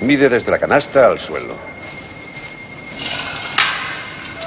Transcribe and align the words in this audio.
Mide 0.00 0.28
desde 0.28 0.50
la 0.50 0.58
canasta 0.58 1.06
al 1.06 1.18
suelo. 1.18 1.54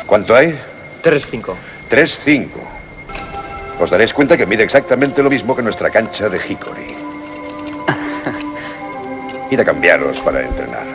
¿Cuánto 0.05 0.35
hay? 0.35 0.55
3-5. 1.03 1.55
3-5. 1.89 2.47
Os 3.79 3.89
daréis 3.89 4.13
cuenta 4.13 4.37
que 4.37 4.45
mide 4.45 4.63
exactamente 4.63 5.23
lo 5.23 5.29
mismo 5.29 5.55
que 5.55 5.61
nuestra 5.61 5.89
cancha 5.89 6.27
de 6.29 6.37
Hickory. 6.37 6.87
Id 9.51 9.59
a 9.59 9.65
cambiaros 9.65 10.21
para 10.21 10.41
entrenar. 10.41 10.85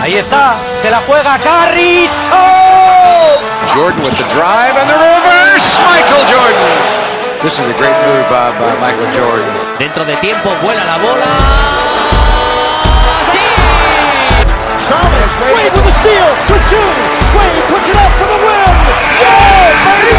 Ahí 0.00 0.14
está, 0.14 0.56
se 0.80 0.90
la 0.90 0.98
juega 1.00 1.36
Carricho. 1.38 2.12
Jordan 3.74 4.00
with 4.02 4.16
the 4.16 4.24
drive 4.34 4.76
and 4.76 4.88
the 4.88 4.96
reverse. 4.96 5.78
Michael 5.80 6.24
Jordan. 6.30 6.78
This 7.42 7.52
is 7.54 7.60
a 7.60 7.74
great 7.78 7.96
move 8.06 8.28
by, 8.30 8.50
by 8.58 8.74
Michael 8.80 9.10
Jordan. 9.16 9.48
Dentro 9.78 10.04
de 10.04 10.16
tiempo 10.16 10.50
vuela 10.62 10.84
la 10.84 10.98
bola. 10.98 11.77
Wade 15.54 15.72
with 15.74 15.86
a 15.86 15.92
steal, 15.92 16.28
with 16.50 16.64
two. 16.70 16.88
Wade 17.36 17.62
puts 17.68 17.88
it 17.88 17.96
up 17.96 18.12
for 18.20 18.28
the 18.28 18.38
win. 18.44 18.74
Yeah, 19.20 19.84
baby! 19.84 20.14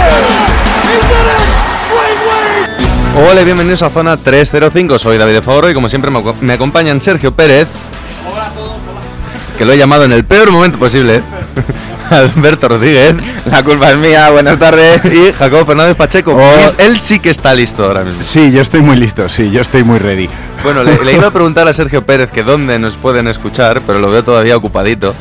He 0.88 0.96
did 1.10 1.28
it! 1.36 1.44
Dwayne 1.90 2.22
Wade! 2.28 3.30
Hola 3.30 3.42
y 3.42 3.46
bienvenidos 3.46 3.82
a 3.82 3.90
Zona 3.90 4.18
305, 4.18 5.00
soy 5.00 5.18
David 5.18 5.34
de 5.34 5.42
Favoro 5.42 5.70
y 5.70 5.74
como 5.74 5.90
siempre 5.90 6.12
me, 6.12 6.20
aco- 6.20 6.36
me 6.42 6.54
acompañan 6.54 7.02
Sergio 7.02 7.34
Pérez, 7.34 7.68
que 9.58 9.66
lo 9.66 9.74
he 9.74 9.78
llamado 9.78 10.06
en 10.06 10.14
el 10.14 10.24
peor 10.24 10.52
momento 10.52 10.78
posible, 10.80 11.22
Alberto 12.36 12.68
Rodríguez, 12.68 13.16
La 13.50 13.64
culpa 13.64 13.92
es 13.92 13.98
mía, 13.98 14.30
buenas 14.32 14.58
tardes. 14.58 15.02
y 15.06 15.32
Jacobo 15.34 15.66
Fernández 15.66 15.96
Pacheco. 15.96 16.36
Oh. 16.36 16.68
Él 16.78 16.98
sí 17.00 17.20
que 17.20 17.30
está 17.30 17.54
listo 17.54 17.86
ahora 17.86 18.04
mismo. 18.04 18.22
Sí, 18.24 18.52
yo 18.52 18.62
estoy 18.62 18.82
muy 18.82 18.96
listo, 18.98 19.28
sí, 19.30 19.52
yo 19.52 19.62
estoy 19.62 19.84
muy 19.84 20.00
ready. 20.00 20.30
Bueno, 20.64 20.84
le, 20.84 21.04
le 21.04 21.14
iba 21.14 21.28
a 21.28 21.32
preguntar 21.32 21.68
a 21.68 21.74
Sergio 21.74 22.06
Pérez 22.06 22.32
que 22.32 22.44
dónde 22.44 22.78
nos 22.80 22.96
pueden 22.98 23.28
escuchar, 23.28 23.82
pero 23.88 24.00
lo 24.00 24.10
veo 24.12 24.24
todavía 24.24 24.58
ocupadito. 24.58 25.14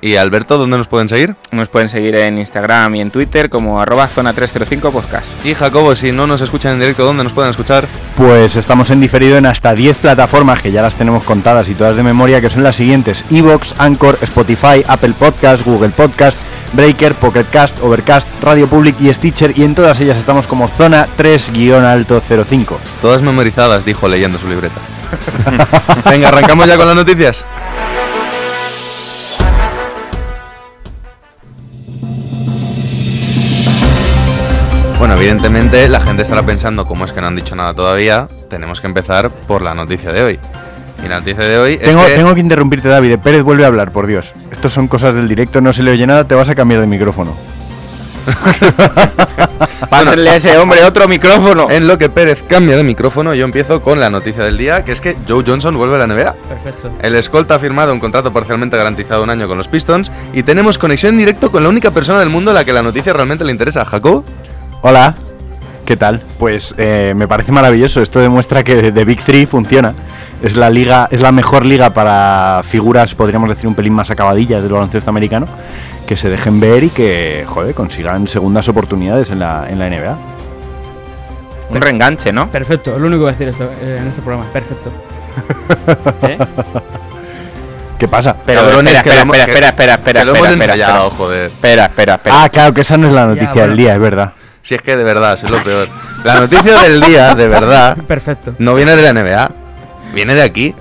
Y 0.00 0.14
Alberto, 0.16 0.58
¿dónde 0.58 0.78
nos 0.78 0.86
pueden 0.86 1.08
seguir? 1.08 1.34
Nos 1.50 1.68
pueden 1.68 1.88
seguir 1.88 2.14
en 2.14 2.38
Instagram 2.38 2.94
y 2.94 3.00
en 3.00 3.10
Twitter 3.10 3.50
como 3.50 3.80
arroba 3.80 4.06
zona 4.06 4.32
305 4.32 4.92
podcast. 4.92 5.26
Y 5.44 5.54
Jacobo, 5.54 5.96
si 5.96 6.12
no 6.12 6.26
nos 6.26 6.40
escuchan 6.40 6.74
en 6.74 6.80
directo, 6.80 7.04
¿dónde 7.04 7.24
nos 7.24 7.32
pueden 7.32 7.50
escuchar? 7.50 7.88
Pues 8.16 8.54
estamos 8.54 8.90
en 8.90 9.00
diferido 9.00 9.36
en 9.36 9.46
hasta 9.46 9.74
10 9.74 9.96
plataformas 9.96 10.60
que 10.60 10.70
ya 10.70 10.82
las 10.82 10.94
tenemos 10.94 11.24
contadas 11.24 11.68
y 11.68 11.74
todas 11.74 11.96
de 11.96 12.04
memoria, 12.04 12.40
que 12.40 12.50
son 12.50 12.62
las 12.62 12.76
siguientes: 12.76 13.24
Evox, 13.30 13.74
Anchor, 13.78 14.18
Spotify, 14.22 14.84
Apple 14.86 15.14
Podcast, 15.18 15.64
Google 15.64 15.90
Podcast, 15.90 16.38
Breaker, 16.74 17.14
Pocket 17.14 17.46
Cast, 17.50 17.82
Overcast, 17.82 18.28
Radio 18.40 18.68
Public 18.68 19.00
y 19.00 19.12
Stitcher. 19.12 19.52
Y 19.56 19.64
en 19.64 19.74
todas 19.74 20.00
ellas 20.00 20.18
estamos 20.18 20.46
como 20.46 20.68
Zona 20.68 21.08
3-Alto 21.18 22.20
05. 22.20 22.78
Todas 23.02 23.22
memorizadas, 23.22 23.84
dijo 23.84 24.06
leyendo 24.06 24.38
su 24.38 24.48
libreta. 24.48 24.80
Venga, 26.10 26.28
arrancamos 26.28 26.66
ya 26.66 26.76
con 26.76 26.86
las 26.86 26.96
noticias. 26.96 27.44
Evidentemente 35.28 35.86
la 35.90 36.00
gente 36.00 36.22
estará 36.22 36.42
pensando, 36.42 36.86
como 36.86 37.04
es 37.04 37.12
que 37.12 37.20
no 37.20 37.26
han 37.26 37.36
dicho 37.36 37.54
nada 37.54 37.74
todavía, 37.74 38.26
tenemos 38.48 38.80
que 38.80 38.86
empezar 38.86 39.28
por 39.28 39.60
la 39.60 39.74
noticia 39.74 40.10
de 40.10 40.22
hoy. 40.22 40.38
Y 41.04 41.08
la 41.08 41.18
noticia 41.18 41.44
de 41.44 41.58
hoy 41.58 41.76
Tengo, 41.76 42.00
es 42.00 42.06
que... 42.06 42.14
tengo 42.14 42.34
que 42.34 42.40
interrumpirte, 42.40 42.88
David. 42.88 43.18
Pérez 43.18 43.42
vuelve 43.42 43.64
a 43.64 43.66
hablar, 43.66 43.92
por 43.92 44.06
Dios. 44.06 44.32
Estos 44.50 44.72
son 44.72 44.88
cosas 44.88 45.14
del 45.14 45.28
directo, 45.28 45.60
no 45.60 45.74
se 45.74 45.82
le 45.82 45.90
oye 45.90 46.06
nada, 46.06 46.24
te 46.24 46.34
vas 46.34 46.48
a 46.48 46.54
cambiar 46.54 46.80
de 46.80 46.86
micrófono. 46.86 47.36
Pásenle 49.90 50.30
a 50.30 50.36
ese 50.36 50.56
hombre 50.56 50.82
otro 50.84 51.06
micrófono. 51.08 51.70
En 51.70 51.86
lo 51.88 51.98
que 51.98 52.08
Pérez 52.08 52.42
cambia 52.48 52.78
de 52.78 52.82
micrófono, 52.82 53.34
yo 53.34 53.44
empiezo 53.44 53.82
con 53.82 54.00
la 54.00 54.08
noticia 54.08 54.42
del 54.44 54.56
día, 54.56 54.82
que 54.82 54.92
es 54.92 55.00
que 55.02 55.14
Joe 55.28 55.44
Johnson 55.46 55.76
vuelve 55.76 55.96
a 55.96 56.06
la 56.06 56.06
NBA. 56.06 56.32
Perfecto. 56.48 56.90
El 57.02 57.14
escolta 57.14 57.56
ha 57.56 57.58
firmado 57.58 57.92
un 57.92 58.00
contrato 58.00 58.32
parcialmente 58.32 58.78
garantizado 58.78 59.22
un 59.22 59.28
año 59.28 59.46
con 59.46 59.58
los 59.58 59.68
Pistons 59.68 60.10
y 60.32 60.42
tenemos 60.42 60.78
conexión 60.78 61.12
en 61.14 61.18
directo 61.18 61.52
con 61.52 61.62
la 61.62 61.68
única 61.68 61.90
persona 61.90 62.18
del 62.18 62.30
mundo 62.30 62.50
a 62.50 62.54
la 62.54 62.64
que 62.64 62.72
la 62.72 62.82
noticia 62.82 63.12
realmente 63.12 63.44
le 63.44 63.52
interesa, 63.52 63.84
Jacob. 63.84 64.24
Hola, 64.80 65.12
¿qué 65.86 65.96
tal? 65.96 66.22
Pues 66.38 66.72
eh, 66.78 67.12
me 67.16 67.26
parece 67.26 67.50
maravilloso. 67.50 68.00
Esto 68.00 68.20
demuestra 68.20 68.62
que 68.62 68.92
The 68.92 69.04
Big 69.04 69.20
Three 69.20 69.44
funciona. 69.44 69.92
Es 70.40 70.56
la 70.56 70.70
liga, 70.70 71.08
es 71.10 71.20
la 71.20 71.32
mejor 71.32 71.66
liga 71.66 71.90
para 71.90 72.60
figuras, 72.62 73.12
podríamos 73.16 73.48
decir, 73.48 73.66
un 73.66 73.74
pelín 73.74 73.92
más 73.92 74.12
acabadillas 74.12 74.62
del 74.62 74.70
baloncesto 74.70 75.10
americano, 75.10 75.46
que 76.06 76.16
se 76.16 76.28
dejen 76.28 76.60
ver 76.60 76.84
y 76.84 76.90
que, 76.90 77.44
joder, 77.48 77.74
consigan 77.74 78.28
segundas 78.28 78.68
oportunidades 78.68 79.30
en 79.30 79.40
la, 79.40 79.66
en 79.68 79.80
la 79.80 79.90
NBA. 79.90 80.16
Un 81.70 81.80
reenganche, 81.80 82.32
¿no? 82.32 82.48
Perfecto, 82.52 82.94
es 82.94 83.00
lo 83.00 83.08
único 83.08 83.22
que 83.22 83.24
voy 83.24 83.30
a 83.30 83.32
decir 83.32 83.48
esto, 83.48 83.64
eh, 83.64 83.98
en 84.00 84.06
este 84.06 84.22
programa. 84.22 84.48
Perfecto. 84.52 84.92
¿Qué 87.98 88.06
pasa? 88.06 88.36
Pero 88.46 88.60
espera, 88.60 88.98
espera, 88.98 89.22
espera, 89.22 89.42
espera, 89.42 89.68
espera, 89.68 89.94
espera, 89.94 89.94
espera, 89.94 90.22
espera, 90.52 90.74
espera. 90.74 91.10
joder. 91.10 91.46
Espera, 91.46 91.86
espera, 91.86 92.14
espera. 92.14 92.42
Ah, 92.44 92.48
claro, 92.48 92.72
que 92.72 92.82
esa 92.82 92.96
no 92.96 93.08
es 93.08 93.12
la 93.12 93.26
noticia 93.26 93.54
bueno. 93.54 93.66
del 93.66 93.76
día, 93.76 93.94
es 93.94 94.00
verdad. 94.00 94.32
Si 94.62 94.74
es 94.74 94.82
que 94.82 94.96
de 94.96 95.04
verdad, 95.04 95.34
es 95.34 95.48
lo 95.50 95.62
peor. 95.62 95.88
La 96.24 96.40
noticia 96.40 96.78
del 96.82 97.00
día, 97.00 97.34
de 97.34 97.48
verdad, 97.48 97.96
Perfecto. 98.06 98.54
no 98.58 98.74
viene 98.74 98.96
de 98.96 99.02
la 99.02 99.12
NBA, 99.12 99.50
viene 100.12 100.34
de 100.34 100.42
aquí. 100.42 100.74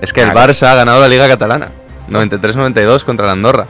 Es 0.00 0.12
que 0.12 0.22
el. 0.22 0.30
Barça 0.30 0.68
ha 0.68 0.74
ganado 0.74 1.00
la 1.00 1.08
Liga 1.08 1.26
Catalana, 1.28 1.68
93-92 2.10 3.04
contra 3.04 3.26
la 3.26 3.32
Andorra. 3.32 3.66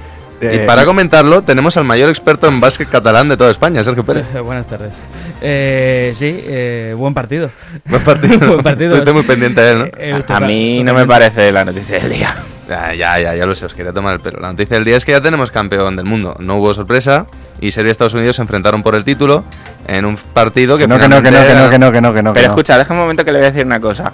Eh, 0.51 0.63
y 0.63 0.67
para 0.67 0.85
comentarlo, 0.85 1.43
tenemos 1.43 1.77
al 1.77 1.85
mayor 1.85 2.09
experto 2.09 2.47
en 2.49 2.61
básquet 2.61 2.89
catalán 2.89 3.29
de 3.29 3.37
toda 3.37 3.51
España, 3.51 3.83
Sergio 3.83 4.05
Pérez. 4.05 4.27
Eh, 4.35 4.41
buenas 4.41 4.67
tardes. 4.67 4.95
Eh, 5.41 6.15
sí, 6.17 6.41
eh, 6.47 6.95
buen 6.97 7.15
partido. 7.15 7.51
Buen 7.85 8.03
partido. 8.03 8.39
Buen 8.49 8.63
partido. 8.63 9.03
Tú 9.03 9.13
muy 9.13 9.23
pendiente 9.23 9.61
de 9.61 9.71
él, 9.71 9.79
¿no? 9.79 9.85
Eh, 9.97 10.25
A 10.29 10.41
mí 10.41 10.83
no 10.83 10.95
me 10.95 11.07
parece 11.07 11.53
la 11.53 11.65
noticia 11.65 11.99
del 11.99 12.13
día. 12.13 12.35
Ya, 12.69 12.95
ya, 12.95 13.19
ya, 13.19 13.35
ya 13.35 13.45
lo 13.45 13.55
sé, 13.55 13.67
os 13.67 13.75
quería 13.75 13.93
tomar 13.93 14.15
el 14.15 14.21
pelo. 14.21 14.41
La 14.41 14.49
noticia 14.49 14.77
del 14.77 14.85
día 14.85 14.97
es 14.97 15.05
que 15.05 15.13
ya 15.13 15.21
tenemos 15.21 15.51
campeón 15.51 15.97
del 15.97 16.07
mundo. 16.07 16.35
No 16.39 16.57
hubo 16.57 16.73
sorpresa 16.73 17.27
y 17.61 17.71
Serbia 17.73 17.91
y 17.91 17.93
Estados 17.93 18.15
Unidos 18.15 18.37
se 18.37 18.43
enfrentaron 18.43 18.83
por 18.83 18.95
el 18.95 19.05
título 19.05 19.45
en 19.87 20.07
un 20.07 20.17
partido 20.17 20.79
que 20.79 20.89
no, 20.89 20.99
que 20.99 21.09
no, 21.09 21.23
que 21.23 21.31
no, 21.31 21.43
que 21.43 21.55
no, 21.55 21.71
que 21.71 21.79
no, 21.79 21.93
que 21.93 22.01
no, 22.01 22.15
que 22.15 22.23
no. 22.23 22.33
Pero 22.33 22.47
escucha, 22.49 22.79
deja 22.79 22.95
un 22.95 23.01
momento 23.01 23.25
que 23.25 23.33
le 23.33 23.39
voy 23.39 23.49
a 23.49 23.51
decir 23.51 23.67
una 23.67 23.81
cosa. 23.81 24.13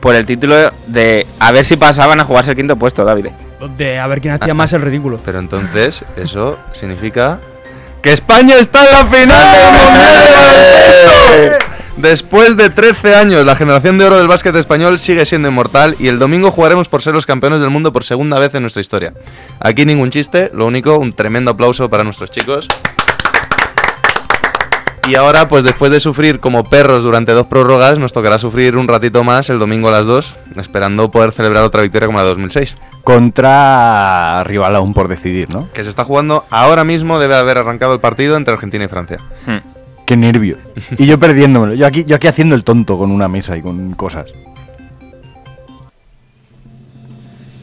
Por 0.00 0.14
el 0.14 0.26
título 0.26 0.54
de 0.86 1.26
a 1.40 1.52
ver 1.52 1.64
si 1.64 1.76
pasaban 1.76 2.20
a 2.20 2.24
jugarse 2.24 2.50
el 2.50 2.56
quinto 2.56 2.76
puesto, 2.76 3.02
David. 3.04 3.28
De 3.76 3.98
a 3.98 4.06
ver 4.06 4.20
quién 4.20 4.34
hacía 4.34 4.54
más 4.54 4.72
el 4.72 4.82
ridículo. 4.82 5.20
Pero 5.24 5.38
entonces 5.38 6.04
eso 6.16 6.58
significa 6.72 7.40
que 8.02 8.12
España 8.12 8.56
está 8.56 8.84
en 8.84 8.92
la 8.92 9.04
final 9.06 9.52
del 9.52 9.72
Mundial 9.72 10.24
de. 11.30 11.76
Después 11.96 12.58
de 12.58 12.68
13 12.68 13.16
años, 13.16 13.46
la 13.46 13.56
generación 13.56 13.96
de 13.96 14.04
oro 14.04 14.18
del 14.18 14.28
básquet 14.28 14.54
español 14.56 14.98
sigue 14.98 15.24
siendo 15.24 15.48
inmortal 15.48 15.96
y 15.98 16.08
el 16.08 16.18
domingo 16.18 16.50
jugaremos 16.50 16.88
por 16.88 17.00
ser 17.00 17.14
los 17.14 17.24
campeones 17.24 17.62
del 17.62 17.70
mundo 17.70 17.90
por 17.90 18.04
segunda 18.04 18.38
vez 18.38 18.54
en 18.54 18.60
nuestra 18.60 18.82
historia. 18.82 19.14
Aquí 19.60 19.86
ningún 19.86 20.10
chiste, 20.10 20.50
lo 20.52 20.66
único, 20.66 20.98
un 20.98 21.14
tremendo 21.14 21.52
aplauso 21.52 21.88
para 21.88 22.04
nuestros 22.04 22.30
chicos. 22.30 22.68
Y 25.08 25.14
ahora, 25.14 25.48
pues 25.48 25.62
después 25.62 25.92
de 25.92 26.00
sufrir 26.00 26.40
como 26.40 26.64
perros 26.64 27.04
durante 27.04 27.30
dos 27.30 27.46
prórrogas, 27.46 27.98
nos 27.98 28.12
tocará 28.12 28.38
sufrir 28.38 28.76
un 28.76 28.88
ratito 28.88 29.22
más 29.22 29.48
el 29.50 29.60
domingo 29.60 29.88
a 29.88 29.92
las 29.92 30.06
2, 30.06 30.34
esperando 30.56 31.12
poder 31.12 31.30
celebrar 31.30 31.62
otra 31.62 31.82
victoria 31.82 32.06
como 32.06 32.18
la 32.18 32.24
de 32.24 32.30
2006. 32.30 32.74
Contra 33.04 34.42
rival 34.42 34.74
aún 34.74 34.94
por 34.94 35.06
decidir, 35.06 35.54
¿no? 35.54 35.70
Que 35.72 35.84
se 35.84 35.90
está 35.90 36.04
jugando 36.04 36.44
ahora 36.50 36.82
mismo, 36.82 37.20
debe 37.20 37.36
haber 37.36 37.58
arrancado 37.58 37.94
el 37.94 38.00
partido 38.00 38.36
entre 38.36 38.54
Argentina 38.54 38.84
y 38.84 38.88
Francia. 38.88 39.18
Hmm. 39.46 39.58
Qué 40.04 40.16
nervio. 40.16 40.56
Y 40.98 41.06
yo 41.06 41.18
perdiéndomelo. 41.18 41.74
Yo 41.74 41.86
aquí, 41.86 42.04
yo 42.04 42.16
aquí 42.16 42.26
haciendo 42.26 42.56
el 42.56 42.64
tonto 42.64 42.98
con 42.98 43.12
una 43.12 43.28
mesa 43.28 43.56
y 43.56 43.62
con 43.62 43.94
cosas. 43.94 44.26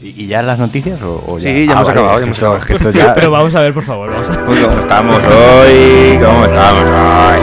¿Y, 0.04 0.24
y 0.24 0.26
ya 0.26 0.42
las 0.42 0.58
noticias 0.58 1.00
o, 1.00 1.24
o 1.26 1.38
ya? 1.38 1.50
Sí, 1.50 1.66
ya 1.66 1.72
hemos 1.72 1.88
acabado, 1.88 2.18
ya 2.18 2.24
hemos 2.26 2.36
acabado. 2.36 2.60
es 2.60 2.66
que 2.66 2.74
esto 2.74 2.90
ya- 2.90 3.14
Pero 3.14 3.30
vamos 3.30 3.54
a 3.54 3.62
ver, 3.62 3.72
por 3.72 3.82
favor, 3.82 4.10
vamos 4.10 4.28
a 4.28 4.32
Uy, 4.50 4.58
¿Cómo 4.60 4.78
estamos 4.80 5.16
hoy? 5.24 6.18
¿Cómo 6.22 6.44
estamos 6.44 6.82
hoy? 6.84 7.40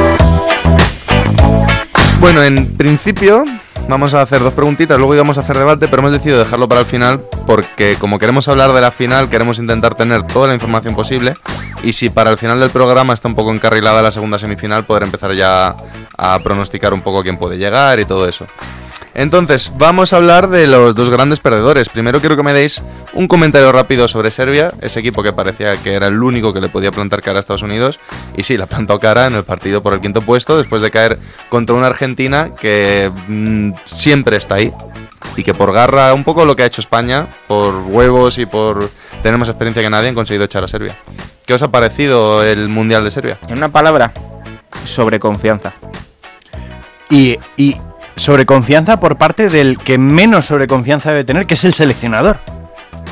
Bueno, 2.20 2.44
en 2.44 2.78
principio 2.78 3.46
vamos 3.88 4.14
a 4.14 4.22
hacer 4.22 4.42
dos 4.42 4.54
preguntitas, 4.54 4.96
luego 5.00 5.16
íbamos 5.16 5.40
a 5.40 5.42
hacer 5.42 5.58
debate, 5.58 5.88
pero 5.88 6.02
hemos 6.04 6.12
decidido 6.12 6.38
dejarlo 6.38 6.68
para 6.68 6.82
el 6.82 6.86
final 6.86 7.20
porque 7.48 7.96
como 8.00 8.20
queremos 8.20 8.48
hablar 8.48 8.74
de 8.74 8.82
la 8.82 8.92
final, 8.92 9.28
queremos 9.28 9.58
intentar 9.58 9.96
tener 9.96 10.22
toda 10.28 10.48
la 10.50 10.54
información 10.54 10.94
posible 10.94 11.34
y 11.82 11.94
si 11.94 12.10
para 12.10 12.30
el 12.30 12.38
final 12.38 12.60
del 12.60 12.70
programa 12.70 13.16
está 13.16 13.28
un 13.28 13.34
poco 13.34 13.52
encarrilada 13.52 14.04
la 14.04 14.12
segunda 14.12 14.38
semifinal, 14.38 14.86
poder 14.86 15.02
empezar 15.02 15.34
ya 15.34 15.76
a 16.16 16.38
pronosticar 16.44 16.94
un 16.94 17.02
poco 17.02 17.24
quién 17.24 17.38
puede 17.38 17.58
llegar 17.58 18.00
y 18.00 18.06
todo 18.06 18.28
eso. 18.28 18.46
Entonces, 19.14 19.74
vamos 19.78 20.14
a 20.14 20.18
hablar 20.18 20.48
de 20.50 20.68
los 20.68 20.96
dos 20.96 21.10
grandes 21.10 21.40
perdedores. 21.40 21.90
Primero 21.90 22.20
quiero 22.22 22.38
que 22.38 22.44
me 22.44 22.54
deis 22.54 22.82
un 23.14 23.28
comentario 23.28 23.72
rápido 23.72 24.08
sobre 24.08 24.32
Serbia, 24.32 24.74
ese 24.82 25.00
equipo 25.00 25.22
que 25.22 25.34
parecía 25.34 25.76
que 25.78 25.94
era 25.94 26.08
el 26.08 26.22
único 26.24 26.54
que 26.54 26.62
le 26.62 26.70
podía 26.70 26.92
plantar 26.92 27.22
cara 27.22 27.38
a 27.38 27.42
Estados 27.42 27.62
Unidos. 27.62 28.00
Y 28.38 28.44
sí, 28.44 28.58
la 28.58 28.68
plantó 28.68 29.00
cara 29.00 29.28
en 29.28 29.36
el 29.36 29.44
partido 29.44 29.84
por 29.84 29.94
el 29.94 30.02
quinto 30.02 30.22
puesto, 30.22 30.58
después 30.58 30.82
de 30.82 30.92
caer 30.92 31.20
contra 31.50 31.76
una 31.76 31.88
Argentina 31.88 32.52
que 32.56 33.12
mm, 33.28 33.74
siempre 33.86 34.38
está 34.38 34.56
ahí. 34.56 34.72
Y 35.36 35.44
que 35.44 35.54
por 35.54 35.72
garra, 35.72 36.14
un 36.14 36.24
poco 36.24 36.46
lo 36.46 36.56
que 36.56 36.64
ha 36.64 36.66
hecho 36.66 36.82
España, 36.82 37.28
por 37.48 37.76
huevos 37.76 38.38
y 38.38 38.46
por 38.46 38.90
tener 39.22 39.38
más 39.38 39.50
experiencia 39.50 39.84
que 39.84 39.90
nadie, 39.90 40.10
han 40.10 40.16
conseguido 40.16 40.46
echar 40.46 40.64
a 40.64 40.68
Serbia. 40.68 40.96
¿Qué 41.46 41.54
os 41.54 41.62
ha 41.62 41.70
parecido 41.70 42.44
el 42.44 42.70
Mundial 42.70 43.04
de 43.04 43.12
Serbia? 43.12 43.38
En 43.48 43.58
una 43.58 43.70
palabra, 43.70 44.14
sobre 44.84 45.20
confianza. 45.20 45.74
Y, 47.10 47.38
y 47.58 47.76
sobreconfianza 48.22 49.00
por 49.00 49.18
parte 49.18 49.50
del 49.50 49.78
que 49.78 49.98
menos 49.98 50.46
sobreconfianza 50.46 51.10
debe 51.10 51.24
tener, 51.24 51.46
que 51.46 51.56
es 51.56 51.64
el 51.66 51.74
seleccionador. 51.74 52.38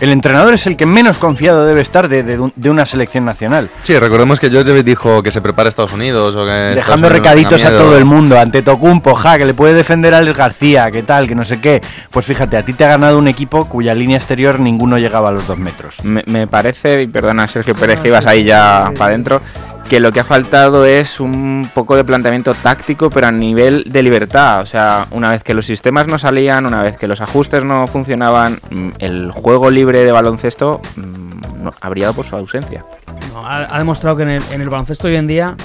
El 0.01 0.11
entrenador 0.11 0.53
es 0.53 0.65
el 0.65 0.77
que 0.77 0.85
menos 0.85 1.17
confiado 1.17 1.65
debe 1.65 1.81
estar 1.81 2.07
de, 2.07 2.23
de 2.23 2.39
un- 2.39 2.53
de 2.55 2.69
una 2.69 2.85
selección 2.85 3.25
nacional. 3.25 3.67
Sí, 3.83 3.99
recordemos 3.99 4.39
que 4.39 4.49
George 4.49 4.81
dijo 4.81 5.21
que 5.21 5.29
se 5.29 5.41
prepara 5.41 5.67
Estados 5.67 5.91
Unidos 5.91 6.37
o 6.37 6.45
que 6.45 6.51
Dejando 6.53 7.07
Unidos 7.07 7.11
recaditos 7.11 7.65
a 7.65 7.71
todo 7.71 7.97
el 7.97 8.05
mundo, 8.05 8.39
ante 8.39 8.61
Tocumpo, 8.61 9.13
ja, 9.15 9.37
que 9.37 9.45
le 9.45 9.53
puede 9.53 9.73
defender 9.73 10.13
a 10.13 10.19
Alex 10.19 10.37
García, 10.37 10.89
que 10.89 11.03
tal, 11.03 11.27
que 11.27 11.35
no 11.35 11.43
sé 11.43 11.59
qué. 11.59 11.81
Pues 12.11 12.25
fíjate, 12.25 12.55
a 12.55 12.63
ti 12.63 12.71
te 12.71 12.85
ha 12.85 12.87
ganado 12.87 13.17
un 13.17 13.27
equipo 13.27 13.65
cuya 13.65 13.93
línea 13.93 14.15
exterior 14.15 14.57
ninguno 14.61 14.97
llegaba 14.97 15.29
a 15.29 15.31
los 15.33 15.45
dos 15.47 15.57
metros. 15.57 15.95
Me, 16.03 16.23
me 16.27 16.47
parece, 16.47 17.01
y 17.01 17.07
perdona 17.07 17.45
Sergio 17.47 17.75
Pérez 17.75 17.99
que 17.99 18.07
ibas 18.07 18.25
ahí 18.25 18.45
ya 18.45 18.91
para 18.97 19.09
adentro, 19.09 19.41
que 19.89 19.99
lo 19.99 20.11
que 20.11 20.19
ha 20.19 20.23
faltado 20.23 20.85
es 20.85 21.19
un 21.19 21.69
poco 21.73 21.95
de 21.95 22.03
planteamiento 22.03 22.53
táctico, 22.53 23.09
pero 23.09 23.27
a 23.27 23.31
nivel 23.31 23.85
de 23.87 24.03
libertad. 24.03 24.61
O 24.61 24.65
sea, 24.65 25.07
una 25.11 25.31
vez 25.31 25.43
que 25.43 25.55
los 25.55 25.65
sistemas 25.65 26.07
no 26.07 26.19
salían, 26.19 26.67
una 26.67 26.83
vez 26.83 26.97
que 26.97 27.07
los 27.07 27.21
ajustes 27.21 27.63
no 27.63 27.87
funcionaban, 27.87 28.59
mm, 28.69 28.89
el 28.99 29.31
juego 29.31 29.71
libre 29.71 30.05
de 30.05 30.11
baloncesto 30.11 30.79
mm, 30.95 31.63
no- 31.63 31.73
ha 31.81 31.89
brillado 31.89 32.13
por 32.13 32.25
su 32.25 32.35
ausencia. 32.35 32.85
No, 33.33 33.45
ha, 33.45 33.77
demostrado 33.79 34.15
que 34.15 34.23
en 34.23 34.61
el 34.61 34.69
baloncesto 34.69 35.07
hoy 35.07 35.15
en 35.15 35.25
día 35.27 35.55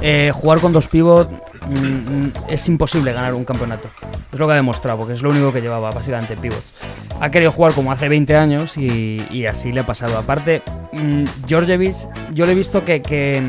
eh, 0.00 0.32
jugar 0.34 0.60
con 0.60 0.72
dos 0.72 0.88
pivots 0.88 1.30
mm, 1.68 2.28
es 2.48 2.68
imposible 2.68 3.12
ganar 3.12 3.34
un 3.34 3.44
campeonato. 3.44 3.88
Es 4.32 4.38
lo 4.38 4.46
que 4.46 4.52
ha 4.52 4.56
demostrado, 4.56 4.98
porque 4.98 5.14
es 5.14 5.22
lo 5.22 5.30
único 5.30 5.52
que 5.52 5.60
llevaba, 5.60 5.90
básicamente, 5.90 6.36
pivots. 6.36 6.72
Ha 7.20 7.30
querido 7.30 7.50
jugar 7.50 7.72
como 7.72 7.90
hace 7.90 8.08
20 8.08 8.36
años 8.36 8.76
y, 8.76 9.26
y 9.30 9.46
así 9.46 9.72
le 9.72 9.80
ha 9.80 9.86
pasado. 9.86 10.16
Aparte, 10.18 10.62
mm, 10.92 11.24
Georgievich, 11.46 12.06
yo 12.32 12.46
le 12.46 12.52
he 12.52 12.54
visto 12.54 12.84
que, 12.84 13.02
que, 13.02 13.42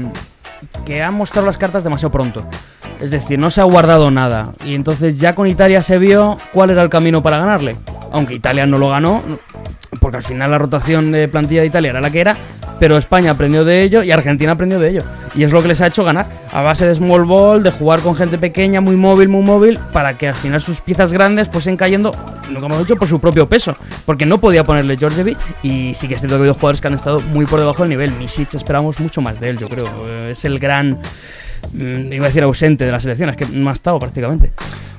que 0.86 1.04
ha 1.04 1.12
mostrado 1.12 1.46
las 1.46 1.58
cartas 1.58 1.84
demasiado 1.84 2.12
pronto. 2.12 2.44
Es 3.00 3.12
decir, 3.12 3.40
no 3.40 3.50
se 3.50 3.62
ha 3.62 3.64
guardado 3.64 4.12
nada. 4.12 4.54
Y 4.66 4.76
entonces 4.76 5.20
ya 5.20 5.36
con 5.36 5.48
Italia 5.48 5.82
se 5.82 5.98
vio 5.98 6.38
cuál 6.54 6.72
era 6.72 6.84
el 6.84 6.90
camino 6.90 7.22
para 7.22 7.40
ganarle. 7.40 7.78
Aunque 8.12 8.34
Italia 8.36 8.66
no 8.66 8.78
lo 8.78 8.90
ganó, 8.90 9.24
porque 10.00 10.18
al 10.18 10.24
final 10.24 10.52
la 10.52 10.58
rotación 10.58 11.12
de 11.12 11.28
plantilla 11.28 11.62
de 11.62 11.68
Italia 11.68 11.92
era 11.92 12.02
la 12.02 12.10
que 12.12 12.22
era, 12.22 12.36
pero 12.80 12.98
España 12.98 13.32
aprendió 13.32 13.66
de 13.66 13.82
ello 13.84 14.04
y 14.04 14.12
Argentina 14.12 14.54
aprendió 14.54 14.80
de 14.80 14.90
ello. 14.90 15.02
Y 15.36 15.44
es 15.44 15.52
lo 15.52 15.62
que 15.62 15.68
les 15.68 15.80
ha 15.82 15.88
hecho 15.88 16.04
ganar, 16.04 16.26
a 16.52 16.62
base 16.62 16.88
de 16.88 16.96
small 16.96 17.24
ball, 17.26 17.62
de 17.62 17.72
jugar 17.72 18.00
con 18.00 18.16
gente 18.16 18.38
pequeña, 18.38 18.82
muy 18.82 18.96
móvil, 18.96 19.30
muy 19.30 19.44
móvil, 19.44 19.78
para 19.94 20.18
que 20.18 20.28
al 20.30 20.34
final 20.34 20.60
sus 20.60 20.82
piezas 20.82 21.14
grandes 21.14 21.50
fuesen 21.50 21.78
cayendo, 21.78 22.12
lo 22.52 22.60
que 22.60 22.66
hemos 22.66 22.80
dicho, 22.80 22.96
por 22.96 23.08
su 23.08 23.20
propio 23.20 23.48
peso. 23.48 23.76
Porque 24.06 24.26
no 24.26 24.40
podía 24.40 24.64
ponerle 24.64 24.98
Georgievic 24.98 25.38
y 25.62 25.94
sí 25.94 26.08
que 26.08 26.16
es 26.16 26.22
cierto 26.22 26.36
que 26.36 26.40
ha 26.40 26.40
habido 26.40 26.54
jugadores 26.56 26.82
que 26.82 26.88
han 26.88 26.96
estado 26.96 27.20
muy 27.20 27.46
por 27.46 27.60
debajo 27.60 27.84
del 27.84 27.90
nivel. 27.90 28.12
Misic 28.14 28.54
esperamos 28.56 29.00
mucho 29.00 29.22
más 29.22 29.40
de 29.40 29.50
él, 29.50 29.58
yo 29.60 29.70
creo. 29.70 29.86
Eh, 30.08 30.32
Es 30.32 30.46
el 30.46 30.58
gran, 30.58 31.00
mm, 31.74 32.14
iba 32.14 32.26
a 32.26 32.28
decir 32.30 32.44
ausente 32.44 32.86
de 32.86 32.92
las 32.92 33.04
selecciones, 33.04 33.36
que 33.36 33.46
no 33.46 33.70
ha 33.70 33.74
estado 33.74 34.00
prácticamente. 34.00 34.52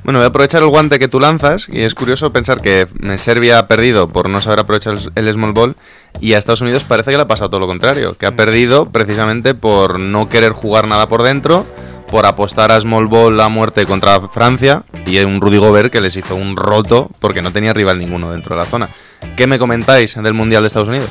Bueno, 0.02 0.18
voy 0.18 0.24
a 0.24 0.28
aprovechar 0.28 0.62
el 0.62 0.68
guante 0.68 0.98
que 0.98 1.08
tú 1.08 1.20
lanzas 1.20 1.68
y 1.70 1.82
es 1.82 1.94
curioso 1.94 2.32
pensar 2.32 2.60
que 2.62 2.88
eh, 3.02 3.18
Serbia 3.18 3.58
ha 3.58 3.68
perdido 3.68 4.08
por 4.08 4.30
no 4.30 4.40
saber 4.40 4.60
aprovechar 4.60 4.94
el 4.94 5.28
el 5.28 5.34
small 5.34 5.52
ball 5.52 5.76
y 6.20 6.32
a 6.32 6.38
Estados 6.38 6.62
Unidos 6.62 6.84
parece 6.84 7.10
que 7.10 7.16
le 7.16 7.22
ha 7.22 7.28
pasado 7.28 7.50
todo 7.50 7.60
lo 7.60 7.66
contrario, 7.66 8.16
que 8.16 8.26
ha 8.26 8.34
perdido 8.34 8.90
precisamente 8.90 9.54
por 9.54 10.00
no 10.00 10.28
querer 10.28 10.52
jugar 10.52 10.88
nada 10.88 11.08
por 11.08 11.22
dentro, 11.22 11.66
por 12.08 12.26
apostar 12.26 12.72
a 12.72 12.80
small 12.80 13.06
ball 13.06 13.38
a 13.40 13.48
muerte 13.48 13.86
contra 13.86 14.20
Francia 14.28 14.84
y 15.06 15.18
un 15.18 15.40
Rudy 15.40 15.58
Gobert 15.58 15.92
que 15.92 16.00
les 16.00 16.16
hizo 16.16 16.34
un 16.34 16.56
roto 16.56 17.10
porque 17.20 17.42
no 17.42 17.52
tenía 17.52 17.72
rival 17.72 17.98
ninguno 17.98 18.32
dentro 18.32 18.56
de 18.56 18.62
la 18.62 18.66
zona. 18.66 18.88
¿Qué 19.36 19.46
me 19.46 19.58
comentáis 19.58 20.14
del 20.14 20.34
Mundial 20.34 20.62
de 20.62 20.66
Estados 20.68 20.88
Unidos? 20.88 21.10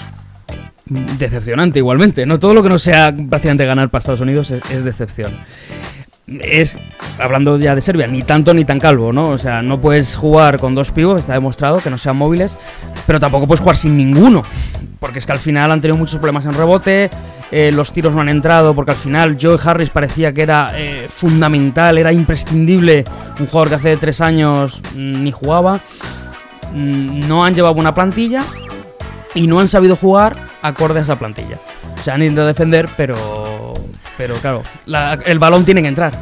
Decepcionante 0.89 1.79
igualmente. 1.79 2.25
No 2.25 2.39
todo 2.39 2.53
lo 2.53 2.63
que 2.63 2.69
no 2.69 2.79
sea 2.79 3.13
prácticamente 3.13 3.65
ganar 3.65 3.89
para 3.89 3.99
Estados 3.99 4.21
Unidos 4.21 4.51
es, 4.51 4.83
decepción. 4.83 5.37
Es, 6.27 6.77
hablando 7.17 7.57
ya 7.57 7.73
de 7.73 7.81
Serbia, 7.81 8.07
ni 8.07 8.21
tanto 8.21 8.53
ni 8.53 8.63
tan 8.63 8.79
calvo, 8.79 9.11
¿no? 9.11 9.29
O 9.29 9.37
sea, 9.37 9.61
no 9.61 9.81
puedes 9.81 10.15
jugar 10.15 10.59
con 10.59 10.75
dos 10.75 10.91
pibos, 10.91 11.19
está 11.19 11.33
demostrado 11.33 11.79
que 11.79 11.89
no 11.89 11.97
sean 11.97 12.17
móviles, 12.17 12.57
pero 13.07 13.19
tampoco 13.19 13.47
puedes 13.47 13.61
jugar 13.61 13.77
sin 13.77 13.97
ninguno. 13.97 14.43
Porque 14.99 15.19
es 15.19 15.25
que 15.25 15.31
al 15.31 15.39
final 15.39 15.71
han 15.71 15.81
tenido 15.81 15.97
muchos 15.97 16.19
problemas 16.19 16.45
en 16.45 16.53
rebote, 16.53 17.09
eh, 17.51 17.71
los 17.71 17.91
tiros 17.93 18.13
no 18.13 18.21
han 18.21 18.29
entrado, 18.29 18.75
porque 18.75 18.91
al 18.91 18.97
final 18.97 19.37
Joe 19.41 19.57
Harris 19.63 19.89
parecía 19.89 20.33
que 20.33 20.43
era 20.43 20.71
eh, 20.75 21.07
fundamental, 21.09 21.97
era 21.97 22.11
imprescindible, 22.11 23.05
un 23.39 23.47
jugador 23.47 23.69
que 23.69 23.75
hace 23.75 23.97
tres 23.97 24.21
años 24.21 24.81
mm, 24.93 25.23
ni 25.23 25.31
jugaba. 25.31 25.79
Mm, 26.73 27.27
No 27.27 27.43
han 27.43 27.55
llevado 27.55 27.73
una 27.75 27.95
plantilla 27.95 28.43
y 29.33 29.47
no 29.47 29.59
han 29.59 29.67
sabido 29.67 29.95
jugar 29.95 30.48
acorde 30.61 30.99
a 30.99 31.03
esa 31.03 31.17
plantilla. 31.17 31.57
O 31.99 32.03
sea, 32.03 32.15
han 32.15 32.21
intentado 32.21 32.47
defender, 32.47 32.87
pero, 32.97 33.73
pero 34.17 34.35
claro, 34.35 34.63
la- 34.85 35.13
el 35.25 35.39
balón 35.39 35.65
tiene 35.65 35.81
que 35.81 35.87
entrar. 35.87 36.13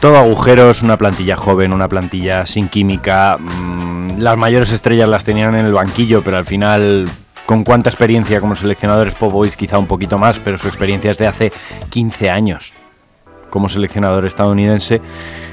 Todo 0.00 0.16
agujeros, 0.18 0.82
una 0.82 0.96
plantilla 0.96 1.36
joven, 1.36 1.72
una 1.74 1.88
plantilla 1.88 2.46
sin 2.46 2.68
química. 2.68 3.36
mm, 3.38 4.18
las 4.20 4.36
mayores 4.36 4.70
estrellas 4.72 5.08
las 5.08 5.24
tenían 5.24 5.54
en 5.58 5.66
el 5.66 5.72
banquillo, 5.72 6.22
pero 6.22 6.36
al 6.36 6.44
final, 6.44 7.08
con 7.46 7.64
cuánta 7.64 7.90
experiencia 7.90 8.40
como 8.40 8.54
seleccionadores 8.54 9.14
Popovic, 9.14 9.54
quizá 9.56 9.78
un 9.78 9.86
poquito 9.86 10.18
más, 10.18 10.38
pero 10.38 10.56
su 10.58 10.68
experiencia 10.68 11.10
es 11.10 11.18
de 11.18 11.26
hace 11.26 11.52
15 11.90 12.30
años 12.30 12.72
como 13.50 13.68
seleccionador 13.68 14.24
estadounidense. 14.26 15.00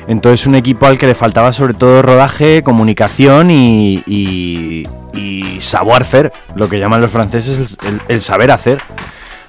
Entonces 0.07 0.48
un 0.48 0.56
equipo 0.56 0.86
al 0.86 0.98
que 0.98 1.06
le 1.07 1.15
faltaba 1.15 1.51
sobre 1.51 1.74
todo 1.74 2.01
rodaje, 2.01 2.63
comunicación 2.63 3.51
y, 3.51 4.04
y, 4.06 4.88
y 5.13 5.59
savoir-faire, 5.59 6.31
lo 6.56 6.69
que 6.69 6.80
llaman 6.80 7.01
los 7.01 7.12
franceses 7.12 7.77
el- 7.83 7.88
el- 7.88 8.01
el 8.07 8.19
saber 8.21 8.51
hacer. 8.51 8.81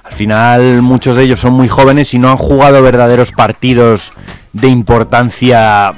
Al 0.03 0.11
final 0.13 0.81
muchos 0.81 1.15
de 1.15 1.23
ellos 1.23 1.39
son 1.39 1.53
muy 1.53 1.67
jóvenes 1.69 2.13
y 2.13 2.19
no 2.19 2.29
han 2.29 2.37
jugado 2.37 2.81
verdaderos 2.81 3.31
partidos 3.31 4.11
de 4.53 4.67
importancia 4.67 5.93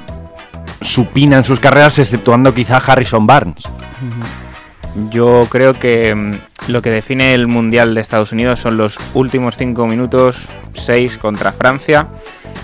supina 0.82 1.38
en 1.38 1.44
sus 1.44 1.60
carreras, 1.60 1.98
exceptuando 2.00 2.54
quizá 2.54 2.78
Harrison 2.78 3.26
Barnes. 3.26 3.64
Yo 5.10 5.48
creo 5.50 5.74
que 5.74 6.14
mm, 6.14 6.34
lo 6.68 6.82
que 6.82 6.90
define 6.90 7.34
el 7.34 7.48
Mundial 7.48 7.96
de 7.96 8.02
Estados 8.02 8.32
Unidos 8.32 8.60
son 8.60 8.78
los 8.78 9.00
últimos 9.14 9.58
cinco 9.58 9.88
minutos, 9.88 10.48
6 10.74 11.18
contra 11.18 11.52
Francia, 11.52 12.08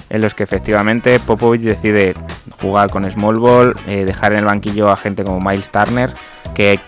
en 0.10 0.22
los 0.22 0.34
que 0.34 0.44
efectivamente 0.44 1.20
Popovich 1.20 1.62
decide 1.62 2.14
jugar 2.62 2.90
con 2.90 3.10
small 3.10 3.40
ball, 3.40 3.76
eh, 3.88 4.06
dejar 4.06 4.34
en 4.34 4.40
el 4.40 4.46
banquillo 4.46 4.90
a 4.90 4.98
gente 4.98 5.24
como 5.24 5.42
Miles 5.42 5.70
Turner, 5.70 6.12
que 6.56 6.80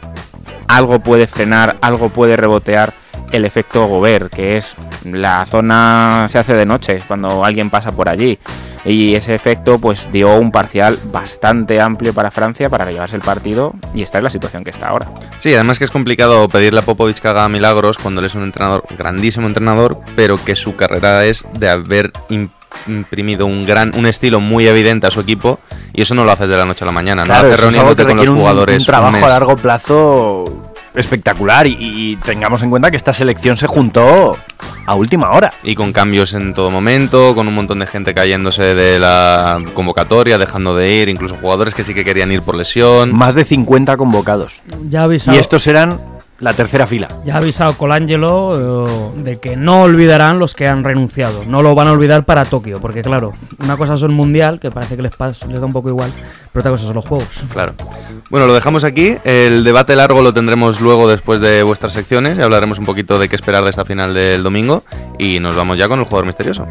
algo 0.67 0.99
puede 0.99 1.27
frenar, 1.27 1.77
algo 1.81 2.09
puede 2.09 2.37
rebotear 2.37 2.93
el 3.31 3.45
efecto 3.45 3.85
Gobert, 3.87 4.33
que 4.33 4.57
es 4.57 4.75
la 5.03 5.45
zona 5.45 6.27
se 6.29 6.39
hace 6.39 6.53
de 6.53 6.65
noche 6.65 6.99
cuando 7.07 7.43
alguien 7.43 7.69
pasa 7.69 7.91
por 7.91 8.09
allí. 8.09 8.39
Y 8.85 9.13
ese 9.15 9.35
efecto 9.35 9.77
pues 9.77 10.09
dio 10.11 10.35
un 10.37 10.51
parcial 10.51 10.97
bastante 11.11 11.81
amplio 11.81 12.13
para 12.13 12.31
Francia 12.31 12.69
para 12.69 12.89
llevarse 12.91 13.15
el 13.17 13.21
partido 13.21 13.73
y 13.93 14.01
está 14.03 14.19
en 14.19 14.23
la 14.23 14.29
situación 14.29 14.63
que 14.63 14.69
está 14.69 14.87
ahora. 14.87 15.07
Sí, 15.37 15.53
además 15.53 15.77
que 15.79 15.85
es 15.85 15.91
complicado 15.91 16.47
pedirle 16.47 16.79
a 16.79 16.83
Popovich 16.83 17.19
que 17.19 17.27
haga 17.27 17.47
milagros 17.49 17.97
cuando 17.97 18.19
él 18.21 18.25
es 18.25 18.35
un 18.35 18.43
entrenador, 18.43 18.83
grandísimo 18.97 19.47
entrenador, 19.47 19.97
pero 20.15 20.43
que 20.43 20.55
su 20.55 20.75
carrera 20.75 21.25
es 21.25 21.45
de 21.59 21.69
haber 21.69 22.11
im- 22.29 22.49
imprimido 22.87 23.45
un 23.47 23.65
gran 23.65 23.93
un 23.95 24.05
estilo 24.05 24.39
muy 24.39 24.67
evidente 24.67 25.07
a 25.07 25.11
su 25.11 25.19
equipo 25.19 25.59
y 25.91 26.03
eso 26.03 26.15
no 26.15 26.23
lo 26.23 26.31
haces 26.31 26.47
de 26.47 26.55
la 26.55 26.65
noche 26.65 26.85
a 26.85 26.87
la 26.87 26.91
mañana, 26.93 27.23
Claro, 27.23 27.41
no 27.43 27.47
haces 27.49 27.59
reuniéndote 27.59 28.05
con 28.05 28.15
los 28.17 28.29
un- 28.29 28.37
jugadores 28.37 28.79
Un, 28.79 28.85
trabajo 28.85 29.25
a 29.25 29.29
largo 29.29 29.55
plazo 29.57 30.68
espectacular 30.95 31.67
y, 31.67 31.77
y 31.79 32.15
tengamos 32.17 32.61
en 32.63 32.69
cuenta 32.69 32.91
que 32.91 32.97
esta 32.97 33.13
selección 33.13 33.57
se 33.57 33.67
juntó 33.67 34.37
a 34.85 34.95
última 34.95 35.31
hora. 35.31 35.53
y 35.63 35.75
con 35.75 35.93
cambios 35.93 36.33
en 36.33 36.53
todo 36.53 36.71
momento, 36.71 37.35
con 37.35 37.47
un 37.47 37.53
montón 37.53 37.79
de 37.79 37.85
gente 37.87 38.13
cayéndose 38.13 38.73
de 38.73 38.99
la 38.99 39.61
convocatoria, 39.75 40.37
dejando 40.37 40.75
de 40.75 40.91
ir, 40.91 41.09
incluso 41.09 41.35
jugadores 41.35 41.75
que 41.75 41.83
sí 41.83 41.93
que 41.93 42.03
querían 42.03 42.31
ir 42.31 42.41
por 42.41 42.55
lesión. 42.55 43.15
Más 43.15 43.35
de 43.35 43.45
50 43.45 43.97
convocados. 43.97 44.61
Ya 44.87 45.03
avisado, 45.03 45.37
Y 45.37 45.39
estos 45.39 45.67
eran 45.67 45.99
la 46.39 46.53
tercera 46.53 46.87
fila. 46.87 47.07
ya 47.25 47.35
ha 47.35 47.37
avisado 47.37 47.77
Colangelo 47.77 48.85
eh, 48.85 49.21
de 49.23 49.39
que 49.39 49.55
no 49.55 49.83
olvidarán 49.83 50.39
los 50.39 50.55
que 50.55 50.67
han 50.67 50.83
renunciado. 50.83 51.43
No 51.45 51.61
lo 51.61 51.75
van 51.75 51.87
a 51.87 51.91
olvidar 51.91 52.23
para 52.25 52.45
Tokio, 52.45 52.79
porque 52.79 53.01
claro, 53.01 53.33
una 53.59 53.77
cosa 53.77 53.97
son 53.97 54.13
mundial, 54.13 54.59
que 54.59 54.71
parece 54.71 54.95
que 54.95 55.01
les, 55.01 55.15
pasa, 55.15 55.45
les 55.47 55.59
da 55.59 55.65
un 55.65 55.73
poco 55.73 55.89
igual, 55.89 56.11
pero 56.51 56.61
otra 56.61 56.71
cosa 56.71 56.85
son 56.85 56.95
los 56.95 57.05
juegos. 57.05 57.27
Claro. 57.51 57.73
Bueno, 58.29 58.47
lo 58.47 58.53
dejamos 58.53 58.83
aquí. 58.83 59.17
El 59.23 59.63
debate 59.63 59.95
largo 59.95 60.21
lo 60.21 60.33
tendremos 60.33 60.79
luego 60.81 61.09
después 61.09 61.41
de 61.41 61.63
vuestras 61.63 61.93
secciones 61.93 62.37
y 62.37 62.41
hablaremos 62.41 62.79
un 62.79 62.85
poquito 62.85 63.19
de 63.19 63.27
qué 63.27 63.35
esperar 63.35 63.63
de 63.63 63.69
esta 63.71 63.85
final 63.85 64.13
del 64.13 64.43
domingo. 64.43 64.83
Y 65.17 65.39
nos 65.39 65.55
vamos 65.55 65.77
ya 65.77 65.87
con 65.87 65.99
el 65.99 66.05
jugador 66.05 66.25
misterioso. 66.25 66.65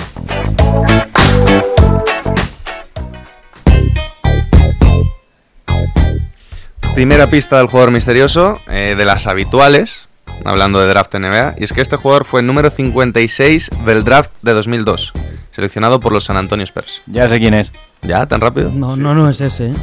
Primera 6.98 7.28
pista 7.28 7.58
del 7.58 7.68
jugador 7.68 7.92
misterioso, 7.92 8.58
eh, 8.68 8.96
de 8.98 9.04
las 9.04 9.28
habituales, 9.28 10.08
hablando 10.44 10.80
de 10.80 10.88
draft 10.88 11.14
NBA, 11.14 11.54
y 11.56 11.62
es 11.62 11.72
que 11.72 11.80
este 11.80 11.94
jugador 11.94 12.24
fue 12.24 12.40
el 12.40 12.46
número 12.48 12.70
56 12.70 13.70
del 13.86 14.02
draft 14.02 14.32
de 14.42 14.52
2002, 14.52 15.12
seleccionado 15.52 16.00
por 16.00 16.12
los 16.12 16.24
San 16.24 16.36
Antonio 16.36 16.64
Spurs. 16.64 17.02
Ya 17.06 17.28
sé 17.28 17.38
quién 17.38 17.54
es. 17.54 17.70
¿Ya? 18.02 18.26
¿Tan 18.26 18.40
rápido? 18.40 18.72
No, 18.74 18.96
no, 18.96 19.14
no 19.14 19.30
es 19.30 19.40
ese. 19.40 19.66
¿eh? 19.66 19.74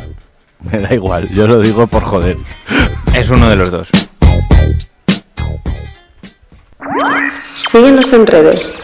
Me 0.60 0.78
da 0.82 0.94
igual, 0.94 1.30
yo 1.30 1.48
lo 1.48 1.62
digo 1.62 1.88
por 1.88 2.04
joder. 2.04 2.36
Es 3.14 3.30
uno 3.30 3.50
de 3.50 3.56
los 3.56 3.72
dos. 3.72 3.88
Síguenos 7.56 8.12
en 8.12 8.28
redes. 8.28 8.76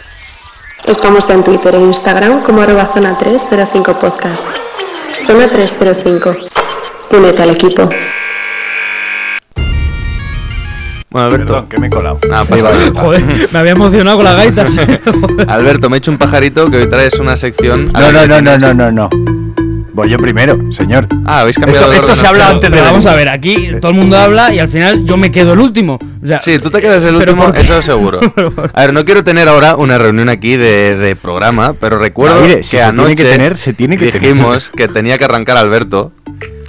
Estamos 0.85 1.29
en 1.29 1.43
Twitter 1.43 1.75
e 1.75 1.81
Instagram 1.81 2.43
como 2.43 2.61
arroba 2.61 2.93
zona 2.93 3.17
305 3.17 3.99
podcast. 3.99 4.47
Zona 5.27 5.49
305. 5.49 6.70
Únete 7.11 7.43
al 7.43 7.49
equipo. 7.51 7.89
Bueno, 11.09 11.27
Alberto. 11.27 11.45
Perdón, 11.47 11.67
que 11.69 11.77
me 11.79 11.87
he 11.87 11.89
colado. 11.89 12.19
Pasa 12.19 12.71
nada. 12.71 12.91
Joder, 12.95 13.23
me 13.51 13.59
había 13.59 13.71
emocionado 13.73 14.15
con 14.17 14.23
las 14.25 14.35
gaitas. 14.37 14.73
Alberto, 15.47 15.89
me 15.89 15.97
he 15.97 15.99
hecho 15.99 16.11
un 16.11 16.17
pajarito 16.17 16.69
que 16.71 16.77
hoy 16.77 16.87
traes 16.89 17.19
una 17.19 17.35
sección. 17.35 17.91
No, 17.91 17.99
la 17.99 18.11
no, 18.25 18.27
no, 18.27 18.41
no, 18.41 18.57
no, 18.57 18.73
no, 18.73 18.91
no. 18.91 19.09
Voy 19.93 20.09
yo 20.09 20.17
primero, 20.17 20.57
señor. 20.71 21.05
Ah, 21.25 21.41
habéis 21.41 21.57
cambiado 21.57 21.81
Esto- 21.87 21.89
de 21.91 21.95
esto 21.97 22.11
orden. 22.13 22.21
se 22.23 22.27
habla 22.27 22.47
antes 22.47 22.69
de 22.71 22.77
Pero 22.77 22.89
vamos 22.89 23.05
a 23.05 23.13
ver, 23.15 23.27
aquí 23.27 23.71
todo 23.81 23.91
el 23.91 23.97
mundo 23.97 24.15
habla 24.15 24.53
y 24.53 24.59
al 24.59 24.69
final 24.69 25.03
yo 25.03 25.17
me 25.17 25.31
quedo 25.31 25.51
el 25.51 25.59
último. 25.59 25.99
O 26.23 26.27
sea, 26.27 26.39
Sí, 26.39 26.59
tú 26.59 26.69
te 26.71 26.81
quedas 26.81 27.03
el 27.03 27.17
¿pero 27.17 27.33
último, 27.33 27.53
eso 27.53 27.81
seguro. 27.81 28.21
A 28.73 28.81
ver, 28.81 28.93
no 28.93 29.03
quiero 29.03 29.25
tener 29.25 29.49
ahora 29.49 29.75
una 29.75 29.97
reunión 29.97 30.29
aquí 30.29 30.55
de, 30.55 30.95
de 30.95 31.17
programa, 31.17 31.73
pero 31.73 31.97
recuerdo 31.99 32.45
si 32.45 32.55
que 32.55 32.63
se 32.63 32.81
anoche 32.81 33.15
tiene 33.15 33.29
que 33.31 33.37
tener, 33.37 33.57
se 33.57 33.73
tiene 33.73 33.97
que 33.97 34.11
tener. 34.13 34.21
dijimos 34.21 34.71
que 34.73 34.87
tenía 34.87 35.17
que 35.17 35.25
arrancar 35.25 35.57
Alberto. 35.57 36.13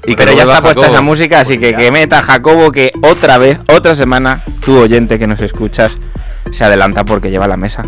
Y 0.06 0.16
Pero 0.16 0.32
ya 0.32 0.42
está 0.42 0.60
puesta 0.60 0.80
Jacobo. 0.80 0.94
esa 0.94 1.02
música, 1.02 1.40
así 1.40 1.58
que 1.58 1.74
que 1.74 1.90
meta 1.92 2.22
Jacobo 2.22 2.72
que 2.72 2.90
otra 3.02 3.38
vez, 3.38 3.60
otra 3.68 3.94
semana, 3.94 4.42
tu 4.64 4.76
oyente 4.78 5.18
que 5.18 5.26
nos 5.28 5.40
escuchas, 5.40 5.96
se 6.50 6.64
adelanta 6.64 7.04
porque 7.04 7.30
lleva 7.30 7.46
la 7.46 7.56
mesa. 7.56 7.84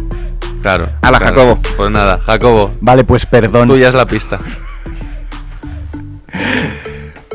Claro. 0.63 0.91
Hala, 1.03 1.19
claro. 1.19 1.35
Jacobo. 1.35 1.61
Pues 1.77 1.91
nada, 1.91 2.21
Jacobo, 2.21 2.73
Vale, 2.81 3.03
pues 3.05 3.27
perdón. 3.27 3.67
tú 3.67 3.77
ya 3.77 3.89
es 3.89 3.95
la 3.95 4.07
pista. 4.07 4.39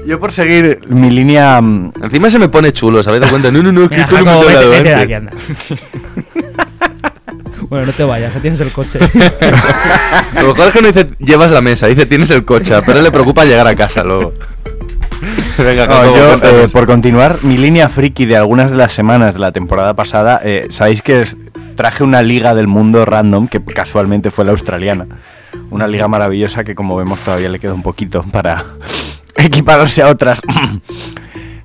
Yo 0.06 0.20
por 0.20 0.32
seguir 0.32 0.80
mi 0.88 1.10
línea... 1.12 1.60
mm, 1.62 1.92
Encima 2.04 2.30
se 2.30 2.40
me 2.40 2.50
pone 2.50 2.72
chulo, 2.72 3.04
¿sabéis 3.04 3.24
de 3.24 3.30
cuenta? 3.30 3.52
No, 3.52 3.62
no, 3.62 3.72
no, 3.72 3.88
que 3.90 3.96
Mira, 3.96 4.08
esto 4.08 4.22
no 4.24 4.40
me 4.42 4.48
vete, 4.48 4.66
vete 4.70 4.84
de 4.90 4.96
aquí, 4.96 5.14
anda. 5.14 5.32
bueno, 7.70 7.86
no 7.86 7.92
te 7.92 8.04
vayas, 8.04 8.34
que 8.34 8.40
tienes 8.40 8.60
el 8.62 8.72
coche. 8.72 8.98
A 10.36 10.42
lo 10.42 10.48
mejor 10.50 10.68
es 10.70 10.74
que 10.74 10.82
no 10.82 10.88
dice 10.88 11.08
llevas 11.20 11.52
la 11.52 11.62
mesa, 11.62 11.86
dice 11.88 12.06
tienes 12.08 12.32
el 12.32 12.44
coche, 12.46 12.74
pero 12.86 13.02
le 13.02 13.12
preocupa 13.12 13.46
llegar 13.46 13.68
a 13.68 13.76
casa 13.76 14.04
luego. 14.04 14.34
Venga, 15.58 15.88
No, 15.88 16.06
yo, 16.06 16.34
eh, 16.44 16.68
por 16.72 16.86
continuar, 16.86 17.38
mi 17.44 17.58
línea 17.58 17.90
friki 17.90 18.26
de 18.26 18.38
algunas 18.38 18.72
de 18.72 18.78
las 18.78 18.94
semanas 18.94 19.34
de 19.36 19.40
la 19.42 19.52
temporada 19.52 19.94
pasada, 19.96 20.42
eh, 20.44 20.68
sabéis 20.70 21.02
que 21.02 21.22
es- 21.22 21.38
traje 21.76 22.04
una 22.04 22.22
liga 22.22 22.54
del 22.56 22.68
mundo 22.68 23.06
random 23.06 23.48
que 23.48 23.64
casualmente 23.64 24.32
fue 24.32 24.46
la 24.46 24.52
australiana. 24.52 25.08
Una 25.72 25.88
liga 25.88 26.08
maravillosa 26.08 26.64
que 26.64 26.76
como 26.76 26.96
vemos 26.98 27.20
todavía 27.20 27.50
le 27.50 27.60
queda 27.60 27.74
un 27.74 27.84
poquito 27.84 28.24
para 28.24 28.66
equipararse 29.36 30.02
a 30.02 30.08
otras. 30.10 30.42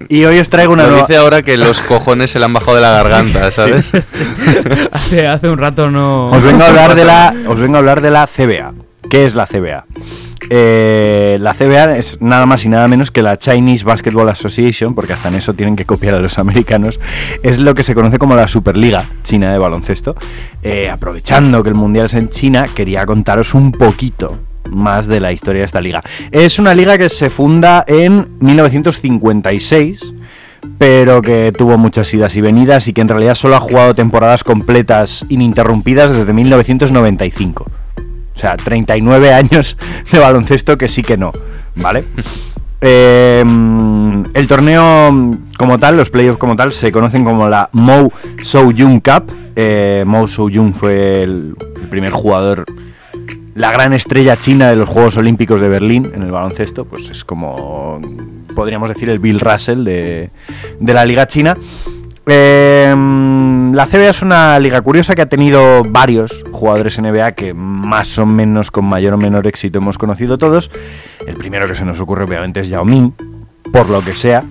y 0.08 0.24
hoy 0.24 0.38
os 0.38 0.48
traigo 0.48 0.72
una 0.72 0.84
Lo 0.84 0.90
nueva... 0.90 1.06
dice 1.06 1.16
ahora 1.18 1.42
que 1.42 1.56
los 1.56 1.80
cojones 1.80 2.30
se 2.30 2.38
le 2.38 2.44
han 2.44 2.52
bajado 2.52 2.76
de 2.76 2.82
la 2.82 2.92
garganta, 2.92 3.50
¿sabes? 3.52 3.92
hace, 4.92 5.26
hace 5.26 5.48
un 5.48 5.58
rato 5.58 5.90
no. 5.90 6.26
Os 6.26 6.42
vengo 6.42 6.62
a 6.62 6.68
hablar 6.68 6.94
de 6.94 7.04
la, 7.04 7.34
os 7.48 7.58
vengo 7.58 7.76
a 7.76 7.78
hablar 7.78 8.00
de 8.00 8.10
la 8.10 8.26
CBA. 8.26 8.72
¿Qué 9.10 9.26
es 9.26 9.34
la 9.34 9.46
CBA? 9.46 9.84
Eh, 10.50 11.38
la 11.40 11.54
CBA 11.54 11.96
es 11.96 12.20
nada 12.20 12.46
más 12.46 12.64
y 12.64 12.68
nada 12.68 12.88
menos 12.88 13.10
que 13.10 13.22
la 13.22 13.38
Chinese 13.38 13.84
Basketball 13.84 14.28
Association, 14.28 14.94
porque 14.94 15.12
hasta 15.12 15.28
en 15.28 15.36
eso 15.36 15.54
tienen 15.54 15.76
que 15.76 15.84
copiar 15.84 16.14
a 16.14 16.20
los 16.20 16.38
americanos. 16.38 17.00
Es 17.42 17.58
lo 17.58 17.74
que 17.74 17.82
se 17.82 17.94
conoce 17.94 18.18
como 18.18 18.36
la 18.36 18.48
Superliga 18.48 19.04
China 19.22 19.52
de 19.52 19.58
baloncesto. 19.58 20.14
Eh, 20.62 20.90
aprovechando 20.90 21.62
que 21.62 21.70
el 21.70 21.74
mundial 21.74 22.06
es 22.06 22.14
en 22.14 22.28
China, 22.28 22.66
quería 22.74 23.06
contaros 23.06 23.54
un 23.54 23.72
poquito 23.72 24.38
más 24.70 25.06
de 25.06 25.20
la 25.20 25.32
historia 25.32 25.60
de 25.60 25.66
esta 25.66 25.80
liga. 25.80 26.02
Es 26.30 26.58
una 26.58 26.74
liga 26.74 26.96
que 26.98 27.08
se 27.08 27.30
funda 27.30 27.84
en 27.86 28.38
1956 28.40 30.14
pero 30.78 31.22
que 31.22 31.52
tuvo 31.56 31.78
muchas 31.78 32.12
idas 32.14 32.34
y 32.36 32.40
venidas 32.40 32.88
y 32.88 32.92
que 32.92 33.00
en 33.00 33.08
realidad 33.08 33.34
solo 33.34 33.56
ha 33.56 33.60
jugado 33.60 33.94
temporadas 33.94 34.44
completas 34.44 35.26
ininterrumpidas 35.28 36.10
desde 36.10 36.32
1995. 36.32 37.66
O 38.34 38.38
sea, 38.38 38.56
39 38.56 39.32
años 39.32 39.76
de 40.10 40.18
baloncesto 40.18 40.76
que 40.76 40.88
sí 40.88 41.02
que 41.02 41.16
no, 41.16 41.32
¿vale? 41.76 42.04
Eh, 42.86 43.42
el 44.34 44.46
torneo 44.46 45.38
como 45.56 45.78
tal, 45.78 45.96
los 45.96 46.10
playoffs 46.10 46.36
como 46.36 46.54
tal, 46.54 46.70
se 46.70 46.92
conocen 46.92 47.24
como 47.24 47.48
la 47.48 47.70
Mo 47.72 48.12
So-Jung 48.42 49.00
Cup. 49.00 49.32
Eh, 49.56 50.04
Mo 50.06 50.28
So-Jung 50.28 50.74
fue 50.74 51.22
el, 51.22 51.56
el 51.80 51.88
primer 51.88 52.10
jugador 52.10 52.66
la 53.54 53.70
gran 53.70 53.92
estrella 53.92 54.36
china 54.36 54.68
de 54.68 54.76
los 54.76 54.88
Juegos 54.88 55.16
Olímpicos 55.16 55.60
de 55.60 55.68
Berlín 55.68 56.10
en 56.14 56.22
el 56.22 56.30
baloncesto, 56.30 56.84
pues 56.84 57.08
es 57.08 57.24
como, 57.24 58.00
podríamos 58.54 58.88
decir, 58.88 59.08
el 59.10 59.20
Bill 59.20 59.40
Russell 59.40 59.84
de, 59.84 60.30
de 60.80 60.94
la 60.94 61.04
Liga 61.04 61.28
China. 61.28 61.56
Eh, 62.26 62.94
la 63.74 63.86
CBA 63.86 64.10
es 64.10 64.22
una 64.22 64.58
liga 64.58 64.80
curiosa 64.80 65.14
que 65.14 65.22
ha 65.22 65.28
tenido 65.28 65.82
varios 65.84 66.44
jugadores 66.52 66.98
NBA 66.98 67.32
que 67.32 67.54
más 67.54 68.18
o 68.18 68.26
menos 68.26 68.70
con 68.70 68.84
mayor 68.84 69.14
o 69.14 69.18
menor 69.18 69.46
éxito 69.46 69.78
hemos 69.78 69.98
conocido 69.98 70.38
todos. 70.38 70.70
El 71.26 71.36
primero 71.36 71.66
que 71.66 71.74
se 71.74 71.84
nos 71.84 72.00
ocurre 72.00 72.24
obviamente 72.24 72.60
es 72.60 72.68
Yao 72.68 72.84
Ming, 72.84 73.12
por 73.72 73.90
lo 73.90 74.00
que 74.00 74.12
sea. 74.12 74.44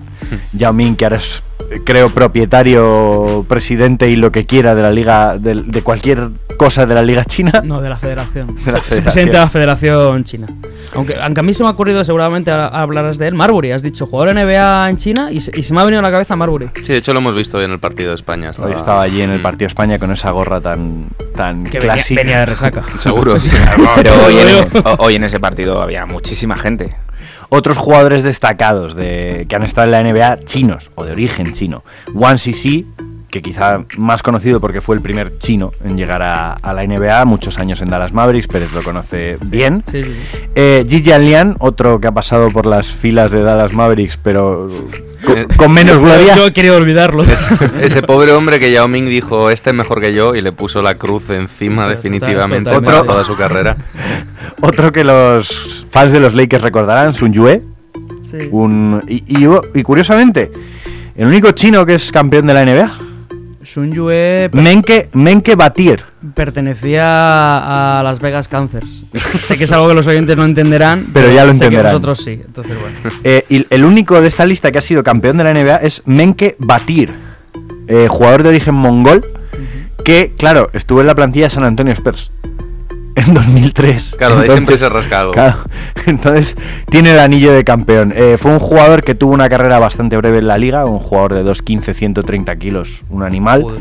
Yao 0.52 0.72
Ming 0.72 0.96
que 0.96 1.04
ahora 1.04 1.16
es, 1.16 1.42
eh, 1.70 1.80
creo, 1.84 2.10
propietario, 2.10 3.44
presidente 3.48 4.08
y 4.10 4.16
lo 4.16 4.30
que 4.32 4.44
quiera 4.46 4.74
de 4.74 4.82
la 4.82 4.90
liga, 4.90 5.38
de, 5.38 5.62
de 5.62 5.82
cualquier 5.82 6.30
cosa 6.56 6.86
de 6.86 6.94
la 6.94 7.02
liga 7.02 7.24
china. 7.24 7.62
No, 7.64 7.80
de 7.80 7.88
la 7.88 7.96
federación. 7.96 8.48
De 8.64 8.72
la 8.72 8.80
federación. 8.80 9.02
presidente 9.04 9.32
de 9.32 9.38
la 9.38 9.48
Federación 9.48 10.24
China. 10.24 10.46
Aunque, 10.94 11.16
aunque 11.20 11.40
a 11.40 11.42
mí 11.42 11.52
se 11.54 11.62
me 11.64 11.68
ha 11.68 11.72
ocurrido, 11.72 12.04
seguramente 12.04 12.50
a- 12.52 12.66
hablarás 12.68 13.18
de 13.18 13.26
él, 13.26 13.34
Marbury. 13.34 13.72
Has 13.72 13.82
dicho 13.82 14.06
jugador 14.06 14.34
NBA 14.36 14.88
en 14.90 14.96
China 14.96 15.32
y 15.32 15.40
se, 15.40 15.50
y 15.58 15.62
se 15.64 15.74
me 15.74 15.80
ha 15.80 15.84
venido 15.84 15.98
a 15.98 16.02
la 16.02 16.12
cabeza 16.12 16.36
Marbury. 16.36 16.70
Sí, 16.76 16.92
de 16.92 16.98
hecho 16.98 17.12
lo 17.12 17.18
hemos 17.18 17.34
visto 17.34 17.58
hoy 17.58 17.64
en 17.64 17.72
el 17.72 17.80
partido 17.80 18.10
de 18.10 18.14
España. 18.14 18.52
Hoy 18.62 18.72
estaba 18.72 19.02
allí 19.02 19.22
en 19.22 19.32
el 19.32 19.42
partido 19.42 19.66
de 19.66 19.72
España 19.72 19.98
con 19.98 20.12
esa 20.12 20.30
gorra 20.30 20.60
tan, 20.60 21.08
tan 21.34 21.60
Que 21.64 21.78
venía, 21.78 21.94
clásica. 21.94 22.20
venía 22.20 22.38
de 22.40 22.46
resaca. 22.46 22.84
Seguro. 22.98 23.34
Pero 23.96 24.10
hoy 24.26 24.36
en, 24.38 24.82
hoy 24.98 25.14
en 25.16 25.24
ese 25.24 25.40
partido 25.40 25.82
había 25.82 26.06
muchísima 26.06 26.56
gente. 26.56 26.94
Otros 27.56 27.78
jugadores 27.78 28.24
destacados 28.24 28.96
de, 28.96 29.46
que 29.48 29.54
han 29.54 29.62
estado 29.62 29.84
en 29.84 29.92
la 29.92 30.02
NBA 30.02 30.44
chinos 30.44 30.90
o 30.96 31.04
de 31.04 31.12
origen 31.12 31.52
chino. 31.52 31.84
Wang 32.12 32.36
Sisi, 32.36 32.84
que 33.30 33.40
quizá 33.40 33.84
más 33.96 34.24
conocido 34.24 34.60
porque 34.60 34.80
fue 34.80 34.96
el 34.96 35.02
primer 35.02 35.38
chino 35.38 35.70
en 35.84 35.96
llegar 35.96 36.20
a, 36.20 36.54
a 36.54 36.74
la 36.74 36.84
NBA, 36.84 37.24
muchos 37.26 37.60
años 37.60 37.80
en 37.80 37.90
Dallas 37.90 38.12
Mavericks, 38.12 38.48
Pérez 38.48 38.72
lo 38.72 38.82
conoce 38.82 39.38
bien. 39.46 39.84
Sí, 39.88 40.02
sí. 40.02 40.12
Eh, 40.56 40.84
Ji 40.88 41.04
Jianlian, 41.04 41.54
otro 41.60 42.00
que 42.00 42.08
ha 42.08 42.12
pasado 42.12 42.48
por 42.48 42.66
las 42.66 42.88
filas 42.88 43.30
de 43.30 43.44
Dallas 43.44 43.72
Mavericks, 43.72 44.16
pero 44.16 44.68
con, 45.24 45.38
Eh, 45.38 45.46
con 45.56 45.72
menos 45.72 45.98
gloria. 45.98 46.36
Yo 46.36 46.46
he 46.46 46.52
querido 46.52 46.76
olvidarlo. 46.76 47.22
Ese 47.80 48.02
pobre 48.02 48.32
hombre 48.32 48.60
que 48.60 48.70
Yao 48.70 48.88
Ming 48.88 49.08
dijo, 49.08 49.50
este 49.50 49.70
es 49.70 49.76
mejor 49.76 50.00
que 50.00 50.14
yo, 50.14 50.34
y 50.34 50.42
le 50.42 50.52
puso 50.52 50.82
la 50.82 50.94
cruz 50.96 51.30
encima 51.30 51.88
definitivamente 51.88 52.70
para 52.80 53.02
toda 53.04 53.24
su 53.24 53.36
carrera. 53.36 53.76
Otro 54.60 54.92
que 54.92 55.04
los 55.04 55.86
fans 55.90 56.12
de 56.12 56.20
los 56.20 56.34
Lakers 56.34 56.62
recordarán, 56.62 57.12
Sun 57.14 57.32
Yue. 57.32 57.62
Sí. 58.30 58.48
Un, 58.50 59.02
y, 59.08 59.22
y- 59.26 59.48
y 59.74 59.82
curiosamente, 59.82 60.50
el 61.16 61.26
único 61.26 61.50
chino 61.52 61.84
que 61.86 61.94
es 61.94 62.10
campeón 62.10 62.46
de 62.46 62.54
la 62.54 62.64
NBA. 62.64 62.98
Sun 63.62 63.92
Yue 63.92 64.50
Menke, 64.52 65.08
Menke 65.12 65.54
Batir. 65.56 66.04
Pertenecía 66.34 67.98
a 67.98 68.02
Las 68.02 68.20
Vegas 68.20 68.48
Cancers. 68.48 69.04
sé 69.46 69.58
que 69.58 69.64
es 69.64 69.72
algo 69.72 69.88
que 69.88 69.94
los 69.94 70.06
oyentes 70.06 70.36
no 70.36 70.44
entenderán, 70.44 71.06
Pero 71.12 71.32
ya 71.32 71.44
lo 71.44 71.52
sé 71.52 71.58
que 71.58 71.64
entenderán. 71.66 71.92
nosotros 71.92 72.22
sí. 72.22 72.40
Entonces, 72.44 72.76
bueno. 72.80 72.96
Eh, 73.24 73.44
y 73.48 73.66
el 73.70 73.84
único 73.84 74.20
de 74.20 74.28
esta 74.28 74.46
lista 74.46 74.72
que 74.72 74.78
ha 74.78 74.82
sido 74.82 75.02
campeón 75.02 75.36
de 75.36 75.44
la 75.44 75.52
NBA 75.52 75.76
es 75.76 76.02
Menke 76.06 76.56
Batir, 76.58 77.12
eh, 77.88 78.08
jugador 78.08 78.42
de 78.42 78.48
origen 78.50 78.74
mongol, 78.74 79.24
que, 80.04 80.32
claro, 80.36 80.70
estuvo 80.72 81.00
en 81.00 81.06
la 81.06 81.14
plantilla 81.14 81.46
de 81.46 81.50
San 81.50 81.64
Antonio 81.64 81.92
Spurs 81.92 82.30
en 83.14 83.34
2003. 83.34 84.14
Claro, 84.18 84.36
de 84.36 84.42
ahí 84.42 84.50
siempre 84.50 84.74
Entonces, 84.74 84.80
se 84.80 84.88
rasca 84.88 85.20
algo. 85.20 85.32
Claro, 85.32 85.56
entonces 86.06 86.56
tiene 86.90 87.12
el 87.12 87.18
anillo 87.18 87.52
de 87.52 87.64
campeón. 87.64 88.12
Eh, 88.16 88.36
fue 88.38 88.52
un 88.52 88.58
jugador 88.58 89.02
que 89.02 89.14
tuvo 89.14 89.32
una 89.32 89.48
carrera 89.48 89.78
bastante 89.78 90.16
breve 90.16 90.38
en 90.38 90.48
la 90.48 90.58
liga, 90.58 90.84
un 90.84 90.98
jugador 90.98 91.34
de 91.34 91.44
2'15, 91.44 91.94
130 91.94 92.56
kilos, 92.56 93.04
un 93.10 93.22
animal, 93.22 93.62
Joder. 93.62 93.80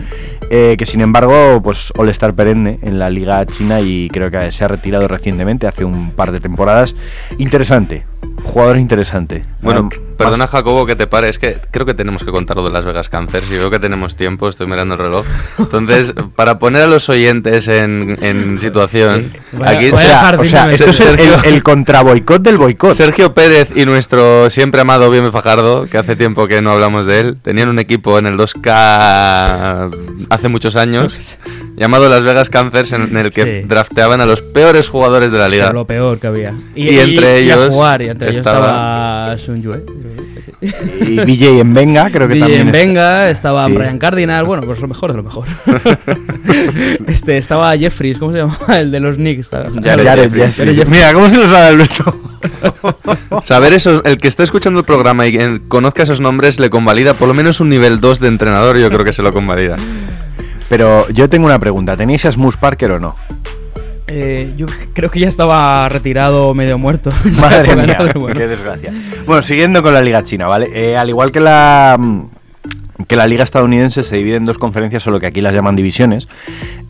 Eh, 0.50 0.76
que 0.78 0.86
sin 0.86 1.02
embargo, 1.02 1.62
pues 1.64 1.92
All-Star 1.98 2.34
perenne 2.34 2.80
en 2.82 3.00
la 3.00 3.10
liga 3.10 3.46
china 3.46 3.80
y 3.82 4.10
creo 4.10 4.32
que 4.32 4.52
se 4.52 4.64
ha 4.64 4.68
retirado 4.68 5.08
recientemente, 5.08 5.68
hace 5.68 5.86
un 5.86 6.12
par 6.12 6.32
de 6.32 6.40
temporadas. 6.40 6.96
Interesante, 7.38 8.06
jugador 8.44 8.78
interesante. 8.78 9.42
Bueno, 9.62 9.90
perdona 10.18 10.38
más- 10.44 10.50
Jacobo 10.52 10.86
que 10.86 10.96
te 10.96 11.08
pare, 11.08 11.30
es 11.30 11.40
que 11.40 11.60
creo 11.72 11.86
que 11.86 11.94
tenemos 11.94 12.24
que 12.24 12.32
contar 12.32 12.58
lo 12.58 12.64
de 12.66 12.70
Las 12.72 12.86
Vegas 12.86 13.10
Cancers 13.10 13.50
y 13.52 13.58
veo 13.58 13.72
que 13.72 13.80
tenemos 13.80 14.16
tiempo, 14.16 14.48
estoy 14.50 14.68
mirando 14.68 14.94
el 14.96 15.00
reloj. 15.00 15.26
Entonces, 15.58 16.14
para 16.36 16.60
poner 16.60 16.84
a 16.84 16.88
los 16.88 17.10
oyentes 17.10 17.68
en, 17.68 18.18
en 18.22 18.60
situación, 18.60 19.32
Vaya- 19.54 19.78
aquí 19.78 19.92
O 19.92 19.98
sea, 19.98 20.36
o 20.40 20.44
sea, 20.44 20.72
esto 20.72 20.90
es 20.92 21.00
el, 21.00 21.18
Sergio- 21.18 21.40
el, 21.46 21.54
el 21.56 21.64
contraboicot 21.64 22.42
del 22.42 22.58
boicot. 22.58 22.94
Sergio 22.94 23.34
Pérez 23.34 23.70
y 23.76 23.86
nuestro 23.86 24.50
siempre 24.50 24.82
amado 24.82 25.10
Bienve 25.10 25.32
Fajardo, 25.32 25.86
que 25.88 25.98
hace 25.98 26.16
tiempo 26.16 26.48
que 26.48 26.62
no 26.62 26.72
hablamos 26.72 27.06
de 27.06 27.20
él, 27.22 27.38
tenían 27.42 27.70
un 27.70 27.80
equipo 27.80 28.20
en 28.20 28.28
el 28.28 28.38
2K 28.38 30.26
hace 30.30 30.48
muchos 30.50 30.76
años 30.76 31.38
llamado 31.76 32.10
Las 32.10 32.24
Vegas 32.24 32.50
Cancers 32.50 32.92
en 32.92 33.16
el 33.18 33.32
que 33.32 33.44
Sí. 33.44 33.68
drafteaban 33.68 34.22
a 34.22 34.26
los 34.26 34.42
peores 34.42 34.88
jugadores 34.90 35.32
de 35.32 35.38
la 35.38 35.50
liga. 35.50 35.66
Era 35.66 35.74
lo 35.74 35.86
peor 35.86 36.20
que 36.20 36.28
había. 36.28 36.54
Y 36.76 36.98
entre 37.00 37.42
y 37.42 37.50
a 37.52 37.56
ellos 37.56 37.70
jugar, 37.70 38.02
y 38.02 38.10
entre 38.14 38.30
ellos 38.30 38.38
estaba- 38.40 39.36
estaba 39.36 39.38
Sun 39.38 39.62
Yue. 39.62 39.84
Y 41.02 41.20
BJ 41.20 41.60
en 41.60 41.74
Venga, 41.74 42.10
creo 42.10 42.28
que 42.28 42.36
DJ 42.36 42.40
también. 42.46 42.68
está- 42.68 42.78
Venga, 42.80 43.30
estaba 43.30 43.66
Sí. 43.68 43.74
Brian 43.74 43.98
Cardinal, 44.00 44.46
bueno, 44.46 44.64
pues 44.64 44.80
lo 44.80 44.88
mejor 44.88 45.12
de 45.12 45.18
lo 45.18 45.24
mejor. 45.24 45.46
este, 47.08 47.38
estaba 47.38 47.76
Jeffries, 47.78 48.18
¿cómo 48.20 48.32
se 48.32 48.40
llama? 48.40 48.58
El 48.80 48.92
de 48.92 49.00
los 49.00 49.18
Knicks. 49.18 49.50
Jared 49.50 49.74
Jared 49.84 50.06
Jeffries. 50.06 50.46
Jeffries. 50.46 50.56
Jared 50.56 50.76
Jeffries. 50.76 50.90
Mira, 50.90 51.14
¿cómo 51.14 51.30
se 51.30 51.38
nos 51.38 51.48
ha 51.48 51.52
dado 51.52 51.68
Alberto? 51.68 52.20
Saber 53.42 53.74
eso, 53.74 54.04
el 54.04 54.18
que 54.18 54.28
esté 54.28 54.44
escuchando 54.44 54.80
el 54.80 54.86
programa 54.86 55.26
y 55.28 55.32
que 55.32 55.62
conozca 55.68 56.04
esos 56.04 56.20
nombres 56.22 56.60
le 56.60 56.70
convalida 56.70 57.14
por 57.14 57.28
lo 57.28 57.34
menos 57.34 57.60
un 57.60 57.70
nivel 57.70 58.00
2 58.00 58.20
de 58.20 58.28
entrenador, 58.28 58.78
yo 58.78 58.90
creo 58.90 59.04
que 59.06 59.14
se 59.14 59.22
lo 59.24 59.32
convalida. 59.34 59.76
Pero 60.70 61.08
yo 61.10 61.30
tengo 61.30 61.46
una 61.46 61.60
pregunta, 61.60 61.96
¿tenéis 61.96 62.26
a 62.26 62.32
Smus 62.32 62.58
Parker 62.58 62.92
o 62.92 63.00
no? 63.00 63.16
Eh, 64.16 64.54
yo 64.58 64.68
creo 64.94 65.10
que 65.10 65.20
ya 65.20 65.28
estaba 65.28 65.90
retirado 65.90 66.54
medio 66.54 66.78
muerto. 66.78 67.10
Madre 67.42 67.76
mía, 67.76 67.98
qué 68.34 68.48
desgracia. 68.48 68.94
Bueno, 69.26 69.42
siguiendo 69.42 69.82
con 69.82 69.92
la 69.92 70.02
Liga 70.02 70.22
China, 70.22 70.48
¿vale? 70.48 70.68
Eh, 70.72 70.96
al 70.96 71.10
igual 71.10 71.32
que 71.32 71.40
la 71.40 71.98
mm, 72.00 72.26
que 73.08 73.16
la 73.16 73.26
liga 73.26 73.44
estadounidense 73.44 74.04
se 74.04 74.16
divide 74.18 74.36
en 74.36 74.46
dos 74.46 74.60
conferencias, 74.60 75.02
solo 75.02 75.20
que 75.20 75.26
aquí 75.26 75.42
las 75.42 75.56
llaman 75.56 75.76
divisiones. 75.76 76.28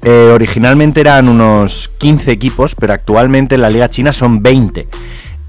Eh, 0.03 0.31
originalmente 0.33 0.99
eran 0.99 1.29
unos 1.29 1.91
15 1.97 2.29
equipos, 2.31 2.75
pero 2.75 2.91
actualmente 2.91 3.55
en 3.55 3.61
la 3.61 3.69
liga 3.69 3.89
china 3.89 4.11
son 4.11 4.43
20. 4.43 4.87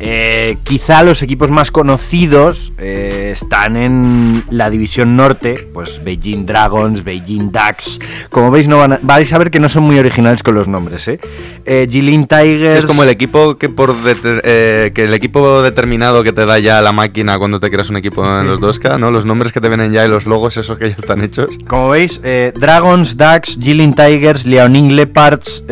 Eh, 0.01 0.57
quizá 0.65 1.05
los 1.05 1.23
equipos 1.23 1.51
más 1.51 1.71
conocidos 1.71 2.73
eh, 2.79 3.31
están 3.33 3.77
en 3.77 4.43
la 4.51 4.69
división 4.69 5.17
norte, 5.17 5.69
pues 5.73 6.03
Beijing 6.03 6.47
Dragons, 6.47 7.05
Beijing 7.05 7.53
Ducks. 7.53 8.01
Como 8.29 8.51
veis, 8.51 8.67
no 8.67 8.79
van 8.79 8.95
a, 8.95 9.01
vais 9.03 9.33
a 9.33 9.39
ver 9.39 9.53
que 9.53 9.61
no 9.61 9.69
son 9.69 9.85
muy 9.85 9.99
originales 9.99 10.43
con 10.43 10.57
los 10.57 10.67
nombres, 10.67 11.07
¿eh? 11.07 11.21
eh 11.65 11.87
Jilin 11.89 12.27
Tigers. 12.27 12.75
es 12.75 12.87
como 12.87 13.05
el 13.05 13.09
equipo 13.09 13.57
que 13.57 13.69
por 13.69 13.95
que 13.95 14.93
el 14.97 15.15
equipo 15.15 15.63
determinado 15.63 16.25
que 16.25 16.33
te 16.33 16.45
da 16.45 16.59
ya 16.59 16.83
la 16.83 16.93
máquina 16.93 17.39
cuando 17.39 17.61
te 17.61 17.71
creas 17.71 17.89
un 17.89 17.97
equipo 17.97 18.25
en 18.41 18.49
los 18.49 18.61
2K, 18.61 18.99
¿no? 18.99 19.13
Los 19.13 19.25
nombres 19.25 19.53
que 19.53 19.61
te 19.61 19.69
vienen 19.69 19.93
ya 19.93 20.05
y 20.05 20.09
los 20.09 20.27
logos 20.27 20.57
esos 20.57 20.77
que 20.77 20.91
ya 20.91 20.97
están 20.97 21.23
hechos. 21.23 21.51
Como 21.69 21.91
veis, 21.91 22.21
Dragons, 22.57 23.17
Ducks, 23.17 23.59
Jilin 23.61 23.95
Tigers, 23.95 24.45
Liaoning 24.45 24.97
Leopards, 24.97 25.65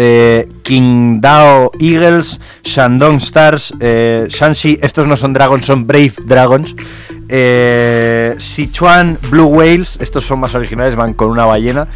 Qingdao 0.62 1.73
Eagles, 1.78 2.40
Shandong 2.62 3.19
Stars. 3.19 3.75
Eh, 3.81 4.26
Shanxi, 4.28 4.78
estos 4.83 5.07
no 5.07 5.16
son 5.16 5.33
dragons, 5.33 5.64
son 5.66 5.87
Brave 5.87 6.14
Dragons. 6.25 6.75
Eh, 7.28 8.35
Sichuan 8.38 9.19
Blue 9.31 9.47
Whales, 9.47 9.99
estos 10.00 10.25
son 10.25 10.40
más 10.40 10.54
originales, 10.54 10.97
van 10.97 11.14
con 11.14 11.31
una 11.31 11.47
ballena. 11.47 11.88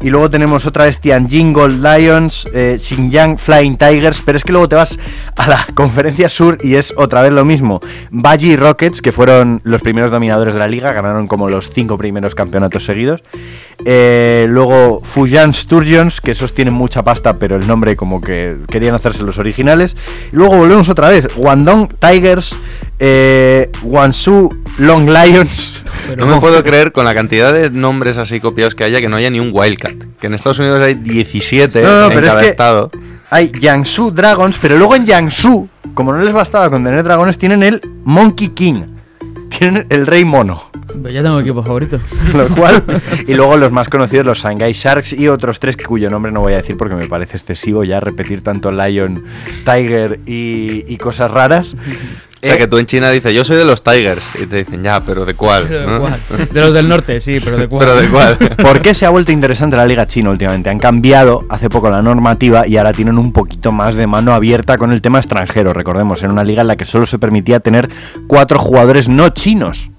Y 0.00 0.10
luego 0.10 0.30
tenemos 0.30 0.64
otra 0.64 0.84
vez 0.84 1.00
Tianjin 1.00 1.52
Gold 1.52 1.84
Lions, 1.84 2.48
eh, 2.54 2.76
Xinjiang 2.78 3.36
Flying 3.36 3.76
Tigers, 3.76 4.22
pero 4.24 4.38
es 4.38 4.44
que 4.44 4.52
luego 4.52 4.68
te 4.68 4.76
vas 4.76 4.98
a 5.36 5.48
la 5.48 5.66
conferencia 5.74 6.28
sur 6.28 6.58
y 6.62 6.76
es 6.76 6.94
otra 6.96 7.22
vez 7.22 7.32
lo 7.32 7.44
mismo. 7.44 7.80
Baji 8.10 8.56
Rockets, 8.56 9.02
que 9.02 9.10
fueron 9.10 9.60
los 9.64 9.82
primeros 9.82 10.12
dominadores 10.12 10.54
de 10.54 10.60
la 10.60 10.68
liga, 10.68 10.92
ganaron 10.92 11.26
como 11.26 11.48
los 11.48 11.70
cinco 11.70 11.98
primeros 11.98 12.36
campeonatos 12.36 12.84
seguidos. 12.84 13.24
Eh, 13.84 14.46
luego 14.48 15.00
Fujian 15.00 15.52
Sturgeons, 15.52 16.20
que 16.20 16.30
esos 16.30 16.54
tienen 16.54 16.74
mucha 16.74 17.02
pasta, 17.02 17.38
pero 17.38 17.56
el 17.56 17.66
nombre 17.66 17.96
como 17.96 18.20
que 18.20 18.56
querían 18.68 18.94
hacerse 18.94 19.24
los 19.24 19.38
originales. 19.38 19.96
Y 20.32 20.36
luego 20.36 20.58
volvemos 20.58 20.88
otra 20.88 21.08
vez. 21.08 21.26
Guangdong 21.34 21.88
Tigers, 21.98 22.54
eh, 22.98 23.70
Guangzhou 23.82 24.50
Long 24.78 25.08
Lions. 25.08 25.82
no 26.16 26.26
me 26.26 26.40
puedo 26.40 26.62
creer 26.62 26.92
con 26.92 27.04
la 27.04 27.14
cantidad 27.14 27.52
de 27.52 27.70
nombres 27.70 28.18
así 28.18 28.40
copiados 28.40 28.74
que 28.74 28.84
haya 28.84 29.00
que 29.00 29.08
no 29.08 29.16
haya 29.16 29.30
ni 29.30 29.40
un 29.40 29.50
Wildcat. 29.52 29.87
Que 30.20 30.26
en 30.26 30.34
Estados 30.34 30.58
Unidos 30.58 30.80
hay 30.80 30.94
17 30.94 31.78
en 31.78 31.84
cada 32.22 32.42
estado. 32.42 32.90
Hay 33.30 33.52
Jiangsu 33.52 34.10
Dragons, 34.10 34.56
pero 34.60 34.78
luego 34.78 34.96
en 34.96 35.04
Jiangsu, 35.04 35.68
como 35.94 36.12
no 36.12 36.22
les 36.22 36.32
bastaba 36.32 36.70
con 36.70 36.82
tener 36.82 37.04
dragones, 37.04 37.36
tienen 37.38 37.62
el 37.62 37.80
Monkey 38.04 38.48
King. 38.48 38.82
Tienen 39.50 39.86
el 39.90 40.06
Rey 40.06 40.24
Mono. 40.24 40.70
Pues 41.02 41.12
ya 41.12 41.22
tengo 41.22 41.40
equipo 41.40 41.62
favorito. 41.62 42.00
Lo 42.34 42.48
cual, 42.48 42.82
y 43.26 43.34
luego 43.34 43.56
los 43.56 43.72
más 43.72 43.88
conocidos, 43.88 44.24
los 44.24 44.38
Shanghai 44.38 44.72
Sharks 44.72 45.12
y 45.12 45.28
otros 45.28 45.60
tres 45.60 45.76
cuyo 45.76 46.08
nombre 46.10 46.32
no 46.32 46.40
voy 46.40 46.54
a 46.54 46.56
decir 46.56 46.76
porque 46.76 46.94
me 46.94 47.06
parece 47.06 47.36
excesivo 47.36 47.84
ya 47.84 48.00
repetir 48.00 48.42
tanto 48.42 48.72
Lion, 48.72 49.24
Tiger 49.64 50.20
y 50.26 50.96
cosas 50.96 51.30
raras. 51.30 51.76
O 52.40 52.46
sea, 52.46 52.56
que 52.56 52.68
tú 52.68 52.78
en 52.78 52.86
China 52.86 53.10
dices, 53.10 53.34
yo 53.34 53.44
soy 53.44 53.56
de 53.56 53.64
los 53.64 53.82
Tigers. 53.82 54.22
Y 54.40 54.46
te 54.46 54.56
dicen, 54.58 54.82
ya, 54.82 55.00
pero 55.00 55.24
¿de 55.24 55.34
cuál? 55.34 55.68
de, 55.68 56.60
los 56.60 56.72
del 56.72 56.88
norte, 56.88 57.20
sí, 57.20 57.36
pero 57.44 57.56
¿de 57.56 57.68
cuál? 57.68 57.80
pero 57.80 58.00
¿de 58.00 58.08
cuál? 58.08 58.38
¿Por 58.56 58.80
qué 58.80 58.94
se 58.94 59.06
ha 59.06 59.10
vuelto 59.10 59.32
interesante 59.32 59.76
la 59.76 59.86
Liga 59.86 60.06
China 60.06 60.30
últimamente? 60.30 60.70
Han 60.70 60.78
cambiado 60.78 61.44
hace 61.48 61.68
poco 61.68 61.90
la 61.90 62.00
normativa 62.00 62.66
y 62.66 62.76
ahora 62.76 62.92
tienen 62.92 63.18
un 63.18 63.32
poquito 63.32 63.72
más 63.72 63.96
de 63.96 64.06
mano 64.06 64.32
abierta 64.32 64.78
con 64.78 64.92
el 64.92 65.02
tema 65.02 65.18
extranjero. 65.18 65.72
Recordemos, 65.72 66.22
en 66.22 66.30
una 66.30 66.44
liga 66.44 66.62
en 66.62 66.68
la 66.68 66.76
que 66.76 66.84
solo 66.84 67.06
se 67.06 67.18
permitía 67.18 67.60
tener 67.60 67.88
cuatro 68.28 68.58
jugadores 68.58 69.08
no 69.08 69.30
chinos 69.30 69.90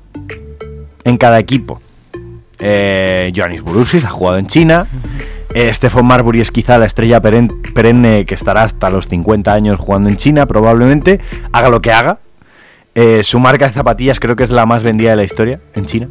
en 1.03 1.17
cada 1.17 1.39
equipo. 1.39 1.81
Eh, 2.59 3.31
Johannes 3.35 3.63
Burusis 3.63 4.05
ha 4.05 4.09
jugado 4.09 4.37
en 4.37 4.47
China. 4.47 4.87
Eh, 5.53 5.73
Stephen 5.73 6.05
Marbury 6.05 6.41
es 6.41 6.51
quizá 6.51 6.77
la 6.77 6.85
estrella 6.85 7.21
perenne 7.21 8.25
que 8.25 8.35
estará 8.35 8.63
hasta 8.63 8.89
los 8.89 9.07
50 9.07 9.51
años 9.51 9.79
jugando 9.79 10.09
en 10.09 10.17
China, 10.17 10.45
probablemente. 10.45 11.19
Haga 11.51 11.69
lo 11.69 11.81
que 11.81 11.91
haga, 11.91 12.19
eh, 13.01 13.23
su 13.23 13.39
marca 13.39 13.65
de 13.67 13.71
zapatillas 13.71 14.19
creo 14.19 14.35
que 14.35 14.43
es 14.43 14.51
la 14.51 14.65
más 14.65 14.83
vendida 14.83 15.12
de 15.12 15.15
la 15.15 15.23
historia 15.23 15.62
en 15.73 15.85
China. 15.85 16.09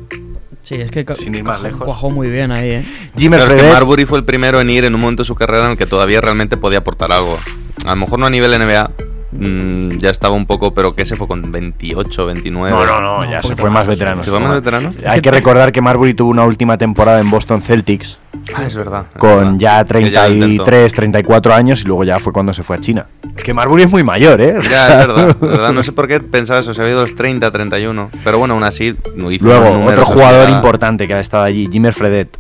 Sí, 0.63 0.77
es 0.77 0.91
que 0.91 1.05
Sin 1.15 1.35
ir 1.35 1.45
más 1.45 1.63
lejos. 1.63 1.85
cuajó 1.85 2.11
muy 2.11 2.31
bien 2.31 2.51
ahí, 2.51 2.71
¿eh? 2.71 2.85
Jimmy 3.15 3.37
Marbury 3.71 4.07
fue 4.07 4.19
el 4.19 4.25
primero 4.25 4.59
en 4.59 4.71
ir 4.71 4.85
en 4.85 4.95
un 4.95 5.01
momento 5.03 5.23
de 5.23 5.27
su 5.27 5.35
carrera 5.35 5.67
en 5.67 5.73
el 5.73 5.77
que 5.77 5.87
todavía 5.87 6.23
realmente 6.23 6.57
podía 6.57 6.79
aportar 6.79 7.13
algo. 7.13 7.39
A 7.85 7.91
lo 7.91 7.97
mejor 7.97 8.19
no 8.19 8.25
a 8.27 8.31
nivel 8.31 8.51
NBA, 8.59 8.91
Mm, 9.31 9.99
ya 9.99 10.11
estaba 10.11 10.35
un 10.35 10.47
poco, 10.47 10.73
pero 10.73 10.95
que 10.95 11.05
se 11.05 11.15
fue 11.15 11.29
con 11.29 11.53
28, 11.53 12.27
29. 12.27 12.77
No, 12.77 12.87
no, 12.87 13.01
no, 13.01 13.31
ya 13.31 13.43
se 13.43 13.55
fue 13.57 13.71
más 13.71 13.87
veterano. 13.87 14.23
¿Se 14.23 14.31
fue 14.31 14.41
más 14.41 14.53
veterano? 14.53 14.93
Hay 15.07 15.21
que 15.21 15.31
recordar 15.31 15.71
que 15.71 15.83
Marbury 15.83 16.15
tuvo 16.15 16.31
una 16.31 16.45
última 16.45 16.79
temporada 16.79 17.21
en 17.21 17.31
Boston 17.31 17.61
Celtics. 17.61 18.19
Ah, 18.55 18.65
es 18.65 18.75
verdad. 18.75 19.07
Con 19.19 19.59
ya 19.59 19.85
33, 19.85 20.93
34 20.93 21.55
años 21.55 21.83
y 21.83 21.85
luego 21.87 22.05
ya 22.05 22.19
fue 22.19 22.33
cuando 22.33 22.55
se 22.55 22.63
fue 22.63 22.77
a 22.77 22.81
China. 22.81 23.07
Es 23.37 23.45
que 23.45 23.53
Marbury 23.53 23.83
es 23.83 23.91
muy 23.91 24.03
mayor, 24.03 24.41
¿eh? 24.41 24.55
Ya, 24.71 25.03
es 25.03 25.07
verdad, 25.07 25.73
No 25.73 25.83
sé 25.83 25.93
por 25.93 26.09
qué 26.09 26.21
pensaba 26.21 26.61
eso, 26.61 26.73
se 26.73 26.81
había 26.81 26.93
ido 26.93 27.01
a 27.01 27.03
los 27.03 27.15
30, 27.15 27.51
31. 27.51 28.11
Pero 28.25 28.39
bueno, 28.39 28.55
aún 28.55 28.65
así 28.65 28.97
no 29.15 29.31
hizo 29.31 29.45
Luego, 29.45 29.85
otro 29.85 30.07
jugador 30.07 30.49
importante 30.49 31.07
que 31.07 31.15
ha 31.15 31.21
estado 31.21 31.45
allí, 31.45 31.69
Jimmer 31.71 31.93
Fredet. 31.93 32.37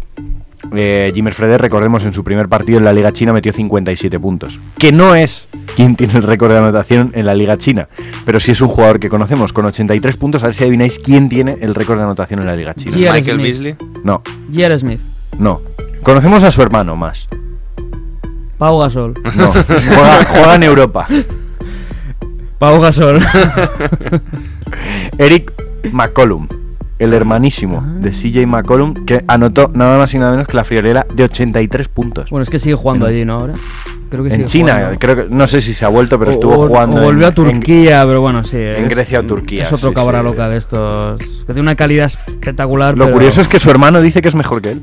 Eh, 0.74 1.12
Jimmer 1.14 1.34
Fredet, 1.34 1.60
recordemos, 1.60 2.04
en 2.04 2.12
su 2.12 2.22
primer 2.24 2.48
partido 2.48 2.78
en 2.78 2.84
la 2.84 2.92
Liga 2.92 3.12
China 3.12 3.32
metió 3.32 3.52
57 3.52 4.20
puntos. 4.20 4.58
Que 4.78 4.92
no 4.92 5.14
es 5.14 5.48
quien 5.76 5.96
tiene 5.96 6.14
el 6.14 6.22
récord 6.22 6.50
de 6.52 6.58
anotación 6.58 7.12
en 7.14 7.26
la 7.26 7.34
Liga 7.34 7.56
China, 7.56 7.88
pero 8.24 8.40
sí 8.40 8.52
es 8.52 8.60
un 8.60 8.68
jugador 8.68 9.00
que 9.00 9.08
conocemos 9.08 9.52
con 9.52 9.64
83 9.64 10.16
puntos. 10.16 10.42
A 10.42 10.46
ver 10.46 10.54
si 10.54 10.64
adivináis 10.64 10.98
quién 10.98 11.28
tiene 11.28 11.56
el 11.60 11.74
récord 11.74 11.98
de 11.98 12.04
anotación 12.04 12.40
en 12.40 12.46
la 12.46 12.54
Liga 12.54 12.74
China. 12.74 12.96
Michael 13.12 13.38
Beasley. 13.38 13.76
No. 14.04 14.22
J.R. 14.52 14.78
Smith. 14.78 15.00
No. 15.38 15.60
Conocemos 16.02 16.44
a 16.44 16.50
su 16.50 16.62
hermano 16.62 16.96
más. 16.96 17.28
Pau 18.58 18.78
Gasol. 18.80 19.14
No. 19.36 19.52
juega 19.52 20.54
en 20.54 20.62
Europa. 20.62 21.06
Pau 22.58 22.80
Gasol. 22.80 23.20
Eric 25.18 25.52
McCollum 25.92 26.48
el 26.98 27.14
hermanísimo 27.14 27.82
de 28.00 28.10
CJ 28.10 28.46
McCollum, 28.46 29.04
que 29.06 29.22
anotó 29.26 29.70
nada 29.74 29.98
más 29.98 30.12
y 30.14 30.18
nada 30.18 30.32
menos 30.32 30.48
que 30.48 30.56
la 30.56 30.64
friolera 30.64 31.06
de 31.14 31.24
83 31.24 31.88
puntos. 31.88 32.30
Bueno, 32.30 32.42
es 32.42 32.50
que 32.50 32.58
sigue 32.58 32.74
jugando 32.74 33.06
allí, 33.06 33.24
¿no? 33.24 33.34
Ahora. 33.34 33.54
Creo 34.10 34.24
que 34.24 34.34
en 34.34 34.46
China, 34.46 34.92
creo 34.98 35.16
que 35.16 35.26
no 35.28 35.46
sé 35.46 35.60
si 35.60 35.74
se 35.74 35.84
ha 35.84 35.88
vuelto, 35.88 36.18
pero 36.18 36.30
estuvo 36.30 36.66
jugando. 36.66 36.96
O 37.00 37.04
volvió 37.04 37.26
a 37.26 37.34
Turquía, 37.34 38.04
pero 38.06 38.20
bueno, 38.20 38.42
sí. 38.42 38.56
En 38.56 38.88
Grecia 38.88 39.20
o 39.20 39.22
Turquía. 39.24 39.62
Es 39.62 39.72
otro 39.72 39.92
cabra 39.92 40.22
loca 40.22 40.48
de 40.48 40.56
estos. 40.56 41.18
Que 41.18 41.46
tiene 41.46 41.60
una 41.60 41.74
calidad 41.74 42.06
espectacular. 42.06 42.96
Lo 42.96 43.10
curioso 43.10 43.40
es 43.40 43.48
que 43.48 43.60
su 43.60 43.70
hermano 43.70 44.00
dice 44.00 44.22
que 44.22 44.28
es 44.28 44.34
mejor 44.34 44.62
que 44.62 44.70
él. 44.72 44.82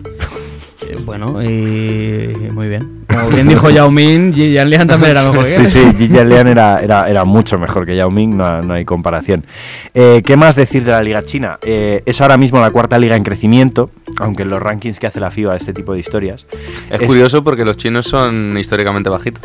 Eh, 0.81 0.97
bueno, 1.03 1.41
y 1.41 2.51
muy 2.51 2.67
bien. 2.67 3.05
Como 3.07 3.29
bien 3.29 3.47
dijo 3.47 3.69
Yao 3.69 3.89
Ming, 3.89 4.33
Jian 4.33 4.69
Lian 4.69 4.87
también 4.87 5.11
era 5.11 5.29
mejor 5.29 5.45
que 5.45 5.55
él. 5.55 5.67
Sí, 5.67 5.79
sí, 5.97 6.07
Jian 6.09 6.29
Lian 6.29 6.47
era, 6.47 6.79
era, 6.81 7.09
era, 7.09 7.23
mucho 7.23 7.57
mejor 7.57 7.85
que 7.85 7.95
Yao 7.95 8.11
Ming, 8.11 8.35
no, 8.35 8.61
no 8.61 8.73
hay 8.73 8.83
comparación. 8.83 9.45
Eh, 9.93 10.21
¿Qué 10.25 10.35
más 10.35 10.55
decir 10.55 10.83
de 10.83 10.91
la 10.91 11.01
Liga 11.01 11.23
China? 11.23 11.59
Eh, 11.61 12.03
es 12.05 12.19
ahora 12.19 12.37
mismo 12.37 12.59
la 12.59 12.71
cuarta 12.71 12.99
liga 12.99 13.15
en 13.15 13.23
crecimiento, 13.23 13.89
aunque 14.17 14.43
en 14.43 14.49
los 14.49 14.61
rankings 14.61 14.99
que 14.99 15.07
hace 15.07 15.19
la 15.19 15.31
FIBA 15.31 15.55
este 15.55 15.73
tipo 15.73 15.93
de 15.93 15.99
historias. 15.99 16.45
Es, 16.89 17.01
es 17.01 17.07
curioso 17.07 17.43
porque 17.43 17.63
los 17.63 17.77
chinos 17.77 18.07
son 18.07 18.57
históricamente 18.57 19.09
bajitos. 19.09 19.43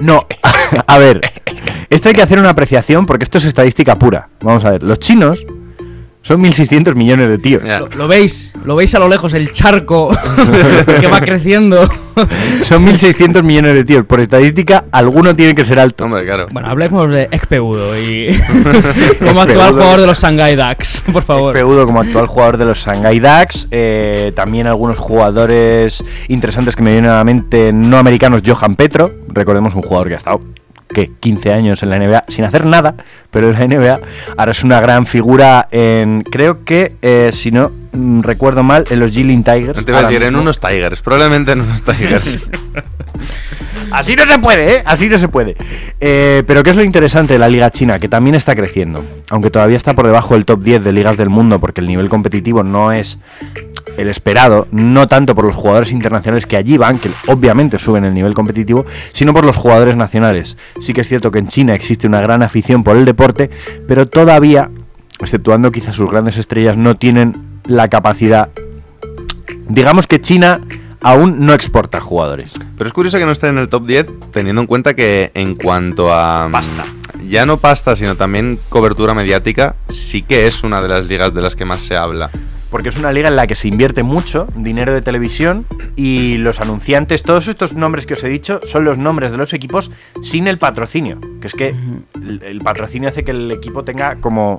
No, 0.00 0.26
a 0.86 0.98
ver, 0.98 1.20
esto 1.90 2.08
hay 2.08 2.14
que 2.14 2.22
hacer 2.22 2.38
una 2.38 2.50
apreciación 2.50 3.06
porque 3.06 3.24
esto 3.24 3.38
es 3.38 3.44
estadística 3.44 3.98
pura. 3.98 4.28
Vamos 4.40 4.64
a 4.64 4.70
ver, 4.70 4.82
los 4.82 4.98
chinos 4.98 5.44
son 6.26 6.42
1.600 6.42 6.96
millones 6.96 7.28
de 7.28 7.38
tíos. 7.38 7.62
Lo, 7.94 8.08
veis, 8.08 8.52
lo 8.64 8.74
veis 8.74 8.92
a 8.96 8.98
lo 8.98 9.08
lejos, 9.08 9.32
el 9.32 9.52
charco 9.52 10.10
que 11.00 11.06
va 11.06 11.20
creciendo. 11.20 11.88
Son 12.62 12.84
1.600 12.84 13.44
millones 13.44 13.74
de 13.74 13.84
tíos. 13.84 14.04
Por 14.04 14.18
estadística, 14.18 14.86
alguno 14.90 15.36
tiene 15.36 15.54
que 15.54 15.64
ser 15.64 15.78
alto. 15.78 16.02
Hombre, 16.02 16.24
claro. 16.24 16.48
Bueno, 16.50 16.68
hablemos 16.68 17.08
de 17.12 17.28
Expeudo 17.30 17.96
y 17.96 18.36
como 19.24 19.40
actual 19.40 19.74
jugador 19.74 20.00
de 20.00 20.06
los 20.08 20.18
Shanghai 20.20 20.56
Ducks, 20.56 21.04
por 21.12 21.22
favor. 21.22 21.54
Expeudo 21.54 21.86
como 21.86 22.00
actual 22.00 22.26
jugador 22.26 22.56
de 22.56 22.64
los 22.64 22.78
Shanghai 22.78 23.20
Ducks. 23.20 23.68
Eh, 23.70 24.32
también 24.34 24.66
algunos 24.66 24.98
jugadores 24.98 26.02
interesantes 26.26 26.74
que 26.74 26.82
me 26.82 26.90
vienen 26.90 27.12
a 27.12 27.18
la 27.18 27.24
mente 27.24 27.72
no 27.72 27.98
americanos. 27.98 28.42
Johan 28.44 28.74
Petro, 28.74 29.12
recordemos 29.28 29.76
un 29.76 29.82
jugador 29.82 30.08
que 30.08 30.14
ha 30.14 30.18
estado 30.18 30.40
que 30.88 31.10
15 31.20 31.52
años 31.52 31.82
en 31.82 31.90
la 31.90 31.98
NBA 31.98 32.24
sin 32.28 32.44
hacer 32.44 32.64
nada, 32.64 32.94
pero 33.30 33.50
en 33.50 33.54
la 33.54 33.66
NBA 33.66 34.00
ahora 34.36 34.52
es 34.52 34.64
una 34.64 34.80
gran 34.80 35.06
figura 35.06 35.68
en, 35.70 36.22
creo 36.22 36.64
que, 36.64 36.96
eh, 37.02 37.30
si 37.32 37.50
no 37.50 37.70
mm, 37.92 38.22
recuerdo 38.22 38.62
mal, 38.62 38.84
en 38.90 39.00
los 39.00 39.10
Jilin 39.10 39.44
Tigers. 39.44 39.84
te 39.84 39.94
a 39.94 40.02
decir, 40.02 40.22
en 40.22 40.36
unos 40.36 40.60
Tigers, 40.60 41.02
probablemente 41.02 41.52
en 41.52 41.60
unos 41.62 41.82
Tigers. 41.82 42.38
Así 43.90 44.16
no 44.16 44.26
se 44.26 44.38
puede, 44.38 44.76
¿eh? 44.76 44.82
Así 44.84 45.08
no 45.08 45.18
se 45.18 45.28
puede. 45.28 45.56
Eh, 46.00 46.42
pero 46.46 46.62
¿qué 46.62 46.70
es 46.70 46.76
lo 46.76 46.82
interesante 46.82 47.34
de 47.34 47.38
la 47.38 47.48
Liga 47.48 47.70
China? 47.70 47.98
Que 47.98 48.08
también 48.08 48.34
está 48.34 48.54
creciendo. 48.54 49.04
Aunque 49.30 49.50
todavía 49.50 49.76
está 49.76 49.94
por 49.94 50.06
debajo 50.06 50.34
del 50.34 50.44
top 50.44 50.60
10 50.60 50.84
de 50.84 50.92
ligas 50.92 51.16
del 51.16 51.30
mundo 51.30 51.60
porque 51.60 51.80
el 51.80 51.86
nivel 51.86 52.08
competitivo 52.08 52.62
no 52.64 52.92
es 52.92 53.18
el 53.96 54.08
esperado, 54.08 54.68
no 54.70 55.06
tanto 55.06 55.34
por 55.34 55.44
los 55.44 55.54
jugadores 55.54 55.92
internacionales 55.92 56.46
que 56.46 56.56
allí 56.56 56.76
van, 56.76 56.98
que 56.98 57.10
obviamente 57.28 57.78
suben 57.78 58.04
el 58.04 58.14
nivel 58.14 58.34
competitivo, 58.34 58.84
sino 59.12 59.32
por 59.32 59.44
los 59.44 59.56
jugadores 59.56 59.96
nacionales. 59.96 60.56
Sí 60.80 60.92
que 60.92 61.00
es 61.00 61.08
cierto 61.08 61.30
que 61.30 61.38
en 61.38 61.48
China 61.48 61.74
existe 61.74 62.06
una 62.06 62.20
gran 62.20 62.42
afición 62.42 62.84
por 62.84 62.96
el 62.96 63.04
deporte, 63.04 63.50
pero 63.86 64.06
todavía, 64.08 64.70
exceptuando 65.20 65.72
quizás 65.72 65.94
sus 65.94 66.10
grandes 66.10 66.36
estrellas, 66.36 66.76
no 66.76 66.96
tienen 66.96 67.60
la 67.64 67.88
capacidad. 67.88 68.50
Digamos 69.68 70.06
que 70.06 70.20
China 70.20 70.60
aún 71.00 71.46
no 71.46 71.52
exporta 71.52 72.00
jugadores. 72.00 72.52
Pero 72.76 72.88
es 72.88 72.92
curioso 72.92 73.18
que 73.18 73.26
no 73.26 73.32
esté 73.32 73.48
en 73.48 73.58
el 73.58 73.68
top 73.68 73.86
10, 73.86 74.06
teniendo 74.32 74.60
en 74.60 74.66
cuenta 74.66 74.94
que 74.94 75.30
en 75.34 75.54
cuanto 75.54 76.12
a. 76.12 76.48
Pasta. 76.50 76.84
Ya 77.28 77.46
no 77.46 77.56
pasta, 77.56 77.96
sino 77.96 78.16
también 78.16 78.58
cobertura 78.68 79.14
mediática, 79.14 79.74
sí 79.88 80.22
que 80.22 80.46
es 80.46 80.62
una 80.62 80.80
de 80.80 80.88
las 80.88 81.06
ligas 81.06 81.34
de 81.34 81.40
las 81.40 81.56
que 81.56 81.64
más 81.64 81.82
se 81.82 81.96
habla. 81.96 82.30
Porque 82.70 82.88
es 82.88 82.96
una 82.96 83.12
liga 83.12 83.28
en 83.28 83.36
la 83.36 83.46
que 83.46 83.54
se 83.54 83.68
invierte 83.68 84.02
mucho 84.02 84.48
dinero 84.56 84.92
de 84.92 85.02
televisión 85.02 85.66
y 85.94 86.36
los 86.36 86.60
anunciantes, 86.60 87.22
todos 87.22 87.48
estos 87.48 87.74
nombres 87.74 88.06
que 88.06 88.14
os 88.14 88.24
he 88.24 88.28
dicho, 88.28 88.60
son 88.66 88.84
los 88.84 88.98
nombres 88.98 89.30
de 89.30 89.38
los 89.38 89.52
equipos 89.52 89.90
sin 90.20 90.48
el 90.48 90.58
patrocinio. 90.58 91.20
Que 91.40 91.46
es 91.46 91.54
que 91.54 91.74
el, 92.42 92.60
patrocinio 92.60 93.08
hace 93.08 93.24
que 93.24 93.30
el 93.30 93.50
equipo 93.52 93.84
tenga 93.84 94.16
como 94.16 94.58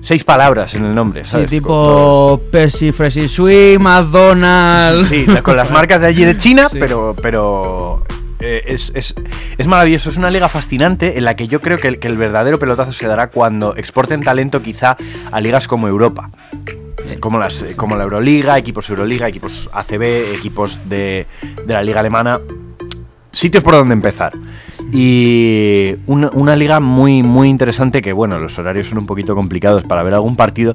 seis 0.00 0.24
palabras 0.24 0.74
en 0.74 0.84
el 0.84 0.94
nombre, 0.94 1.24
Sí, 1.24 1.30
¿sabes? 1.30 1.50
tipo 1.50 2.40
Pepsi, 2.50 2.92
Fresh 2.92 3.28
Sweet, 3.28 3.78
McDonald's. 3.78 5.08
Sí, 5.08 5.26
con 5.42 5.56
las 5.56 5.70
marcas 5.70 6.00
de 6.00 6.08
allí 6.08 6.24
de 6.24 6.36
China, 6.36 6.68
pero, 6.72 7.14
pero 7.20 8.02
eh, 8.40 8.62
es, 8.66 8.92
es- 8.94 9.14
es 9.56 9.66
maravilloso. 9.66 10.10
Es 10.10 10.16
una 10.16 10.30
liga 10.30 10.48
fascinante 10.48 11.18
en 11.18 11.24
la 11.24 11.34
que 11.36 11.48
yo 11.48 11.60
creo 11.60 11.78
que 11.78 11.88
el, 11.88 11.98
que 11.98 12.08
el 12.08 12.16
verdadero 12.16 12.58
pelotazo 12.58 12.92
se 12.92 13.06
dará 13.08 13.28
cuando 13.30 13.76
exporten 13.76 14.22
talento 14.22 14.62
quizá 14.62 14.96
a 15.30 15.40
ligas 15.40 15.66
como 15.68 15.88
Europa. 15.88 16.30
Como, 17.20 17.38
las, 17.38 17.64
como 17.76 17.96
la 17.96 18.02
Euroliga, 18.04 18.58
equipos 18.58 18.90
Euroliga, 18.90 19.26
equipos 19.28 19.70
ACB, 19.72 20.34
equipos 20.34 20.80
de, 20.88 21.26
de 21.66 21.72
la 21.74 21.82
Liga 21.82 22.00
Alemana. 22.00 22.38
Sitios 23.32 23.62
por 23.64 23.74
donde 23.74 23.94
empezar. 23.94 24.32
Y 24.92 25.94
una, 26.06 26.28
una 26.32 26.56
liga 26.56 26.80
muy, 26.80 27.22
muy 27.22 27.48
interesante 27.48 28.02
que, 28.02 28.12
bueno, 28.12 28.38
los 28.38 28.58
horarios 28.58 28.88
son 28.88 28.98
un 28.98 29.06
poquito 29.06 29.34
complicados 29.34 29.84
para 29.84 30.02
ver 30.02 30.14
algún 30.14 30.34
partido. 30.36 30.74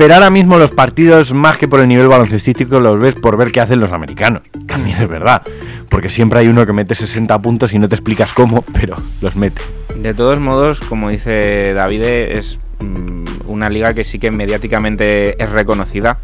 Pero 0.00 0.14
ahora 0.14 0.30
mismo 0.30 0.56
los 0.56 0.70
partidos, 0.70 1.34
más 1.34 1.58
que 1.58 1.68
por 1.68 1.78
el 1.78 1.86
nivel 1.86 2.08
baloncestístico, 2.08 2.80
los 2.80 2.98
ves 2.98 3.16
por 3.16 3.36
ver 3.36 3.52
qué 3.52 3.60
hacen 3.60 3.80
los 3.80 3.92
americanos. 3.92 4.40
También 4.66 4.96
es 4.96 5.06
verdad. 5.06 5.42
Porque 5.90 6.08
siempre 6.08 6.38
hay 6.38 6.48
uno 6.48 6.64
que 6.64 6.72
mete 6.72 6.94
60 6.94 7.38
puntos 7.40 7.74
y 7.74 7.78
no 7.78 7.86
te 7.86 7.96
explicas 7.96 8.32
cómo, 8.32 8.64
pero 8.72 8.96
los 9.20 9.36
mete. 9.36 9.60
De 9.94 10.14
todos 10.14 10.40
modos, 10.40 10.80
como 10.80 11.10
dice 11.10 11.74
David, 11.74 12.02
es 12.02 12.58
mm, 12.78 13.24
una 13.46 13.68
liga 13.68 13.92
que 13.92 14.04
sí 14.04 14.18
que 14.18 14.30
mediáticamente 14.30 15.36
es 15.42 15.50
reconocida. 15.50 16.16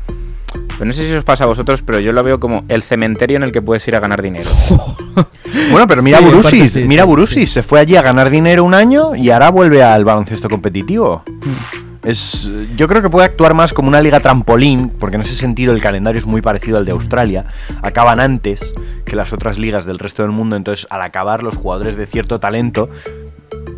Pero 0.54 0.86
no 0.86 0.92
sé 0.94 1.06
si 1.06 1.14
os 1.14 1.24
pasa 1.24 1.44
a 1.44 1.46
vosotros, 1.46 1.82
pero 1.82 2.00
yo 2.00 2.14
lo 2.14 2.22
veo 2.22 2.40
como 2.40 2.64
el 2.68 2.82
cementerio 2.82 3.36
en 3.36 3.42
el 3.42 3.52
que 3.52 3.60
puedes 3.60 3.86
ir 3.88 3.94
a 3.94 4.00
ganar 4.00 4.22
dinero. 4.22 4.48
Bueno, 5.70 5.86
pero 5.86 6.02
mira 6.02 6.18
Sí, 6.18 6.24
Burusis, 6.24 6.72
sí, 6.72 6.84
mira 6.86 7.04
sí, 7.04 7.08
Burusis, 7.08 7.50
se 7.50 7.62
fue 7.62 7.80
allí 7.80 7.96
a 7.96 8.02
ganar 8.02 8.28
dinero 8.28 8.62
un 8.62 8.74
año 8.74 9.14
y 9.16 9.30
ahora 9.30 9.50
vuelve 9.50 9.82
al 9.82 10.04
baloncesto 10.04 10.50
competitivo. 10.50 11.22
Mm. 11.26 11.85
Es, 12.06 12.48
yo 12.76 12.86
creo 12.86 13.02
que 13.02 13.10
puede 13.10 13.26
actuar 13.26 13.54
más 13.54 13.72
como 13.72 13.88
una 13.88 14.00
liga 14.00 14.20
trampolín, 14.20 14.90
porque 14.90 15.16
en 15.16 15.22
ese 15.22 15.34
sentido 15.34 15.72
el 15.74 15.80
calendario 15.82 16.18
es 16.20 16.26
muy 16.26 16.40
parecido 16.40 16.78
al 16.78 16.84
de 16.84 16.92
Australia. 16.92 17.46
Acaban 17.82 18.20
antes 18.20 18.72
que 19.04 19.16
las 19.16 19.32
otras 19.32 19.58
ligas 19.58 19.84
del 19.86 19.98
resto 19.98 20.22
del 20.22 20.30
mundo, 20.30 20.54
entonces 20.56 20.86
al 20.88 21.02
acabar 21.02 21.42
los 21.42 21.56
jugadores 21.56 21.96
de 21.96 22.06
cierto 22.06 22.38
talento 22.38 22.88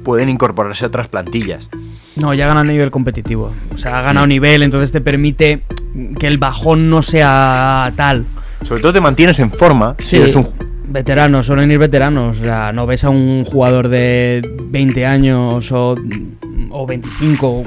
pueden 0.04 0.28
incorporarse 0.28 0.84
a 0.84 0.88
otras 0.88 1.08
plantillas. 1.08 1.68
No, 2.16 2.34
ya 2.34 2.46
gana 2.46 2.60
a 2.60 2.64
nivel 2.64 2.90
competitivo. 2.90 3.52
O 3.74 3.78
sea, 3.78 3.98
ha 3.98 4.02
ganado 4.02 4.26
nivel, 4.26 4.62
entonces 4.62 4.92
te 4.92 5.00
permite 5.00 5.62
que 6.18 6.26
el 6.26 6.36
bajón 6.38 6.90
no 6.90 7.00
sea 7.02 7.92
tal. 7.96 8.26
Sobre 8.64 8.82
todo 8.82 8.92
te 8.92 9.00
mantienes 9.00 9.38
en 9.38 9.50
forma. 9.50 9.94
si 10.00 10.04
Sí, 10.06 10.16
eres 10.16 10.34
un- 10.34 10.48
veteranos, 10.88 11.46
suelen 11.46 11.70
ir 11.70 11.78
veteranos. 11.78 12.40
O 12.40 12.44
sea, 12.44 12.72
no 12.72 12.86
ves 12.86 13.04
a 13.04 13.10
un 13.10 13.44
jugador 13.44 13.88
de 13.88 14.42
20 14.64 15.06
años 15.06 15.70
o, 15.72 15.94
o 16.70 16.86
25 16.86 17.64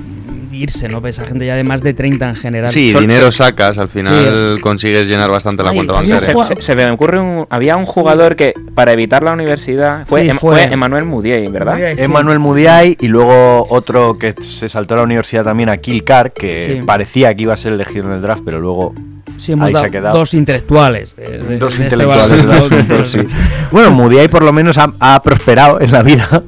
irse, 0.53 0.87
no 0.89 1.01
ves 1.01 1.19
a 1.19 1.23
gente 1.23 1.45
ya 1.45 1.55
de 1.55 1.63
más 1.63 1.81
de 1.83 1.93
30 1.93 2.29
en 2.29 2.35
general. 2.35 2.69
Sí, 2.69 2.91
Sol- 2.91 3.01
dinero 3.01 3.31
sacas, 3.31 3.77
al 3.77 3.87
final 3.89 4.59
consigues 4.61 5.07
llenar 5.07 5.29
bastante 5.29 5.63
la 5.63 5.69
Ay, 5.71 5.75
cuenta 5.77 5.97
había 5.97 6.15
un 6.15 6.19
bancaria. 6.21 6.45
Se, 6.45 6.55
se- 6.55 6.61
se 6.61 6.75
me 6.75 6.89
ocurre 6.91 7.19
un, 7.19 7.45
había 7.49 7.77
un 7.77 7.85
jugador 7.85 8.35
que 8.35 8.53
para 8.75 8.91
evitar 8.93 9.23
la 9.23 9.33
universidad 9.33 10.05
fue, 10.07 10.23
Sí, 10.23 10.29
Em- 10.29 10.37
fue. 10.37 10.63
fue 10.63 10.73
Emmanuel 10.73 11.05
Mudiay, 11.05 11.47
¿verdad? 11.47 11.73
Mudiay, 11.75 11.95
sí. 11.97 12.03
Emmanuel 12.03 12.39
Mudiay 12.39 12.97
y 12.99 13.07
luego 13.07 13.65
otro 13.69 14.17
que 14.17 14.31
se 14.33 14.69
saltó 14.69 14.93
a 14.95 14.97
la 14.97 15.03
universidad 15.03 15.43
también, 15.43 15.69
a 15.69 15.77
Kilcar, 15.77 16.33
que 16.33 16.55
Sí. 16.79 16.85
parecía 16.85 17.33
que 17.33 17.43
iba 17.43 17.53
a 17.53 17.57
ser 17.57 17.73
elegido 17.73 18.05
en 18.07 18.13
el 18.13 18.21
draft, 18.21 18.43
pero 18.45 18.59
luego 18.59 18.93
Sí, 19.41 19.53
hemos 19.53 19.65
ahí 19.67 19.71
se 19.71 19.73
dado 19.75 19.85
ha 19.85 19.89
quedado. 19.89 20.17
dos 20.19 20.33
intelectuales. 20.33 21.15
de- 21.15 21.39
de- 21.39 21.57
dos 21.57 21.77
de 21.77 21.85
este 21.87 21.95
intelectuales 21.95 22.37
del 22.37 22.47
baloncesto. 22.47 22.93
asunto, 22.93 23.05
sí. 23.05 23.35
Bueno, 23.71 23.91
Mudiay 23.91 24.27
por 24.27 24.43
lo 24.43 24.53
menos 24.53 24.77
ha, 24.77 24.91
ha 24.99 25.21
prosperado 25.23 25.81
en 25.81 25.91
la 25.91 26.03
vida. 26.03 26.43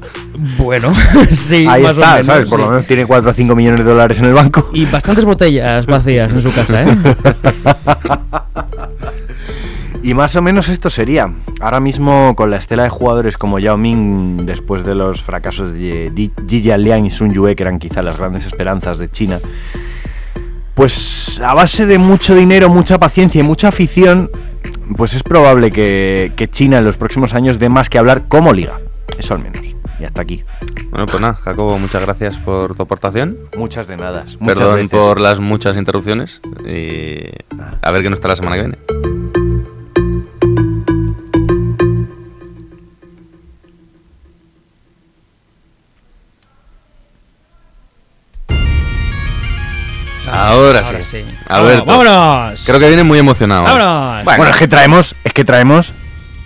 Bueno, 0.58 0.92
sí, 1.32 1.66
Ahí 1.68 1.82
más 1.82 1.92
o 1.92 2.00
está, 2.00 2.10
menos, 2.12 2.26
¿sabes? 2.26 2.46
Por 2.48 2.60
sí. 2.60 2.64
lo 2.66 2.70
menos 2.70 2.86
tiene 2.86 3.06
4 3.06 3.30
o 3.30 3.32
5 3.34 3.56
millones 3.56 3.84
de 3.84 3.90
dólares 3.90 4.18
en 4.18 4.26
el 4.26 4.32
banco. 4.34 4.70
Y 4.72 4.86
bastantes 4.86 5.24
botellas 5.24 5.86
vacías 5.86 6.32
en 6.32 6.40
su 6.40 6.54
casa, 6.54 6.82
¿eh? 6.82 6.96
Y 10.02 10.12
más 10.12 10.36
o 10.36 10.42
menos 10.42 10.68
esto 10.68 10.90
sería. 10.90 11.32
Ahora 11.60 11.80
mismo 11.80 12.34
con 12.36 12.50
la 12.50 12.58
estela 12.58 12.82
de 12.82 12.90
jugadores 12.90 13.38
como 13.38 13.58
Yao 13.58 13.78
Ming, 13.78 14.44
después 14.44 14.84
de 14.84 14.94
los 14.94 15.22
fracasos 15.22 15.72
de 15.72 16.12
Ji 16.46 16.60
Liang 16.76 17.06
y 17.06 17.10
Sun 17.10 17.32
Yue, 17.32 17.56
que 17.56 17.62
eran 17.62 17.78
quizá 17.78 18.02
las 18.02 18.18
grandes 18.18 18.44
esperanzas 18.44 18.98
de 18.98 19.10
China, 19.10 19.40
pues 20.74 21.40
a 21.40 21.54
base 21.54 21.86
de 21.86 21.98
mucho 21.98 22.34
dinero, 22.34 22.68
mucha 22.68 22.98
paciencia 22.98 23.40
y 23.40 23.44
mucha 23.44 23.68
afición, 23.68 24.30
pues 24.96 25.14
es 25.14 25.22
probable 25.22 25.70
que, 25.70 26.32
que 26.36 26.48
China 26.48 26.78
en 26.78 26.84
los 26.84 26.96
próximos 26.96 27.34
años 27.34 27.58
dé 27.58 27.68
más 27.68 27.88
que 27.88 27.98
hablar 27.98 28.24
como 28.28 28.52
liga. 28.52 28.80
Eso 29.18 29.34
al 29.34 29.40
menos. 29.40 29.60
Y 30.00 30.04
hasta 30.04 30.22
aquí. 30.22 30.42
Bueno, 30.90 31.06
pues 31.06 31.20
nada, 31.20 31.34
Jacobo, 31.34 31.78
muchas 31.78 32.04
gracias 32.04 32.36
por 32.38 32.74
tu 32.74 32.82
aportación. 32.82 33.38
Muchas 33.56 33.86
de 33.86 33.96
nada. 33.96 34.24
Muchas 34.40 34.58
Perdón 34.58 34.74
veces. 34.76 34.90
por 34.90 35.20
las 35.20 35.38
muchas 35.38 35.76
interrupciones. 35.76 36.40
Y 36.66 37.28
a 37.80 37.90
ver 37.92 38.02
qué 38.02 38.10
nos 38.10 38.18
está 38.18 38.28
la 38.28 38.36
semana 38.36 38.56
que 38.56 38.62
viene. 38.62 38.78
Ahora 50.34 50.84
sí. 50.84 50.94
Ahora 50.94 51.04
sí. 51.04 51.24
Alberto. 51.46 51.84
¡Vámonos! 51.84 52.62
Creo 52.66 52.80
que 52.80 52.88
viene 52.88 53.04
muy 53.04 53.18
emocionado. 53.18 53.64
¡Vámonos! 53.64 54.24
Bueno, 54.24 54.46
es 54.46 54.56
que 54.56 54.68
traemos, 54.68 55.14
es 55.24 55.32
que 55.32 55.44
traemos 55.44 55.92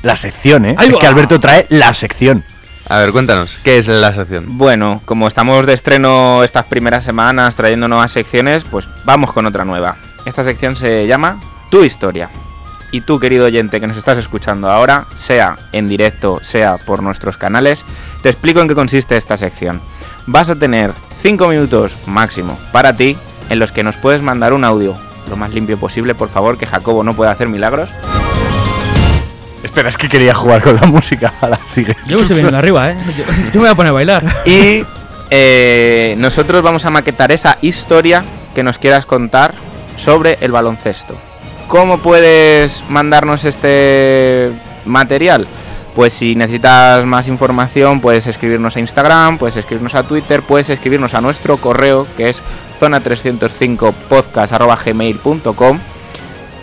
la 0.03 0.17
sección, 0.17 0.67
¿eh? 0.67 0.75
Ahí 0.79 0.89
es 0.89 0.95
va. 0.95 1.01
que 1.01 1.07
Alberto 1.07 1.39
trae 1.39 1.67
la 1.71 1.93
sección. 1.95 2.45
A 2.89 2.99
ver, 2.99 3.13
cuéntanos, 3.13 3.59
¿qué 3.63 3.77
es 3.79 3.89
la 3.89 4.15
sección? 4.15 4.57
Bueno, 4.57 5.03
como 5.05 5.29
estamos 5.29 5.67
de 5.67 5.75
estreno 5.75 6.43
estas 6.43 6.65
primeras 6.65 7.05
semanas 7.05 7.55
trayendo 7.55 7.87
nuevas 7.87 8.13
secciones, 8.13 8.65
pues 8.65 8.89
vamos 9.05 9.33
con 9.33 9.45
otra 9.45 9.65
nueva. 9.65 9.97
Esta 10.25 10.43
sección 10.43 10.75
se 10.75 11.07
llama 11.07 11.39
Tu 11.71 11.85
historia. 11.85 12.31
Y 12.91 13.03
tú, 13.03 13.21
querido 13.21 13.45
oyente 13.45 13.81
que 13.81 13.87
nos 13.87 13.99
estás 13.99 14.17
escuchando 14.17 14.71
ahora, 14.71 15.05
sea 15.15 15.59
en 15.73 15.89
directo, 15.89 16.39
sea 16.43 16.79
por 16.79 17.03
nuestros 17.03 17.37
canales, 17.37 17.85
te 18.23 18.31
explico 18.31 18.61
en 18.61 18.69
qué 18.69 18.75
consiste 18.75 19.19
esta 19.19 19.37
sección. 19.37 19.83
Vas 20.27 20.49
a 20.49 20.57
tener 20.57 20.93
5 21.21 21.49
minutos 21.49 21.97
máximo 22.07 22.59
para 22.73 22.97
ti 22.97 23.19
en 23.49 23.59
los 23.59 23.73
que 23.73 23.83
nos 23.83 23.97
puedes 23.97 24.23
mandar 24.23 24.53
un 24.53 24.65
audio 24.65 24.97
lo 25.29 25.37
más 25.37 25.53
limpio 25.53 25.79
posible, 25.79 26.15
por 26.15 26.29
favor, 26.29 26.59
que 26.59 26.67
Jacobo 26.67 27.05
no 27.05 27.15
pueda 27.15 27.31
hacer 27.31 27.49
milagros. 27.49 27.91
Espera, 29.63 29.89
es 29.89 29.97
que 29.97 30.09
quería 30.09 30.35
jugar 30.35 30.63
con 30.63 30.77
la 30.77 30.87
música. 30.87 31.35
Ahora 31.41 31.61
sigue. 31.65 31.97
Yo 32.07 32.17
me 32.17 32.23
estoy 32.23 32.37
viniendo 32.37 32.59
arriba, 32.59 32.91
¿eh? 32.91 32.97
Yo, 33.17 33.25
yo 33.25 33.55
me 33.55 33.61
voy 33.61 33.69
a 33.69 33.75
poner 33.75 33.91
a 33.91 33.93
bailar. 33.93 34.25
Y 34.47 34.85
eh, 35.31 36.15
nosotros 36.19 36.63
vamos 36.63 36.85
a 36.87 36.91
maquetar 36.91 37.33
esa 37.33 37.59
historia 37.61 38.25
que 38.55 38.63
nos 38.63 38.79
quieras 38.79 39.05
contar 39.05 39.55
sobre 39.97 40.39
el 40.41 40.53
baloncesto. 40.53 41.17
¿Cómo 41.67 41.99
puedes 41.99 42.85
mandarnos 42.89 43.45
este 43.45 44.53
material? 44.87 45.47
Pues 45.95 46.13
si 46.13 46.35
necesitas 46.37 47.05
más 47.05 47.29
información, 47.29 48.01
puedes 48.01 48.27
escribirnos 48.27 48.77
a 48.77 48.81
Instagram, 48.81 49.37
puedes 49.37 49.57
escribirnos 49.57 49.95
a 49.97 50.05
Twitter, 50.05 50.43
puedes 50.43 50.71
escribirnos 50.71 51.13
a 51.15 51.21
nuestro 51.21 51.57
correo 51.57 52.07
que 52.17 52.31
es 52.31 52.43
zona305podcast.gmail.com 52.79 55.79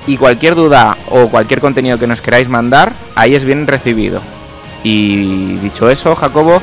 y 0.07 0.17
cualquier 0.17 0.55
duda 0.55 0.97
o 1.09 1.29
cualquier 1.29 1.61
contenido 1.61 1.97
que 1.97 2.07
nos 2.07 2.21
queráis 2.21 2.49
mandar, 2.49 2.93
ahí 3.15 3.35
es 3.35 3.45
bien 3.45 3.67
recibido. 3.67 4.21
Y 4.83 5.55
dicho 5.55 5.89
eso, 5.89 6.15
Jacobo, 6.15 6.61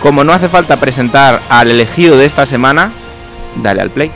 como 0.00 0.22
no 0.22 0.32
hace 0.32 0.48
falta 0.48 0.76
presentar 0.76 1.40
al 1.48 1.70
elegido 1.70 2.16
de 2.16 2.26
esta 2.26 2.46
semana, 2.46 2.92
dale 3.62 3.80
al 3.80 3.90
play. 3.90 4.10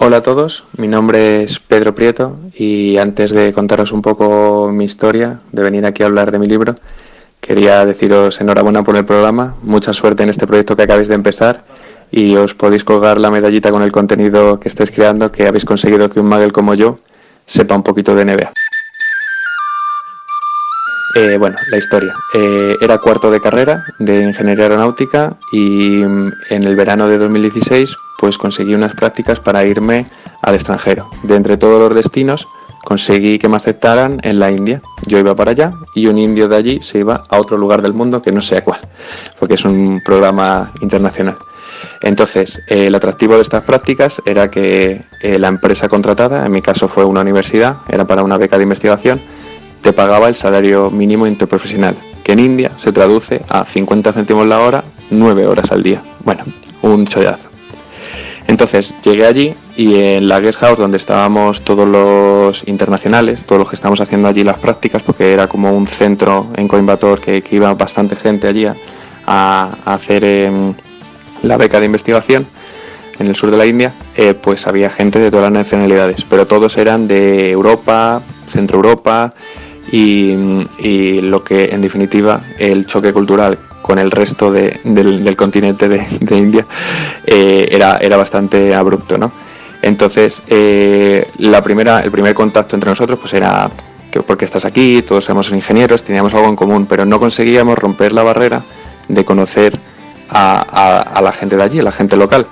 Hola 0.00 0.18
a 0.18 0.22
todos, 0.22 0.64
mi 0.76 0.86
nombre 0.86 1.42
es 1.42 1.58
Pedro 1.58 1.94
Prieto 1.94 2.36
y 2.54 2.98
antes 2.98 3.30
de 3.30 3.52
contaros 3.52 3.92
un 3.92 4.00
poco 4.00 4.70
mi 4.72 4.84
historia, 4.84 5.40
de 5.50 5.62
venir 5.62 5.84
aquí 5.84 6.02
a 6.02 6.06
hablar 6.06 6.30
de 6.30 6.38
mi 6.38 6.46
libro, 6.46 6.76
quería 7.40 7.84
deciros 7.84 8.40
enhorabuena 8.40 8.84
por 8.84 8.96
el 8.96 9.04
programa, 9.04 9.56
mucha 9.62 9.92
suerte 9.92 10.22
en 10.22 10.30
este 10.30 10.46
proyecto 10.46 10.76
que 10.76 10.82
acabáis 10.82 11.08
de 11.08 11.14
empezar 11.14 11.64
y 12.10 12.36
os 12.36 12.54
podéis 12.54 12.84
colgar 12.84 13.18
la 13.18 13.30
medallita 13.30 13.70
con 13.70 13.82
el 13.82 13.92
contenido 13.92 14.58
que 14.60 14.68
estáis 14.68 14.90
creando, 14.90 15.30
que 15.32 15.46
habéis 15.46 15.64
conseguido 15.64 16.10
que 16.10 16.20
un 16.20 16.26
magel 16.26 16.52
como 16.52 16.74
yo 16.74 16.96
sepa 17.46 17.74
un 17.74 17.82
poquito 17.82 18.14
de 18.14 18.24
NBA. 18.24 18.52
Eh, 21.16 21.36
bueno, 21.38 21.56
la 21.70 21.78
historia. 21.78 22.14
Eh, 22.34 22.76
era 22.80 22.98
cuarto 22.98 23.30
de 23.30 23.40
carrera 23.40 23.82
de 23.98 24.22
ingeniería 24.22 24.64
aeronáutica 24.64 25.36
y 25.52 26.04
mm, 26.04 26.32
en 26.50 26.64
el 26.64 26.76
verano 26.76 27.08
de 27.08 27.18
2016 27.18 27.96
pues 28.18 28.36
conseguí 28.36 28.74
unas 28.74 28.94
prácticas 28.94 29.40
para 29.40 29.64
irme 29.64 30.06
al 30.42 30.54
extranjero. 30.54 31.08
De 31.22 31.34
entre 31.34 31.56
todos 31.56 31.80
los 31.80 31.94
destinos 31.94 32.46
conseguí 32.84 33.38
que 33.38 33.48
me 33.48 33.56
aceptaran 33.56 34.20
en 34.22 34.38
la 34.38 34.50
India. 34.50 34.82
Yo 35.06 35.18
iba 35.18 35.34
para 35.34 35.52
allá 35.52 35.72
y 35.94 36.06
un 36.06 36.18
indio 36.18 36.46
de 36.46 36.56
allí 36.56 36.78
se 36.82 36.98
iba 36.98 37.24
a 37.28 37.40
otro 37.40 37.56
lugar 37.56 37.82
del 37.82 37.94
mundo 37.94 38.22
que 38.22 38.32
no 38.32 38.42
sé 38.42 38.58
a 38.58 38.64
cuál, 38.64 38.80
porque 39.38 39.54
es 39.54 39.64
un 39.64 40.00
programa 40.04 40.72
internacional. 40.80 41.36
Entonces, 42.00 42.62
eh, 42.68 42.86
el 42.86 42.94
atractivo 42.94 43.34
de 43.34 43.42
estas 43.42 43.64
prácticas 43.64 44.22
era 44.24 44.50
que 44.50 45.04
la 45.22 45.48
empresa 45.48 45.88
contratada, 45.88 46.46
en 46.46 46.52
mi 46.52 46.62
caso 46.62 46.88
fue 46.88 47.04
una 47.04 47.22
universidad, 47.22 47.78
era 47.88 48.06
para 48.06 48.22
una 48.22 48.38
beca 48.38 48.56
de 48.56 48.62
investigación, 48.62 49.20
te 49.82 49.92
pagaba 49.92 50.28
el 50.28 50.36
salario 50.36 50.90
mínimo 50.90 51.26
interprofesional, 51.26 51.96
que 52.24 52.32
en 52.32 52.40
India 52.40 52.72
se 52.78 52.92
traduce 52.92 53.42
a 53.48 53.64
50 53.64 54.12
céntimos 54.12 54.46
la 54.46 54.60
hora, 54.60 54.84
9 55.10 55.46
horas 55.46 55.72
al 55.72 55.82
día. 55.82 56.02
Bueno, 56.24 56.44
un 56.82 57.06
chollazo. 57.06 57.48
Entonces 58.48 58.94
llegué 59.02 59.26
allí 59.26 59.54
y 59.76 59.94
en 60.00 60.26
la 60.26 60.40
guest 60.40 60.58
house 60.60 60.78
donde 60.78 60.96
estábamos 60.96 61.60
todos 61.62 61.86
los 61.86 62.66
internacionales, 62.66 63.44
todos 63.44 63.60
los 63.60 63.68
que 63.68 63.76
estábamos 63.76 64.00
haciendo 64.00 64.26
allí 64.26 64.42
las 64.42 64.58
prácticas, 64.58 65.02
porque 65.02 65.32
era 65.34 65.46
como 65.46 65.70
un 65.72 65.86
centro 65.86 66.46
en 66.56 66.66
Coimbatore 66.66 67.42
que, 67.42 67.44
iba 67.54 67.72
bastante 67.74 68.16
gente 68.16 68.48
allí 68.48 68.66
a, 69.26 69.70
hacer 69.84 70.24
em, 70.24 70.74
la 71.42 71.56
beca 71.56 71.80
de 71.80 71.86
investigación 71.86 72.46
en 73.18 73.26
el 73.26 73.36
sur 73.36 73.50
de 73.50 73.56
la 73.56 73.66
India, 73.66 73.94
eh, 74.16 74.34
pues 74.34 74.66
había 74.66 74.90
gente 74.90 75.18
de 75.18 75.30
todas 75.30 75.44
las 75.44 75.52
nacionalidades, 75.52 76.24
pero 76.28 76.46
todos 76.46 76.76
eran 76.76 77.08
de 77.08 77.50
Europa, 77.50 78.22
Centro 78.46 78.76
Europa, 78.76 79.34
y, 79.90 80.34
lo 81.22 81.42
que 81.42 81.70
en 81.72 81.80
definitiva 81.80 82.42
el 82.58 82.86
choque 82.86 83.12
cultural 83.12 83.58
con 83.82 83.98
el 83.98 84.10
resto 84.10 84.52
del, 84.52 85.34
continente 85.36 85.88
de, 85.88 86.36
India 86.36 86.66
eh, 87.26 87.68
era, 87.70 87.96
era 87.98 88.16
bastante 88.16 88.74
abrupto, 88.74 89.16
¿no? 89.16 89.32
Entonces, 89.82 90.42
eh, 90.48 91.28
la 91.38 91.62
primera, 91.62 92.00
el 92.00 92.10
primer 92.10 92.34
contacto 92.34 92.76
entre 92.76 92.90
nosotros 92.90 93.18
pues 93.18 93.32
era 93.32 93.70
que 94.10 94.20
porque 94.22 94.44
estás 94.44 94.64
aquí, 94.64 95.02
todos 95.02 95.24
somos 95.24 95.50
ingenieros, 95.50 96.02
teníamos 96.02 96.34
algo 96.34 96.48
en 96.48 96.56
común, 96.56 96.86
pero 96.86 97.04
no 97.04 97.20
conseguíamos 97.20 97.78
romper 97.78 98.12
la 98.12 98.22
barrera 98.22 98.62
de 99.08 99.24
conocer 99.24 99.78
a 100.30 101.20
la 101.22 101.32
gente 101.32 101.56
de 101.56 101.62
allí, 101.62 101.80
a 101.80 101.84
la 101.84 101.92
gente 101.92 102.16
local. 102.16 102.46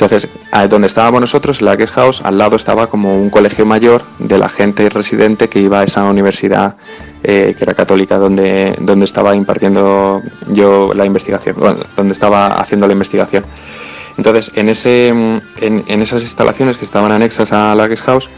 Entonces, 0.00 0.28
donde 0.70 0.86
estábamos 0.86 1.20
nosotros, 1.20 1.58
en 1.58 1.64
la 1.64 1.74
Guest 1.74 1.92
House, 1.94 2.20
al 2.22 2.38
lado 2.38 2.54
estaba 2.54 2.86
como 2.86 3.20
un 3.20 3.30
colegio 3.30 3.66
mayor 3.66 4.02
de 4.20 4.38
la 4.38 4.48
gente 4.48 4.88
residente 4.88 5.48
que 5.48 5.58
iba 5.58 5.80
a 5.80 5.84
esa 5.84 6.04
universidad 6.04 6.76
eh, 7.24 7.56
que 7.58 7.64
era 7.64 7.74
católica, 7.74 8.16
donde, 8.16 8.76
donde 8.78 9.04
estaba 9.04 9.34
impartiendo 9.34 10.22
yo 10.52 10.92
la 10.94 11.04
investigación, 11.04 11.56
donde 11.96 12.12
estaba 12.12 12.46
haciendo 12.46 12.86
la 12.86 12.92
investigación. 12.92 13.44
Entonces, 14.16 14.52
en, 14.54 14.68
ese, 14.68 15.08
en, 15.08 16.02
esas 16.02 16.22
instalaciones 16.22 16.78
que 16.78 16.84
estaban 16.84 17.10
anexas 17.10 17.52
a 17.52 17.74
la 17.74 17.88
Guest 17.88 18.04
House, 18.04 18.28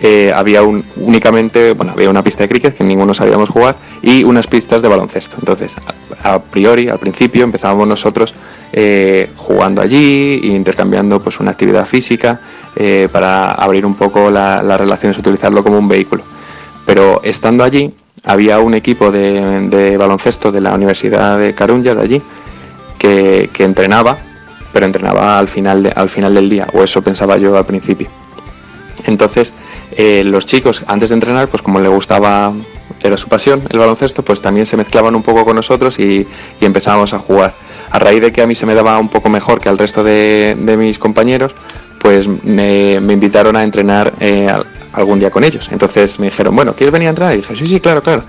eh, 0.00 0.32
había 0.34 0.62
un, 0.62 0.84
únicamente, 0.96 1.72
bueno, 1.72 1.92
había 1.92 2.08
una 2.08 2.22
pista 2.22 2.44
de 2.44 2.48
cricket 2.48 2.76
que 2.76 2.84
ninguno 2.84 3.14
sabíamos 3.14 3.48
jugar 3.48 3.76
y 4.02 4.22
unas 4.22 4.46
pistas 4.46 4.80
de 4.80 4.88
baloncesto. 4.88 5.36
Entonces, 5.38 5.74
a 6.22 6.38
priori, 6.38 6.88
al 6.88 6.98
principio, 6.98 7.44
empezábamos 7.44 7.88
nosotros 7.88 8.32
eh, 8.72 9.30
jugando 9.36 9.82
allí 9.82 10.40
e 10.42 10.46
intercambiando 10.48 11.20
pues 11.20 11.40
una 11.40 11.50
actividad 11.50 11.86
física 11.86 12.40
eh, 12.76 13.08
para 13.10 13.52
abrir 13.52 13.84
un 13.84 13.94
poco 13.94 14.30
las 14.30 14.78
relaciones, 14.78 15.18
utilizarlo 15.18 15.64
como 15.64 15.78
un 15.78 15.88
vehículo. 15.88 16.22
Pero 16.86 17.20
estando 17.24 17.64
allí, 17.64 17.92
había 18.24 18.60
un 18.60 18.74
equipo 18.74 19.10
de, 19.10 19.96
baloncesto 19.98 20.52
de 20.52 20.60
la 20.60 20.74
Universidad 20.74 21.38
de 21.38 21.54
Carunya, 21.54 21.94
de 21.94 22.02
allí, 22.02 22.22
que, 22.98 23.50
entrenaba, 23.58 24.18
pero 24.72 24.86
entrenaba 24.86 25.38
al 25.38 25.48
final, 25.48 25.92
al 25.94 26.08
final 26.08 26.34
del 26.34 26.48
día, 26.48 26.68
o 26.72 26.82
eso 26.82 27.02
pensaba 27.02 27.36
yo 27.36 27.56
al 27.56 27.64
principio. 27.64 28.08
Entonces, 29.06 29.54
eh, 29.92 30.22
los 30.24 30.46
chicos, 30.46 30.82
antes 30.86 31.08
de 31.08 31.14
entrenar, 31.14 31.48
pues 31.48 31.62
como 31.62 31.80
le 31.80 31.88
gustaba, 31.88 32.52
era 33.02 33.16
su 33.16 33.28
pasión, 33.28 33.62
el 33.70 33.78
baloncesto, 33.78 34.22
pues 34.22 34.40
también 34.40 34.66
se 34.66 34.76
mezclaban 34.76 35.14
un 35.14 35.22
poco 35.22 35.44
con 35.44 35.56
nosotros 35.56 35.98
y, 35.98 36.26
empezábamos 36.60 37.14
a 37.14 37.18
jugar 37.18 37.54
a 37.90 37.98
raíz 37.98 38.20
de 38.20 38.32
que 38.32 38.42
a 38.42 38.46
mí 38.46 38.54
se 38.54 38.66
me 38.66 38.74
daba 38.74 38.98
un 38.98 39.08
poco 39.08 39.30
mejor 39.30 39.60
que 39.60 39.68
al 39.68 39.78
resto 39.78 40.04
de, 40.04 40.56
mis 40.78 40.98
compañeros, 40.98 41.52
pues 42.00 42.28
me, 42.44 42.94
invitaron 42.94 43.56
a 43.56 43.62
entrenar 43.62 44.12
eh, 44.20 44.48
algún 44.92 45.18
día 45.18 45.30
con 45.30 45.44
ellos. 45.44 45.68
Entonces 45.72 46.18
me 46.18 46.26
dijeron, 46.26 46.54
bueno, 46.54 46.74
¿quieres 46.74 46.92
venir 46.92 47.08
a 47.08 47.10
entrenar? 47.10 47.34
Y 47.34 47.38
dije, 47.38 47.56
sí, 47.56 47.66
sí, 47.66 47.80
claro, 47.80 48.02
claro. 48.02 48.22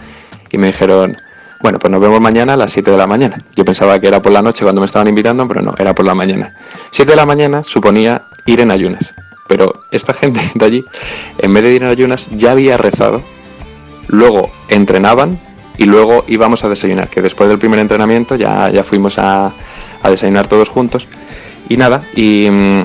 Y 0.52 0.58
me 0.58 0.68
dijeron, 0.68 1.18
bueno, 1.62 1.78
pues 1.78 1.92
nos 1.92 2.00
vemos 2.00 2.22
mañana 2.22 2.54
a 2.54 2.58
las 2.58 2.72
7 2.72 2.90
de 2.90 2.98
la 2.98 3.06
mañana. 3.06 3.38
Yo 3.56 3.66
pensaba 3.66 4.00
que 4.00 4.08
era 4.08 4.22
por 4.22 4.32
la 4.32 4.42
noche 4.42 4.64
cuando 4.64 4.80
me 4.80 4.86
estaban 4.86 5.08
invitando, 5.08 5.46
pero 5.48 5.62
no, 5.62 5.76
era 5.78 5.94
por 5.94 6.06
la 6.06 6.16
mañana. 6.16 6.56
7 6.92 7.12
de 7.12 7.18
la 7.18 7.26
mañana 7.26 7.64
suponía 7.64 8.24
ir 8.46 8.62
en 8.62 8.72
ayunas. 8.72 9.14
Pero 9.50 9.82
esta 9.90 10.14
gente 10.14 10.40
de 10.54 10.66
allí, 10.66 10.86
en 11.40 11.54
vez 11.54 11.64
de 11.64 11.74
ir 11.74 11.84
en 11.84 11.90
ayunas, 11.90 12.30
ya 12.30 12.52
había 12.52 12.78
rezado. 12.78 13.22
Luego 14.08 14.50
entrenaban 14.70 15.40
y 15.78 15.86
luego 15.86 16.24
íbamos 16.28 16.64
a 16.64 16.70
desayunar, 16.70 17.10
que 17.10 17.22
después 17.22 17.50
del 17.50 17.58
primer 17.58 17.80
entrenamiento 17.80 18.36
ya, 18.36 18.70
ya 18.70 18.84
fuimos 18.84 19.18
a, 19.18 19.52
desayunar 20.04 20.48
todos 20.48 20.70
juntos. 20.70 21.08
Y 21.68 21.78
nada, 21.78 22.04
y 22.16 22.48
mm, 22.50 22.84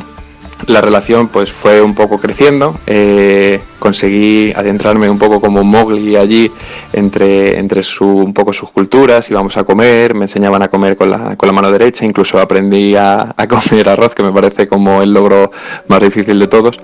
la 0.67 0.81
relación 0.81 1.29
pues 1.29 1.53
fue 1.53 1.83
un 1.83 1.95
poco 1.95 2.19
creciendo, 2.19 2.75
eh, 2.87 3.61
conseguí 3.79 4.53
adentrarme 4.55 5.09
un 5.09 5.19
poco 5.19 5.41
como 5.41 5.63
Mowgli 5.65 6.17
allí 6.17 6.51
entre, 6.93 7.59
entre 7.59 7.83
su, 7.83 8.07
un 8.07 8.33
poco 8.35 8.53
sus 8.53 8.71
culturas, 8.71 9.31
íbamos 9.31 9.57
a 9.57 9.65
comer, 9.65 10.15
me 10.15 10.25
enseñaban 10.25 10.63
a 10.63 10.69
comer 10.69 10.97
con 10.97 11.11
la, 11.11 11.37
con 11.37 11.47
la 11.47 11.53
mano 11.53 11.71
derecha, 11.71 12.05
incluso 12.05 12.39
aprendí 12.39 12.97
a, 12.97 13.35
comer 13.49 13.89
arroz, 13.89 14.15
que 14.15 14.23
me 14.23 14.33
parece 14.33 14.67
como 14.67 15.03
el 15.03 15.13
logro 15.13 15.51
más 15.89 16.01
difícil 16.01 16.39
de 16.39 16.49
todos. 16.49 16.79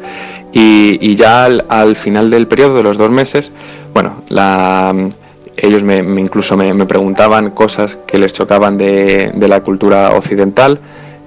Y, 0.53 1.15
ya 1.15 1.45
al, 1.45 1.65
al 1.69 1.97
final 1.97 2.31
del 2.31 2.49
periodo 2.49 2.75
de 2.75 2.83
los 2.83 2.99
dos 2.99 3.11
meses, 3.11 3.53
bueno, 3.93 4.23
la, 4.29 4.93
ellos 5.63 5.83
me, 5.83 5.99
incluso 5.99 6.57
me, 6.57 6.87
preguntaban 6.87 7.51
cosas 7.51 7.99
que 8.07 8.19
les 8.19 8.33
chocaban 8.33 8.79
de, 8.79 9.33
la 9.37 9.61
cultura 9.61 10.11
occidental. 10.13 10.81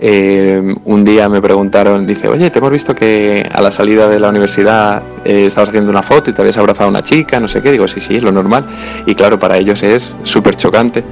Eh, 0.06 0.62
un 0.84 1.06
día 1.06 1.30
me 1.30 1.42
preguntaron, 1.42 2.06
dice, 2.06 2.28
oye, 2.28 2.50
te 2.50 2.60
hemos 2.60 2.72
visto 2.72 2.94
que 2.94 3.50
a 3.50 3.62
la 3.62 3.72
salida 3.72 4.10
de 4.10 4.20
la 4.20 4.28
universidad 4.28 5.02
eh, 5.24 5.46
estabas 5.46 5.70
haciendo 5.70 5.90
una 5.90 6.04
foto 6.04 6.30
y 6.30 6.34
te 6.34 6.42
habías 6.42 6.58
abrazado 6.58 6.88
a 6.88 6.90
una 6.90 7.02
chica, 7.02 7.40
no 7.40 7.48
sé 7.48 7.62
qué. 7.62 7.72
Digo, 7.72 7.88
sí, 7.88 8.02
sí, 8.02 8.18
es 8.18 8.22
lo 8.22 8.34
normal. 8.34 8.66
Y 9.06 9.16
claro, 9.16 9.40
para 9.40 9.58
ellos 9.58 9.82
es 9.82 10.14
súper 10.24 10.58
chocante. 10.58 11.06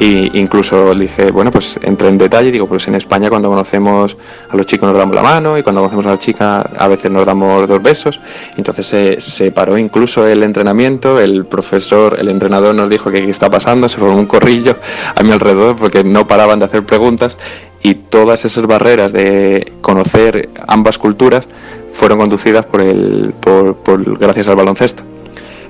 Y 0.00 0.40
incluso 0.40 0.92
le 0.92 1.02
dije, 1.02 1.30
bueno, 1.30 1.52
pues 1.52 1.78
entré 1.82 2.08
en 2.08 2.18
detalle, 2.18 2.50
digo, 2.50 2.66
pues 2.66 2.88
en 2.88 2.96
España 2.96 3.28
cuando 3.28 3.48
conocemos 3.48 4.16
a 4.50 4.56
los 4.56 4.66
chicos 4.66 4.88
nos 4.88 4.98
damos 4.98 5.14
la 5.14 5.22
mano 5.22 5.56
y 5.56 5.62
cuando 5.62 5.80
conocemos 5.80 6.06
a 6.06 6.10
la 6.10 6.18
chica 6.18 6.62
a 6.76 6.88
veces 6.88 7.12
nos 7.12 7.24
damos 7.24 7.68
dos 7.68 7.80
besos. 7.80 8.18
Entonces 8.56 8.84
se, 8.84 9.20
se 9.20 9.52
paró 9.52 9.78
incluso 9.78 10.26
el 10.26 10.42
entrenamiento, 10.42 11.20
el 11.20 11.44
profesor, 11.44 12.16
el 12.18 12.28
entrenador 12.28 12.74
nos 12.74 12.90
dijo 12.90 13.12
que 13.12 13.22
qué 13.22 13.30
está 13.30 13.48
pasando, 13.48 13.88
se 13.88 13.98
formó 13.98 14.18
un 14.18 14.26
corrillo 14.26 14.78
a 15.14 15.22
mi 15.22 15.30
alrededor 15.30 15.76
porque 15.76 16.02
no 16.02 16.26
paraban 16.26 16.58
de 16.58 16.64
hacer 16.64 16.84
preguntas 16.84 17.36
y 17.82 17.94
todas 17.94 18.44
esas 18.44 18.66
barreras 18.66 19.12
de 19.12 19.72
conocer 19.80 20.50
ambas 20.66 20.98
culturas 20.98 21.46
fueron 21.92 22.18
conducidas 22.18 22.64
por 22.64 22.80
el, 22.80 23.34
por, 23.40 24.18
gracias 24.18 24.48
al 24.48 24.56
baloncesto. 24.56 25.02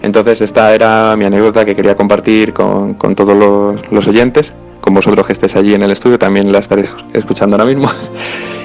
Entonces 0.02 0.40
esta 0.40 0.74
era 0.74 1.16
mi 1.16 1.24
anécdota 1.24 1.64
que 1.64 1.74
quería 1.74 1.96
compartir 1.96 2.52
con, 2.52 2.96
todos 3.14 3.80
los, 3.90 4.08
oyentes, 4.08 4.52
con 4.80 4.94
vosotros 4.94 5.26
que 5.26 5.32
estéis 5.32 5.56
allí 5.56 5.74
en 5.74 5.82
el 5.82 5.92
estudio, 5.92 6.18
también 6.18 6.50
la 6.50 6.58
estaréis 6.58 6.90
escuchando 7.12 7.56
ahora 7.56 7.66
mismo. 7.66 7.88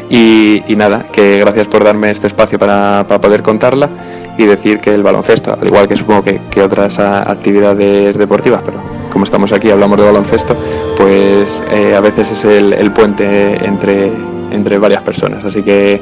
Y, 0.10 0.64
nada, 0.78 1.08
que 1.12 1.38
gracias 1.38 1.68
por 1.68 1.84
darme 1.84 2.10
este 2.12 2.28
espacio 2.28 2.58
para, 2.58 3.06
poder 3.22 3.44
contarla 3.44 3.90
y 4.38 4.46
decir 4.46 4.80
que 4.80 4.94
el 4.94 5.04
baloncesto, 5.04 5.58
al 5.60 5.68
igual 5.68 5.88
que 5.88 5.96
supongo 5.96 6.24
que, 6.24 6.62
otras 6.62 7.00
actividades 7.00 8.18
deportivas, 8.18 8.62
pero 8.66 8.80
como 9.12 9.24
estamos 9.24 9.52
aquí 9.52 9.70
hablamos 9.70 9.98
de 9.98 10.06
baloncesto, 10.06 10.56
pues 10.98 11.62
eh, 11.72 11.96
a 11.96 12.00
veces 12.02 12.32
es 12.32 12.46
el, 12.46 12.92
puente 12.92 13.64
entre, 13.64 14.12
entre 14.52 14.78
varias 14.78 15.04
personas. 15.04 15.44
Así 15.46 15.62
que 15.62 16.02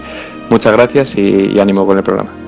muchas 0.49 0.73
gracias 0.73 1.15
y 1.17 1.59
ánimo 1.59 1.85
con 1.85 1.97
el 1.97 2.03
programa. 2.03 2.44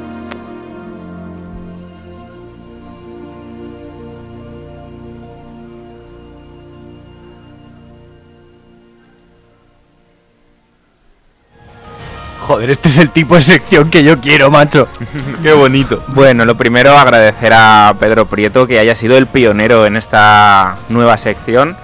Joder, 12.47 12.69
este 12.69 12.87
es 12.87 12.97
el 12.97 13.09
tipo 13.09 13.35
de 13.35 13.41
sección 13.41 13.89
que 13.89 14.05
yo 14.05 14.21
quiero, 14.21 14.49
macho. 14.49 14.87
Qué 15.43 15.51
bonito. 15.51 16.01
Bueno, 16.07 16.45
lo 16.45 16.55
primero 16.55 16.97
agradecer 16.97 17.51
a 17.53 17.93
Pedro 17.99 18.25
Prieto 18.27 18.65
que 18.65 18.79
haya 18.79 18.95
sido 18.95 19.17
el 19.17 19.27
pionero 19.27 19.85
en 19.85 19.97
esta 19.97 20.77
nueva 20.87 21.17
sección. 21.17 21.75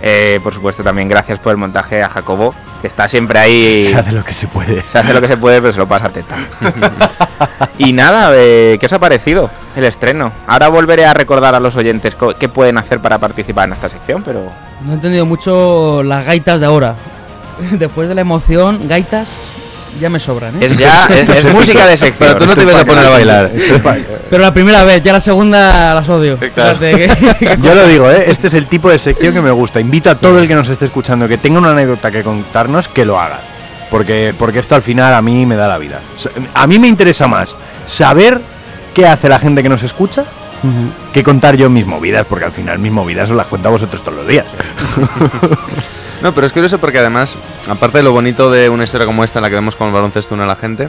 Eh, 0.00 0.38
por 0.44 0.54
supuesto, 0.54 0.84
también 0.84 1.08
gracias 1.08 1.40
por 1.40 1.50
el 1.50 1.56
montaje 1.56 2.04
a 2.04 2.08
Jacobo, 2.08 2.54
que 2.80 2.86
está 2.86 3.08
siempre 3.08 3.40
ahí. 3.40 3.84
Se 3.90 3.96
hace 3.96 4.12
lo 4.12 4.24
que 4.24 4.32
se 4.32 4.46
puede. 4.46 4.82
Se 4.82 4.98
hace 4.98 5.12
lo 5.12 5.20
que 5.20 5.26
se 5.26 5.36
puede, 5.36 5.60
pero 5.60 5.72
se 5.72 5.80
lo 5.80 5.88
pasa 5.88 6.06
a 6.06 6.10
teta. 6.10 6.36
y 7.78 7.92
nada, 7.92 8.30
eh, 8.36 8.76
¿qué 8.78 8.86
os 8.86 8.92
ha 8.92 9.00
parecido 9.00 9.50
el 9.74 9.82
estreno? 9.82 10.30
Ahora 10.46 10.68
volveré 10.68 11.04
a 11.04 11.14
recordar 11.14 11.56
a 11.56 11.60
los 11.60 11.74
oyentes 11.74 12.16
qué 12.38 12.48
pueden 12.48 12.78
hacer 12.78 13.00
para 13.00 13.18
participar 13.18 13.66
en 13.66 13.72
esta 13.72 13.90
sección, 13.90 14.22
pero 14.22 14.52
No 14.84 14.92
he 14.92 14.94
entendido 14.94 15.26
mucho 15.26 16.04
las 16.04 16.24
gaitas 16.24 16.60
de 16.60 16.66
ahora. 16.66 16.94
Después 17.72 18.08
de 18.08 18.14
la 18.14 18.20
emoción, 18.20 18.86
gaitas 18.86 19.52
ya 20.00 20.08
me 20.10 20.18
sobran, 20.20 20.54
¿eh? 20.62 20.66
es 20.66 20.76
ya 20.78 21.06
es, 21.10 21.28
es 21.28 21.52
música 21.52 21.86
de 21.86 21.96
sección. 21.96 22.28
Pero 22.30 22.38
tú 22.40 22.46
no 22.46 22.54
te 22.54 22.62
ibas 22.62 22.82
a 22.82 22.84
poner 22.84 23.06
a 23.06 23.10
bailar. 23.10 23.50
Pero 24.30 24.42
la 24.42 24.52
primera 24.54 24.82
vez, 24.84 25.02
ya 25.02 25.12
la 25.12 25.20
segunda 25.20 25.94
las 25.94 26.08
odio. 26.08 26.38
Que- 26.40 27.58
Yo 27.62 27.74
lo 27.74 27.86
digo, 27.86 28.10
¿eh? 28.10 28.24
este 28.28 28.48
es 28.48 28.54
el 28.54 28.66
tipo 28.66 28.90
de 28.90 28.98
sección 28.98 29.34
que 29.34 29.40
me 29.40 29.50
gusta. 29.50 29.80
Invito 29.80 30.10
a 30.10 30.14
todo 30.14 30.38
el 30.38 30.48
que 30.48 30.54
nos 30.54 30.68
esté 30.68 30.86
escuchando 30.86 31.28
que 31.28 31.38
tenga 31.38 31.58
una 31.58 31.70
anécdota 31.72 32.10
que 32.10 32.22
contarnos 32.22 32.88
que 32.88 33.04
lo 33.04 33.20
haga. 33.20 33.40
Porque, 33.90 34.34
porque 34.38 34.58
esto 34.58 34.74
al 34.74 34.82
final 34.82 35.12
a 35.12 35.20
mí 35.20 35.44
me 35.44 35.54
da 35.54 35.68
la 35.68 35.76
vida. 35.78 36.00
A 36.54 36.66
mí 36.66 36.78
me 36.78 36.88
interesa 36.88 37.28
más 37.28 37.54
saber 37.84 38.40
qué 38.94 39.06
hace 39.06 39.28
la 39.28 39.38
gente 39.38 39.62
que 39.62 39.68
nos 39.68 39.82
escucha 39.82 40.24
que 41.12 41.22
contar 41.24 41.56
yo 41.56 41.68
mis 41.68 41.84
movidas, 41.84 42.24
porque 42.26 42.44
al 42.44 42.52
final 42.52 42.78
mis 42.78 42.92
movidas 42.92 43.28
os 43.30 43.36
las 43.36 43.48
cuento 43.48 43.68
a 43.68 43.72
vosotros 43.72 44.00
todos 44.02 44.18
los 44.18 44.26
días. 44.28 44.46
No, 46.22 46.32
pero 46.32 46.46
es 46.46 46.52
curioso 46.52 46.78
porque 46.78 46.98
además, 46.98 47.36
aparte 47.68 47.98
de 47.98 48.04
lo 48.04 48.12
bonito 48.12 48.50
de 48.50 48.68
una 48.68 48.84
historia 48.84 49.06
como 49.06 49.24
esta 49.24 49.40
en 49.40 49.42
la 49.42 49.48
que 49.48 49.56
vemos 49.56 49.74
con 49.74 49.88
el 49.88 49.92
baloncesto 49.92 50.34
une 50.36 50.44
a 50.44 50.46
la 50.46 50.54
gente, 50.54 50.88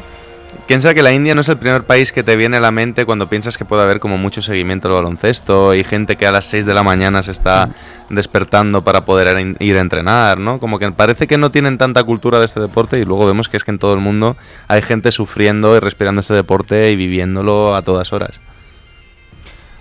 piensa 0.67 0.93
que 0.93 1.01
la 1.01 1.11
India 1.11 1.33
no 1.33 1.41
es 1.41 1.49
el 1.49 1.57
primer 1.57 1.85
país 1.85 2.11
que 2.11 2.21
te 2.21 2.35
viene 2.35 2.57
a 2.57 2.59
la 2.59 2.69
mente 2.69 3.03
cuando 3.05 3.25
piensas 3.27 3.57
que 3.57 3.65
puede 3.65 3.81
haber 3.81 3.99
como 3.99 4.19
mucho 4.19 4.43
seguimiento 4.43 4.89
al 4.89 4.93
baloncesto 4.93 5.73
y 5.73 5.83
gente 5.83 6.17
que 6.17 6.27
a 6.27 6.31
las 6.31 6.45
6 6.45 6.67
de 6.67 6.75
la 6.75 6.83
mañana 6.83 7.23
se 7.23 7.31
está 7.31 7.69
despertando 8.11 8.83
para 8.83 9.05
poder 9.05 9.35
ir- 9.35 9.55
ir 9.59 9.75
a 9.75 9.81
entrenar, 9.81 10.37
¿no? 10.37 10.59
Como 10.59 10.77
que 10.77 10.91
parece 10.91 11.25
que 11.25 11.39
no 11.39 11.49
tienen 11.49 11.79
tanta 11.79 12.03
cultura 12.03 12.37
de 12.37 12.45
este 12.45 12.59
deporte 12.59 12.99
y 12.99 13.05
luego 13.05 13.25
vemos 13.25 13.49
que 13.49 13.57
es 13.57 13.63
que 13.63 13.71
en 13.71 13.79
todo 13.79 13.95
el 13.95 14.01
mundo 14.01 14.37
hay 14.67 14.83
gente 14.83 15.11
sufriendo 15.11 15.75
y 15.75 15.79
respirando 15.79 16.21
este 16.21 16.35
deporte 16.35 16.91
y 16.91 16.95
viviéndolo 16.95 17.75
a 17.75 17.81
todas 17.81 18.13
horas. 18.13 18.39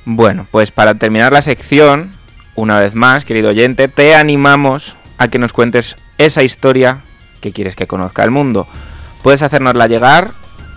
Bueno, 0.07 0.47
pues 0.51 0.71
para 0.71 0.95
terminar 0.95 1.31
la 1.31 1.43
sección, 1.43 2.11
una 2.55 2.81
vez 2.81 2.95
más, 2.95 3.27
querido 3.27 3.51
oyente, 3.51 3.87
te 3.89 4.15
animamos 4.15 4.97
a 5.23 5.29
que 5.29 5.39
nos 5.39 5.53
cuentes 5.53 5.97
esa 6.19 6.43
historia 6.43 6.99
que 7.41 7.53
quieres 7.53 7.77
que 7.77 7.87
conozca 7.87 8.25
el 8.25 8.31
mundo. 8.31 8.67
Puedes 9.23 9.43
hacérnosla 9.43 9.87
llegar 9.87 10.33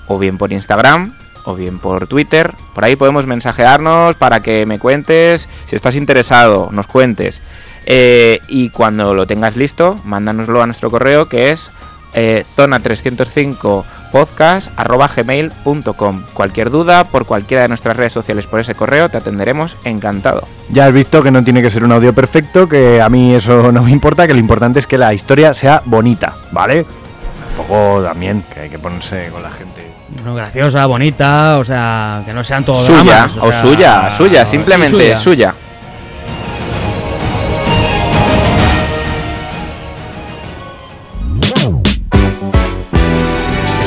o 0.08 0.20
bien 0.20 0.38
por 0.38 0.54
Instagram 0.54 1.14
o 1.46 1.56
bien 1.56 1.80
por 1.80 2.08
Twitter. 2.08 2.54
Por 2.74 2.86
ahí 2.86 2.96
podemos 2.96 3.26
mensajearnos 3.26 4.16
para 4.16 4.42
que 4.42 4.66
me 4.66 4.80
cuentes 4.80 5.50
si 5.66 5.76
estás 5.76 5.96
interesado, 5.96 6.70
nos 6.72 6.88
cuentes. 6.88 7.42
Eh, 7.88 8.40
y 8.48 8.70
cuando 8.70 9.14
lo 9.14 9.28
tengas 9.28 9.56
listo, 9.56 10.00
mándanoslo 10.04 10.62
a 10.62 10.66
nuestro 10.66 10.90
correo 10.92 11.28
que 11.28 11.52
es 11.52 11.72
eh, 12.16 12.44
zona305 12.44 13.84
podcast.gmail.com. 14.12 16.24
Cualquier 16.34 16.70
duda 16.70 17.04
por 17.04 17.26
cualquiera 17.26 17.64
de 17.64 17.68
nuestras 17.68 17.98
redes 17.98 18.14
sociales 18.14 18.48
por 18.48 18.62
ese 18.62 18.74
correo 18.74 19.10
te 19.10 19.18
atenderemos 19.18 19.76
encantado. 19.84 20.48
Ya 20.70 20.86
has 20.86 20.94
visto 20.94 21.22
que 21.22 21.32
no 21.32 21.44
tiene 21.44 21.62
que 21.62 21.70
ser 21.70 21.84
un 21.84 21.92
audio 21.92 22.14
perfecto, 22.14 22.70
que 22.70 23.02
a 23.02 23.10
mí 23.10 23.36
eso 23.36 23.72
no 23.74 23.84
me 23.84 23.92
importa, 23.92 24.26
que 24.26 24.34
lo 24.34 24.40
importante 24.40 24.80
es 24.80 24.88
que 24.88 24.98
la 24.98 25.14
historia 25.14 25.54
sea 25.54 25.82
bonita, 25.86 26.36
¿vale? 26.52 26.80
Un 26.80 27.58
poco 27.58 28.02
también, 28.04 28.44
que 28.54 28.62
hay 28.62 28.70
que 28.70 28.80
ponerse 28.80 29.28
con 29.32 29.44
la 29.44 29.52
gente. 29.52 29.86
No, 30.24 30.34
graciosa, 30.34 30.86
bonita, 30.86 31.58
o 31.58 31.66
sea, 31.66 32.24
que 32.26 32.34
no 32.34 32.42
sean 32.44 32.64
todos 32.64 32.86
Suya, 32.86 33.04
dramas, 33.04 33.32
o 33.42 33.52
sea, 33.52 33.62
suya, 33.62 34.10
suya, 34.10 34.46
simplemente 34.46 35.18
suya. 35.18 35.54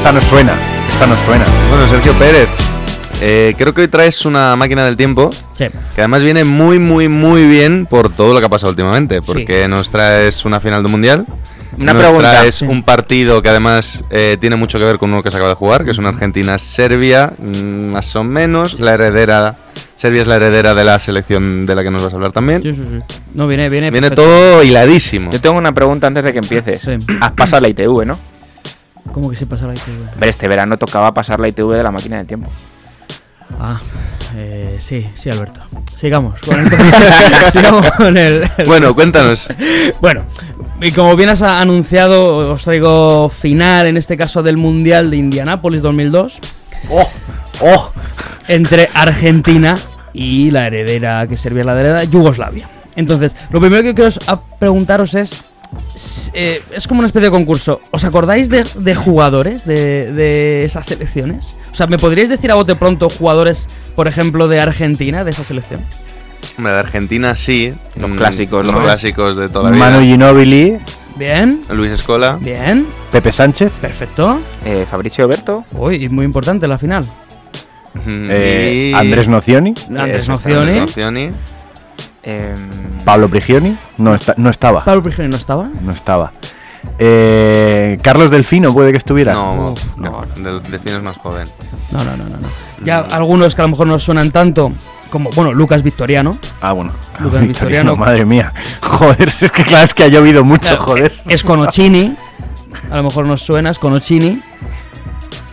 Esta 0.08 0.20
nos 0.20 0.24
suena, 0.30 0.54
esta 0.88 1.06
nos 1.06 1.20
suena. 1.20 1.44
Bueno, 1.68 1.86
Sergio 1.86 2.14
Pérez, 2.14 2.48
eh, 3.20 3.52
creo 3.58 3.74
que 3.74 3.82
hoy 3.82 3.88
traes 3.88 4.24
una 4.24 4.56
máquina 4.56 4.82
del 4.86 4.96
tiempo 4.96 5.28
Sí. 5.52 5.66
que 5.94 6.00
además 6.00 6.22
viene 6.22 6.44
muy, 6.44 6.78
muy, 6.78 7.08
muy 7.10 7.46
bien 7.46 7.84
por 7.84 8.10
todo 8.10 8.32
lo 8.32 8.40
que 8.40 8.46
ha 8.46 8.48
pasado 8.48 8.70
últimamente. 8.70 9.20
Porque 9.20 9.68
nos 9.68 9.90
traes 9.90 10.46
una 10.46 10.60
final 10.60 10.82
de 10.82 10.88
mundial. 10.88 11.26
Una 11.78 11.92
nos 11.92 12.02
pregunta. 12.02 12.30
traes 12.30 12.54
Sí. 12.54 12.64
un 12.64 12.84
partido 12.84 13.42
que 13.42 13.50
además 13.50 14.02
eh, 14.08 14.38
tiene 14.40 14.56
mucho 14.56 14.78
que 14.78 14.86
ver 14.86 14.96
con 14.96 15.12
uno 15.12 15.22
que 15.22 15.30
se 15.30 15.36
acaba 15.36 15.50
de 15.50 15.56
jugar, 15.56 15.84
que 15.84 15.90
es 15.90 15.98
una 15.98 16.08
Argentina-Serbia, 16.08 17.34
mm, 17.36 17.90
más 17.92 18.16
o 18.16 18.24
menos. 18.24 18.80
La 18.80 18.94
heredera. 18.94 19.56
Serbia 19.94 20.22
es 20.22 20.26
la 20.26 20.36
heredera 20.36 20.72
de 20.72 20.84
la 20.84 20.98
selección 21.00 21.66
de 21.66 21.74
la 21.74 21.82
que 21.82 21.90
nos 21.90 22.02
vas 22.02 22.14
a 22.14 22.16
hablar 22.16 22.32
también. 22.32 22.62
Sí, 22.62 22.72
sí, 22.72 22.82
sí. 22.82 23.16
No, 23.34 23.46
viene, 23.46 23.68
viene. 23.68 23.90
Viene 23.90 24.08
perfecto. 24.08 24.22
todo 24.30 24.62
hiladísimo. 24.64 25.30
Yo 25.32 25.38
tengo 25.42 25.58
una 25.58 25.72
pregunta 25.72 26.06
antes 26.06 26.24
de 26.24 26.32
que 26.32 26.38
empieces. 26.38 26.88
Has 27.20 27.32
pasado 27.32 27.60
la 27.60 27.68
ITV, 27.68 28.06
¿no? 28.06 28.14
¿Cómo 29.12 29.30
que 29.30 29.36
se 29.36 29.46
pasa 29.46 29.66
la 29.66 29.74
ITV? 29.74 30.18
Ver, 30.18 30.28
este 30.28 30.48
verano 30.48 30.78
tocaba 30.78 31.12
pasar 31.12 31.40
la 31.40 31.48
ITV 31.48 31.72
de 31.74 31.82
la 31.82 31.90
máquina 31.90 32.18
del 32.18 32.26
tiempo. 32.26 32.48
Ah, 33.58 33.80
eh, 34.36 34.76
sí, 34.78 35.08
sí, 35.14 35.30
Alberto. 35.30 35.60
Sigamos 35.90 36.38
con 36.40 36.60
el. 36.60 36.70
sigamos 37.52 37.90
con 37.92 38.16
el, 38.16 38.42
el- 38.58 38.66
Bueno, 38.66 38.94
cuéntanos. 38.94 39.48
Bueno, 40.00 40.24
y 40.80 40.92
como 40.92 41.16
bien 41.16 41.30
has 41.30 41.42
anunciado, 41.42 42.52
os 42.52 42.62
traigo 42.62 43.28
final, 43.30 43.86
en 43.86 43.96
este 43.96 44.16
caso 44.16 44.42
del 44.42 44.56
Mundial 44.56 45.10
de 45.10 45.16
Indianápolis 45.16 45.82
2002. 45.82 46.38
¡Oh! 46.90 47.10
¡Oh! 47.62 47.90
Entre 48.46 48.88
Argentina 48.94 49.76
y 50.12 50.50
la 50.50 50.66
heredera, 50.68 51.26
que 51.26 51.36
servía 51.36 51.64
la 51.64 51.72
heredera, 51.72 52.04
Yugoslavia. 52.04 52.68
Entonces, 52.96 53.34
lo 53.50 53.60
primero 53.60 53.82
que 53.82 53.94
quiero 53.94 54.10
preguntaros 54.58 55.14
es. 55.14 55.44
Eh, 56.34 56.62
es 56.72 56.86
como 56.88 57.00
una 57.00 57.06
especie 57.06 57.26
de 57.26 57.30
concurso. 57.30 57.80
¿Os 57.90 58.04
acordáis 58.04 58.48
de, 58.48 58.64
de 58.78 58.94
jugadores 58.94 59.64
de, 59.64 60.12
de 60.12 60.64
esas 60.64 60.86
selecciones? 60.86 61.58
O 61.70 61.74
sea, 61.74 61.86
¿me 61.86 61.98
podríais 61.98 62.28
decir 62.28 62.50
a 62.50 62.54
bote 62.54 62.74
pronto 62.76 63.08
jugadores, 63.10 63.68
por 63.96 64.08
ejemplo, 64.08 64.48
de 64.48 64.60
Argentina, 64.60 65.24
de 65.24 65.30
esa 65.32 65.44
selección? 65.44 65.80
Hombre, 66.56 66.72
de 66.72 66.78
Argentina 66.78 67.34
sí. 67.36 67.74
Los 67.96 68.10
Mm, 68.10 68.14
clásicos, 68.14 68.64
Los 68.66 68.74
¿no? 68.74 68.82
clásicos 68.82 69.36
de 69.36 69.48
toda 69.48 69.70
la 69.70 69.76
vida. 69.76 69.90
Manu 69.90 70.00
Ginóbili, 70.02 70.78
Bien, 71.16 71.62
Luis 71.70 71.90
Escola. 71.92 72.38
bien, 72.40 72.86
Pepe 73.10 73.32
Sánchez, 73.32 73.72
perfecto. 73.80 74.38
Eh, 74.64 74.86
Fabricio 74.88 75.26
Berto. 75.26 75.64
Uy, 75.72 76.08
muy 76.08 76.24
importante 76.24 76.68
la 76.68 76.78
final. 76.78 77.04
eh, 78.06 78.90
y- 78.92 78.94
Andrés 78.94 79.28
Nocioni, 79.28 79.74
Andrés 79.96 80.28
Nocioni. 80.28 80.60
Andrés 80.60 80.80
Nocioni. 80.80 81.30
Em, 82.22 82.54
Pablo 83.04 83.28
Prigioni, 83.28 83.76
no, 83.96 84.14
está, 84.14 84.34
no 84.36 84.50
estaba. 84.50 84.84
Pablo 84.84 85.02
Prigioni 85.02 85.30
no 85.30 85.36
estaba. 85.36 85.68
No 85.82 85.90
estaba. 85.90 86.32
Eh, 86.98 87.98
Carlos 88.02 88.30
Delfino 88.30 88.72
puede 88.72 88.90
que 88.90 88.98
estuviera. 88.98 89.32
No, 89.32 89.72
Uf, 89.72 89.84
no, 89.96 90.24
no, 90.36 90.42
del 90.42 90.62
Delfín 90.70 90.94
es 90.94 91.02
más 91.02 91.16
joven. 91.16 91.46
No, 91.90 92.04
no, 92.04 92.16
no, 92.16 92.24
no. 92.24 92.36
no. 92.36 92.48
Ya 92.84 93.00
algunos 93.00 93.54
que 93.54 93.62
a 93.62 93.64
lo 93.64 93.70
mejor 93.70 93.86
no 93.86 93.98
suenan 93.98 94.30
tanto, 94.30 94.72
como, 95.10 95.30
bueno, 95.30 95.52
Lucas 95.52 95.82
Victoriano. 95.82 96.38
Ah, 96.60 96.72
bueno. 96.72 96.92
Lucas 97.20 97.46
Victoriano. 97.46 97.96
Madre 97.96 98.24
mía. 98.24 98.52
Joder, 98.82 99.32
es 99.40 99.52
que 99.52 99.64
claro, 99.64 99.84
es 99.84 99.94
que 99.94 100.04
ha 100.04 100.08
llovido 100.08 100.44
mucho, 100.44 100.68
Claro, 100.70 100.82
joder. 100.82 101.20
Es 101.26 101.44
Conocini. 101.44 102.16
A 102.90 102.96
lo 102.96 103.02
mejor 103.04 103.26
nos 103.26 103.42
suena, 103.42 103.70
es 103.70 103.78
Conocini. 103.78 104.42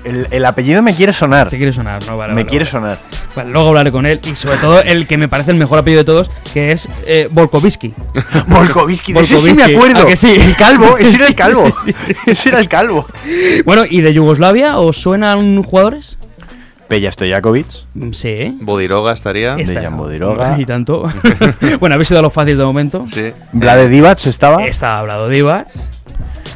El, 0.05 0.27
el 0.31 0.45
apellido 0.45 0.81
me 0.81 0.93
quiere 0.93 1.11
sonar. 1.13 1.49
Te 1.49 1.57
quiere 1.57 1.73
sonar, 1.73 2.05
¿no? 2.05 2.15
Vale, 2.15 2.33
me 2.33 2.43
vale, 2.43 2.49
quiere 2.49 2.65
vale. 2.65 2.71
sonar. 2.71 2.99
Vale, 3.35 3.49
luego 3.49 3.69
hablaré 3.69 3.91
con 3.91 4.05
él. 4.05 4.21
Y 4.23 4.35
sobre 4.35 4.57
todo 4.57 4.81
el 4.81 5.07
que 5.07 5.17
me 5.17 5.27
parece 5.27 5.51
el 5.51 5.57
mejor 5.57 5.79
apellido 5.79 6.01
de 6.01 6.05
todos, 6.05 6.31
que 6.53 6.71
es 6.71 6.87
eh, 7.07 7.27
Volkovitsky. 7.31 7.93
Volkovitsky, 8.47 9.13
de 9.13 9.19
ese 9.21 9.37
sí 9.39 9.53
me 9.53 9.63
acuerdo. 9.63 10.01
¿a 10.03 10.07
que 10.07 10.15
sí? 10.15 10.33
El 10.39 10.55
calvo, 10.55 10.97
ese 10.97 11.15
era 11.17 11.27
el 11.27 11.35
calvo. 11.43 11.75
ese 12.27 12.49
era 12.49 12.59
el 12.59 12.69
calvo. 12.69 13.05
Bueno, 13.65 13.83
¿y 13.89 14.01
de 14.01 14.13
Yugoslavia 14.13 14.77
os 14.77 14.97
suenan 15.01 15.63
jugadores? 15.63 16.17
Peja 16.87 17.11
Stojakovic. 17.11 17.65
Mm, 17.95 18.11
Sí. 18.11 18.57
Bodiroga 18.61 19.11
estaría. 19.13 19.55
Esta- 19.55 19.79
Dejan 19.79 19.97
Bodiroga. 19.97 20.55
Y 20.59 20.65
tanto. 20.65 21.09
bueno, 21.79 21.95
habéis 21.95 22.09
sido 22.09 22.21
lo 22.21 22.29
fácil 22.29 22.59
de 22.59 22.63
momento. 22.63 23.05
Sí. 23.07 23.31
Vlade 23.53 23.89
Divac 23.89 24.23
estaba. 24.27 24.63
Está 24.67 24.99
hablado 24.99 25.27
Divac. 25.29 25.67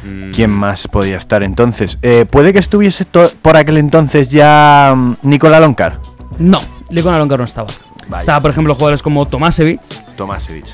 Mm, 0.04 0.30
¿Quién 0.32 0.52
más 0.52 0.88
podía 0.88 1.16
estar 1.16 1.42
entonces? 1.42 1.98
Eh, 2.02 2.24
¿Puede 2.28 2.52
que 2.52 2.58
estuviese 2.58 3.04
por 3.04 3.56
aquel 3.56 3.76
entonces 3.78 4.30
ya 4.30 4.92
mm, 4.96 5.16
Nikola 5.22 5.60
Loncar? 5.60 5.98
No, 6.38 6.60
Likon 6.90 7.14
Aloncar 7.14 7.38
no 7.38 7.44
estaba. 7.44 7.68
Vaya. 8.08 8.20
Estaba, 8.20 8.40
por 8.40 8.50
ejemplo, 8.50 8.74
jugadores 8.74 9.02
como 9.02 9.26
Tomasevich. 9.26 9.80
Tomasevich. 10.16 10.72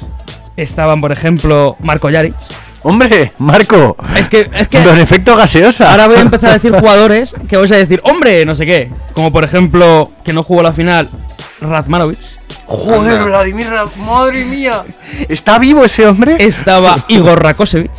Estaban, 0.56 1.00
por 1.00 1.12
ejemplo, 1.12 1.76
Marco 1.80 2.08
Jaric. 2.10 2.34
¡Hombre! 2.82 3.32
¡Marco! 3.38 3.96
Es 4.14 4.28
que, 4.28 4.48
es 4.54 4.68
que 4.68 4.80
Don 4.80 4.98
efecto 5.00 5.34
gaseosa. 5.36 5.90
ahora 5.90 6.06
voy 6.06 6.16
a 6.16 6.20
empezar 6.20 6.50
a 6.50 6.52
decir 6.54 6.72
jugadores 6.78 7.34
que 7.48 7.56
vais 7.56 7.72
a 7.72 7.76
decir, 7.76 8.00
hombre, 8.04 8.46
no 8.46 8.54
sé 8.54 8.64
qué. 8.64 8.90
Como 9.12 9.32
por 9.32 9.42
ejemplo, 9.42 10.12
que 10.22 10.32
no 10.32 10.44
jugó 10.44 10.62
la 10.62 10.72
final, 10.72 11.10
Razmanovic. 11.60 12.20
Joder, 12.66 13.24
Vladimir, 13.24 13.68
madre 13.98 14.44
mía. 14.44 14.84
¿Está 15.28 15.58
vivo 15.58 15.84
ese 15.84 16.06
hombre? 16.06 16.36
Estaba 16.38 16.96
Igor 17.08 17.42
Rakosevic. 17.42 17.90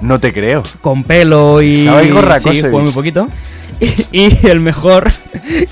No 0.00 0.18
te 0.18 0.32
creo. 0.32 0.62
Con 0.80 1.04
pelo 1.04 1.62
y. 1.62 1.86
Estaba. 1.88 2.38
Sí, 2.38 2.60
jugó 2.62 2.80
muy 2.80 2.92
poquito. 2.92 3.28
Y, 3.80 3.94
y 4.12 4.46
el 4.46 4.60
mejor, 4.60 5.10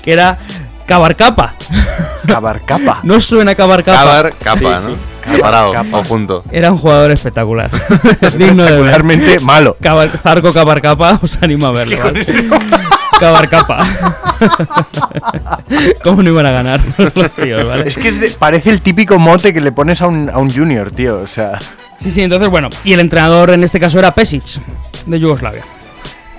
que 0.03 0.11
era 0.13 0.39
Cabarcapa. 0.85 1.55
Cabarcapa. 2.27 2.99
No 3.03 3.19
suena 3.19 3.55
Cabarcapa. 3.55 3.97
Cabar, 3.99 4.33
capa, 4.41 4.59
Sí, 4.59 4.65
¿no? 4.65 4.95
sí. 4.95 5.01
Separado 5.35 5.71
Capa. 5.71 5.97
o 5.99 6.03
junto. 6.03 6.43
Era 6.51 6.71
un 6.71 6.77
jugador 6.77 7.11
espectacular. 7.11 7.69
Digno 8.37 8.63
de 8.63 8.71
ver. 8.71 8.79
Espectacularmente 8.81 9.39
malo. 9.39 9.77
Cabar- 9.81 10.09
Zarco 10.21 10.51
Cabarcapa, 10.51 11.19
os 11.23 11.41
animo 11.41 11.67
a 11.67 11.71
verlo. 11.71 11.97
¿vale? 12.03 12.25
Cabarcapa. 13.19 13.85
¿Cómo 16.03 16.21
no 16.23 16.29
iban 16.29 16.45
a 16.45 16.51
ganar 16.51 16.81
los 17.15 17.35
tíos, 17.35 17.65
vale? 17.65 17.87
Es 17.87 17.97
que 17.97 18.09
es 18.09 18.19
de- 18.19 18.29
parece 18.31 18.69
el 18.69 18.81
típico 18.81 19.17
mote 19.17 19.53
que 19.53 19.61
le 19.61 19.71
pones 19.71 20.01
a 20.01 20.07
un, 20.07 20.29
a 20.29 20.37
un 20.39 20.51
junior, 20.53 20.91
tío. 20.91 21.19
O 21.21 21.27
sea, 21.27 21.57
Sí, 22.03 22.11
sí, 22.11 22.21
entonces, 22.21 22.49
bueno. 22.49 22.69
Y 22.83 22.91
el 22.91 22.99
entrenador 22.99 23.51
en 23.51 23.63
este 23.63 23.79
caso 23.79 23.97
era 23.97 24.13
Pesic, 24.13 24.43
de 25.05 25.19
Yugoslavia. 25.19 25.63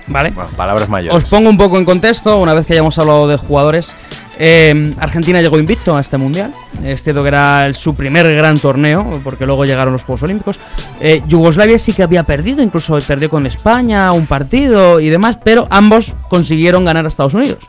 ¿Vale? 0.05 0.29
bueno, 0.29 0.51
palabras 0.51 0.87
mayores. 0.87 1.23
Os 1.23 1.27
pongo 1.27 1.49
un 1.49 1.57
poco 1.57 1.79
en 1.79 1.85
contexto, 1.85 2.37
una 2.37 2.53
vez 2.53 2.67
que 2.67 2.73
hayamos 2.73 2.99
hablado 2.99 3.27
de 3.27 3.37
jugadores. 3.37 3.95
Eh, 4.37 4.93
Argentina 4.99 5.41
llegó 5.41 5.57
invicto 5.59 5.95
a 5.95 6.01
este 6.01 6.17
mundial. 6.17 6.53
Es 6.83 7.03
cierto 7.03 7.21
que 7.21 7.29
era 7.29 7.65
el- 7.65 7.75
su 7.75 7.95
primer 7.95 8.33
gran 8.35 8.59
torneo, 8.59 9.09
porque 9.23 9.45
luego 9.45 9.65
llegaron 9.65 9.93
los 9.93 10.03
Juegos 10.03 10.23
Olímpicos. 10.23 10.59
Eh, 10.99 11.21
Yugoslavia 11.27 11.79
sí 11.79 11.93
que 11.93 12.03
había 12.03 12.23
perdido, 12.23 12.61
incluso 12.61 12.97
perdió 13.07 13.29
con 13.29 13.45
España 13.45 14.11
un 14.11 14.25
partido 14.27 14.99
y 14.99 15.09
demás, 15.09 15.37
pero 15.43 15.67
ambos 15.69 16.15
consiguieron 16.29 16.85
ganar 16.85 17.05
a 17.05 17.07
Estados 17.07 17.33
Unidos. 17.33 17.59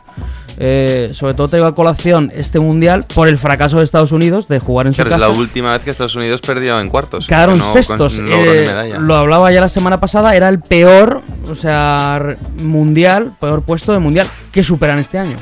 Eh, 0.59 1.11
sobre 1.13 1.35
todo 1.35 1.47
traigo 1.47 1.67
a 1.67 1.75
colación 1.75 2.31
este 2.35 2.59
mundial 2.59 3.05
por 3.13 3.27
el 3.27 3.37
fracaso 3.37 3.77
de 3.77 3.83
Estados 3.83 4.11
Unidos 4.11 4.47
de 4.47 4.57
jugar 4.59 4.87
en 4.87 4.93
su 4.93 5.03
Claro, 5.03 5.15
es 5.15 5.21
casa. 5.21 5.31
la 5.31 5.37
última 5.39 5.71
vez 5.73 5.83
que 5.83 5.91
Estados 5.91 6.15
Unidos 6.15 6.41
perdió 6.41 6.79
en 6.81 6.89
cuartos. 6.89 7.27
Quedaron 7.27 7.55
que 7.55 7.59
no 7.65 7.71
sextos. 7.73 8.19
eh, 8.19 8.95
lo 8.99 9.15
hablaba 9.15 9.51
ya 9.51 9.61
la 9.61 9.69
semana 9.69 9.99
pasada, 9.99 10.35
era 10.35 10.49
el 10.49 10.59
peor, 10.59 11.21
o 11.49 11.55
sea, 11.55 12.35
mundial, 12.63 13.33
peor 13.39 13.61
puesto 13.61 13.93
de 13.93 13.99
mundial 13.99 14.27
que 14.51 14.63
superan 14.63 14.97
este 14.97 15.19
año. 15.19 15.35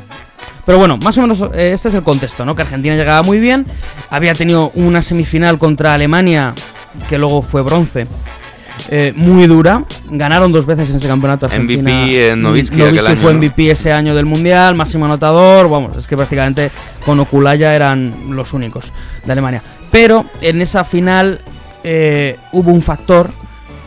Pero 0.65 0.79
bueno, 0.79 0.97
más 0.97 1.17
o 1.17 1.21
menos 1.21 1.41
eh, 1.53 1.71
este 1.73 1.89
es 1.89 1.93
el 1.93 2.03
contexto, 2.03 2.43
¿no? 2.43 2.55
Que 2.55 2.63
Argentina 2.63 2.95
llegaba 2.95 3.21
muy 3.23 3.39
bien, 3.39 3.67
había 4.09 4.33
tenido 4.33 4.71
una 4.75 5.01
semifinal 5.01 5.57
contra 5.59 5.93
Alemania, 5.93 6.53
que 7.07 7.17
luego 7.19 7.41
fue 7.43 7.61
bronce, 7.61 8.07
eh, 8.89 9.13
muy 9.15 9.47
dura. 9.47 9.83
Ganaron 10.09 10.51
dos 10.51 10.65
veces 10.65 10.89
en 10.89 10.95
ese 10.97 11.07
campeonato 11.07 11.45
Argentina. 11.45 11.81
MVP 11.81 12.29
en 12.29 12.41
Mm, 12.41 12.45
aquel 12.97 13.07
año, 13.07 13.15
fue 13.17 13.33
¿no? 13.33 13.39
MVP 13.39 13.71
ese 13.71 13.91
año 13.91 14.15
del 14.15 14.25
mundial, 14.25 14.75
máximo 14.75 15.05
anotador. 15.05 15.69
Vamos, 15.69 15.95
es 15.97 16.07
que 16.07 16.15
prácticamente 16.17 16.71
con 17.05 17.19
Okulaya 17.19 17.75
eran 17.75 18.35
los 18.35 18.53
únicos 18.53 18.91
de 19.23 19.31
Alemania. 19.31 19.61
Pero 19.91 20.25
en 20.41 20.61
esa 20.61 20.83
final 20.83 21.41
eh, 21.83 22.37
hubo 22.51 22.71
un 22.71 22.81
factor 22.81 23.29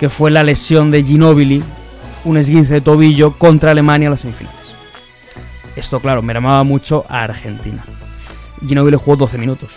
que 0.00 0.08
fue 0.08 0.30
la 0.30 0.42
lesión 0.42 0.90
de 0.90 1.02
Ginobili, 1.02 1.62
un 2.24 2.36
esguince 2.36 2.74
de 2.74 2.80
tobillo 2.80 3.36
contra 3.36 3.72
Alemania 3.72 4.06
en 4.06 4.12
las 4.12 4.20
semifinales. 4.20 4.57
Esto, 5.78 6.00
claro, 6.00 6.22
mermaba 6.22 6.64
mucho 6.64 7.04
a 7.08 7.22
Argentina. 7.22 7.84
Ginobili 8.66 8.96
jugó 8.96 9.16
12 9.16 9.38
minutos. 9.38 9.70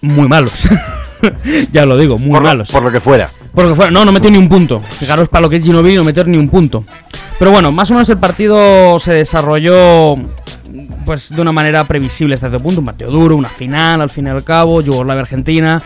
Muy 0.00 0.26
malos. 0.28 0.68
ya 1.72 1.86
lo 1.86 1.96
digo, 1.96 2.18
muy 2.18 2.30
por, 2.30 2.42
lo, 2.42 2.48
malos. 2.48 2.70
por 2.72 2.82
lo 2.82 2.90
que 2.90 3.00
fuera. 3.00 3.26
Porque 3.54 3.76
fuera, 3.76 3.92
no, 3.92 4.04
no 4.04 4.10
metió 4.10 4.28
ni 4.28 4.38
un 4.38 4.48
punto. 4.48 4.80
Fijaros 4.80 5.28
para 5.28 5.42
lo 5.42 5.48
que 5.48 5.56
es 5.56 5.64
Ginobili 5.64 5.94
no 5.94 6.02
meter 6.02 6.26
ni 6.26 6.36
un 6.36 6.48
punto. 6.48 6.84
Pero 7.38 7.52
bueno, 7.52 7.70
más 7.70 7.90
o 7.92 7.94
menos 7.94 8.08
el 8.08 8.18
partido 8.18 8.98
se 8.98 9.14
desarrolló 9.14 10.16
pues 11.04 11.34
de 11.34 11.40
una 11.40 11.52
manera 11.52 11.84
previsible 11.84 12.34
hasta 12.34 12.48
cierto 12.48 12.62
punto. 12.62 12.80
Un 12.80 12.86
partido 12.86 13.12
duro, 13.12 13.36
una 13.36 13.48
final 13.48 14.00
al 14.00 14.10
fin 14.10 14.26
y 14.26 14.30
al 14.30 14.42
cabo, 14.42 14.80
Yugoslavia-Argentina. 14.80 15.80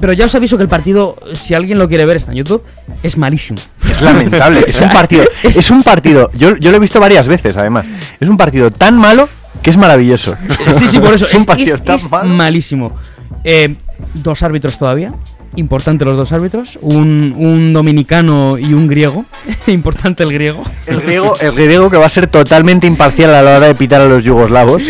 Pero 0.00 0.12
ya 0.12 0.26
os 0.26 0.34
aviso 0.34 0.56
que 0.56 0.62
el 0.62 0.68
partido, 0.68 1.16
si 1.34 1.54
alguien 1.54 1.78
lo 1.78 1.88
quiere 1.88 2.04
ver, 2.04 2.16
está 2.18 2.30
en 2.32 2.38
YouTube, 2.38 2.62
es 3.02 3.16
malísimo. 3.16 3.58
Es 3.90 4.02
lamentable. 4.02 4.64
es 4.68 4.80
un 4.80 4.88
partido. 4.90 5.24
Es 5.42 5.70
un 5.70 5.82
partido. 5.82 6.30
Yo, 6.34 6.56
yo 6.56 6.70
lo 6.70 6.76
he 6.76 6.80
visto 6.80 7.00
varias 7.00 7.28
veces, 7.28 7.56
además. 7.56 7.86
Es 8.20 8.28
un 8.28 8.36
partido 8.36 8.70
tan 8.70 8.98
malo 8.98 9.28
que 9.62 9.70
es 9.70 9.76
maravilloso. 9.76 10.36
Sí, 10.74 10.86
sí, 10.86 10.98
por 11.00 11.14
eso. 11.14 11.26
es 11.28 11.34
un 11.34 11.40
es, 11.40 11.46
partido 11.46 11.76
es- 11.76 11.82
tan 11.84 11.96
es 11.96 12.10
malo. 12.10 12.28
malísimo. 12.28 12.96
Eh, 13.42 13.76
dos 14.14 14.42
árbitros 14.42 14.78
todavía. 14.78 15.14
Importante 15.56 16.04
los 16.04 16.16
dos 16.16 16.32
árbitros. 16.32 16.78
Un, 16.82 17.34
un 17.36 17.72
dominicano 17.72 18.58
y 18.58 18.74
un 18.74 18.86
griego. 18.86 19.24
Importante 19.66 20.22
el 20.22 20.32
griego. 20.32 20.62
El 20.86 21.00
griego, 21.00 21.34
el 21.40 21.52
griego 21.52 21.90
que 21.90 21.96
va 21.96 22.06
a 22.06 22.10
ser 22.10 22.26
totalmente 22.26 22.86
imparcial 22.86 23.34
a 23.34 23.42
la 23.42 23.56
hora 23.56 23.66
de 23.66 23.74
pitar 23.74 24.00
a 24.00 24.06
los 24.06 24.22
yugoslavos. 24.22 24.82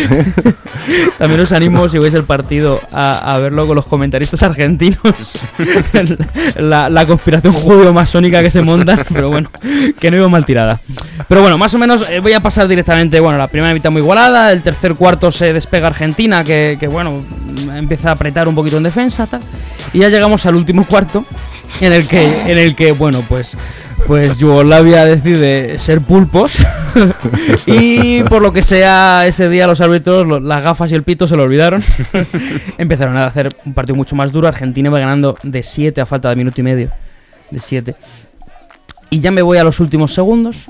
También 1.17 1.41
os 1.41 1.51
animo, 1.51 1.89
si 1.89 1.97
veis 1.97 2.13
el 2.13 2.23
partido, 2.23 2.79
a, 2.91 3.35
a 3.35 3.39
verlo 3.39 3.65
con 3.65 3.75
los 3.75 3.85
comentaristas 3.87 4.43
argentinos. 4.43 4.97
la, 6.57 6.89
la 6.89 7.05
conspiración 7.05 7.53
judío-masónica 7.53 8.41
que 8.41 8.51
se 8.51 8.61
monta, 8.61 9.05
pero 9.11 9.27
bueno, 9.27 9.49
que 9.99 10.11
no 10.11 10.17
iba 10.17 10.27
mal 10.29 10.45
tirada. 10.45 10.79
Pero 11.27 11.41
bueno, 11.41 11.57
más 11.57 11.73
o 11.73 11.77
menos 11.77 12.09
eh, 12.09 12.19
voy 12.19 12.33
a 12.33 12.41
pasar 12.41 12.67
directamente. 12.67 13.19
Bueno, 13.19 13.37
la 13.37 13.47
primera 13.47 13.73
mitad 13.73 13.89
muy 13.91 14.01
igualada, 14.01 14.51
el 14.51 14.61
tercer 14.61 14.95
cuarto 14.95 15.31
se 15.31 15.53
despega 15.53 15.87
Argentina, 15.87 16.43
que, 16.43 16.77
que, 16.79 16.87
bueno, 16.87 17.23
empieza 17.73 18.09
a 18.09 18.11
apretar 18.13 18.47
un 18.47 18.55
poquito 18.55 18.77
en 18.77 18.83
defensa, 18.83 19.25
tal. 19.25 19.41
Y 19.93 19.99
ya 19.99 20.09
llegamos 20.09 20.45
al 20.45 20.55
último 20.57 20.85
cuarto, 20.85 21.25
en 21.81 21.93
el 21.93 22.07
que, 22.07 22.41
en 22.51 22.57
el 22.57 22.75
que 22.75 22.91
bueno, 22.91 23.23
pues. 23.27 23.57
Pues 24.05 24.37
Yugoslavia 24.37 25.05
decide 25.05 25.79
ser 25.79 26.01
pulpos 26.01 26.53
y 27.65 28.23
por 28.23 28.41
lo 28.41 28.53
que 28.53 28.61
sea 28.61 29.25
ese 29.25 29.49
día 29.49 29.67
los 29.67 29.81
árbitros, 29.81 30.25
lo- 30.25 30.39
las 30.39 30.63
gafas 30.63 30.91
y 30.91 30.95
el 30.95 31.03
pito 31.03 31.27
se 31.27 31.35
lo 31.35 31.43
olvidaron. 31.43 31.83
Empezaron 32.77 33.17
a 33.17 33.25
hacer 33.25 33.49
un 33.65 33.73
partido 33.73 33.95
mucho 33.95 34.15
más 34.15 34.31
duro. 34.31 34.47
Argentina 34.47 34.89
va 34.89 34.99
ganando 34.99 35.35
de 35.43 35.63
7 35.63 35.99
a 35.99 36.05
falta 36.05 36.29
de 36.29 36.35
minuto 36.35 36.61
y 36.61 36.63
medio. 36.63 36.91
De 37.49 37.59
7. 37.59 37.95
Y 39.09 39.19
ya 39.19 39.31
me 39.31 39.41
voy 39.41 39.57
a 39.57 39.63
los 39.63 39.79
últimos 39.79 40.13
segundos. 40.13 40.69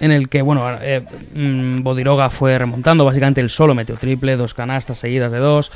En 0.00 0.12
el 0.12 0.28
que, 0.28 0.42
bueno, 0.42 0.62
eh, 0.80 1.04
mm, 1.34 1.82
Bodiroga 1.82 2.30
fue 2.30 2.58
remontando. 2.58 3.04
Básicamente 3.04 3.40
él 3.40 3.50
solo 3.50 3.74
metió 3.74 3.96
triple, 3.96 4.36
dos 4.36 4.54
canastas 4.54 4.98
seguidas 4.98 5.32
de 5.32 5.38
dos. 5.38 5.70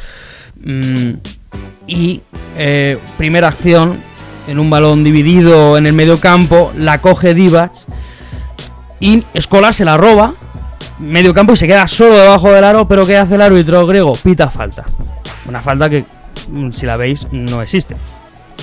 Mm, 0.63 1.15
y 1.87 2.21
eh, 2.57 2.99
primera 3.17 3.49
acción 3.49 4.01
en 4.47 4.59
un 4.59 4.69
balón 4.71 5.05
dividido 5.05 5.79
en 5.79 5.87
el 5.87 5.93
medio 5.93 6.21
campo. 6.21 6.73
La 6.77 7.01
coge 7.01 7.35
Divac. 7.35 7.73
Y 9.01 9.25
Escolar 9.33 9.73
se 9.73 9.85
la 9.85 9.97
roba. 9.97 10.31
Medio 10.99 11.33
campo 11.33 11.53
y 11.53 11.57
se 11.57 11.67
queda 11.67 11.87
solo 11.87 12.17
debajo 12.17 12.53
del 12.53 12.65
aro. 12.65 12.87
Pero 12.87 13.07
¿qué 13.07 13.17
hace 13.17 13.37
el 13.37 13.43
árbitro 13.43 13.87
griego? 13.87 14.15
Pita 14.17 14.51
falta. 14.51 14.85
Una 15.47 15.63
falta 15.63 15.89
que, 15.89 16.05
mm, 16.49 16.71
si 16.73 16.85
la 16.85 16.97
veis, 16.97 17.27
no 17.33 17.63
existe. 17.63 17.97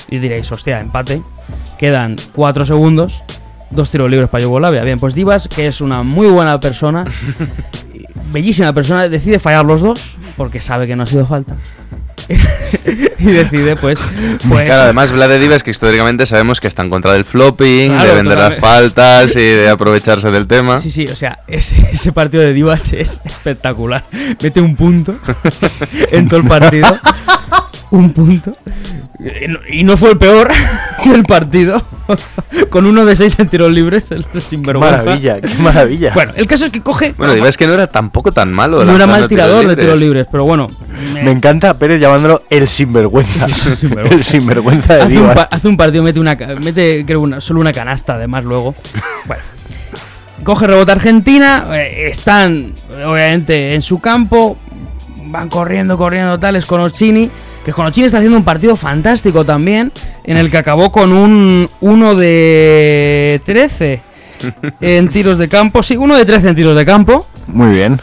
Y 0.10 0.20
diréis, 0.20 0.52
hostia, 0.52 0.80
empate. 0.80 1.22
Quedan 1.78 2.16
4 2.36 2.66
segundos. 2.66 3.24
Dos 3.70 3.92
tiros 3.92 4.10
libres 4.10 4.30
para 4.30 4.44
Yugoslavia. 4.44 4.84
Bien, 4.84 4.98
pues 4.98 5.14
Divas, 5.14 5.48
que 5.48 5.68
es 5.68 5.82
una 5.82 6.04
muy 6.04 6.28
buena 6.28 6.60
persona, 6.60 7.06
bellísima 8.32 8.74
persona, 8.74 9.10
decide 9.10 9.40
fallar 9.40 9.66
los 9.66 9.82
dos 9.82 10.18
porque 10.36 10.62
sabe 10.62 10.88
que 10.88 10.96
no 10.96 11.04
ha 11.04 11.08
sido 11.08 11.26
falta. 11.26 11.56
y 13.20 13.26
decide, 13.26 13.76
pues, 13.76 14.00
pues 14.50 14.66
Claro, 14.66 14.84
además 14.84 15.12
Vlade 15.12 15.40
Divac, 15.40 15.62
que 15.62 15.72
históricamente 15.72 16.26
sabemos 16.26 16.60
que 16.60 16.68
está 16.68 16.84
en 16.84 16.90
contra 16.90 17.14
del 17.14 17.24
flopping, 17.24 17.90
Claro, 17.90 18.10
de 18.10 18.16
vender 18.16 18.38
las 18.38 18.60
faltas 18.60 19.36
y 19.36 19.42
de 19.42 19.70
aprovecharse 19.70 20.30
del 20.32 20.48
tema. 20.48 20.80
Sí, 20.80 20.92
sí, 20.92 21.06
o 21.08 21.16
sea, 21.16 21.40
ese, 21.48 21.90
ese 21.92 22.12
partido 22.12 22.44
de 22.44 22.54
Divac 22.54 22.94
es 22.94 23.22
espectacular. 23.24 24.04
Mete 24.42 24.60
un 24.62 24.76
punto 24.76 25.16
en 26.12 26.28
todo 26.28 26.40
el 26.40 26.48
partido. 26.48 26.98
Un 27.90 28.12
punto. 28.12 28.56
Y 29.72 29.84
no- 29.84 29.96
fue 29.98 30.12
el 30.12 30.18
peor 30.18 30.50
del 31.06 31.24
partido. 31.24 31.82
Con 32.70 32.86
uno 32.86 33.06
de 33.06 33.16
seis 33.16 33.38
en 33.40 33.48
tiros 33.50 33.72
libres, 33.72 34.12
el 34.12 34.26
sinvergüenza. 34.42 34.98
maravilla, 35.04 35.42
qué 35.42 35.54
maravilla. 35.62 36.12
Bueno, 36.14 36.34
el 36.36 36.48
caso 36.48 36.66
es 36.66 36.72
que 36.72 36.82
coge. 36.82 37.14
Bueno, 37.18 37.46
es 37.46 37.58
que 37.58 37.66
no 37.68 37.74
era 37.74 37.88
tampoco 37.88 38.32
tan 38.32 38.52
malo. 38.52 38.84
no 38.84 38.96
era 38.96 39.08
mal 39.08 39.28
tirador 39.28 39.68
de 39.68 39.76
tiros 39.76 40.00
libres, 40.00 40.28
pero 40.32 40.44
bueno. 40.46 40.68
Me 41.24 41.32
encanta 41.32 41.78
Pérez 41.78 42.00
llamándolo 42.00 42.44
el 42.50 42.68
sinvergüenza. 42.68 43.46
el 43.46 44.24
sinvergüenza 44.24 44.96
de 44.96 45.02
hace, 45.04 45.18
un 45.18 45.22
Divac. 45.24 45.36
pa- 45.36 45.56
hace 45.56 45.68
un 45.68 45.78
partido, 45.78 46.04
mete, 46.04 46.20
una, 46.20 46.36
mete 46.36 47.06
creo 47.06 47.20
una, 47.20 47.40
solo 47.42 47.60
una 47.62 47.72
canasta, 47.74 48.16
además, 48.16 48.44
luego. 48.44 48.76
Bueno. 49.26 49.44
Coge 50.44 50.68
rebota 50.68 50.92
Argentina, 50.94 51.64
eh, 51.74 52.08
están 52.12 52.74
obviamente 53.06 53.74
en 53.76 53.82
su 53.82 54.00
campo, 54.00 54.58
van 55.26 55.50
corriendo, 55.50 55.98
corriendo 55.98 56.40
tales 56.40 56.66
con 56.66 56.80
Orsini, 56.80 57.30
que 57.76 57.82
Orsini 57.82 58.06
está 58.06 58.18
haciendo 58.18 58.38
un 58.38 58.44
partido 58.44 58.76
fantástico 58.76 59.44
también, 59.46 59.92
en 60.24 60.38
el 60.38 60.50
que 60.50 60.58
acabó 60.58 60.92
con 60.92 61.12
un 61.12 61.68
1 61.82 62.16
de 62.16 63.42
13 63.46 64.02
en 64.82 65.08
tiros 65.10 65.38
de 65.38 65.48
campo, 65.48 65.84
sí, 65.84 65.98
1 65.98 66.16
de 66.18 66.26
13 66.26 66.50
en 66.50 66.56
tiros 66.56 66.76
de 66.76 66.86
campo, 66.86 67.26
Muy 67.48 67.70
bien. 67.72 68.00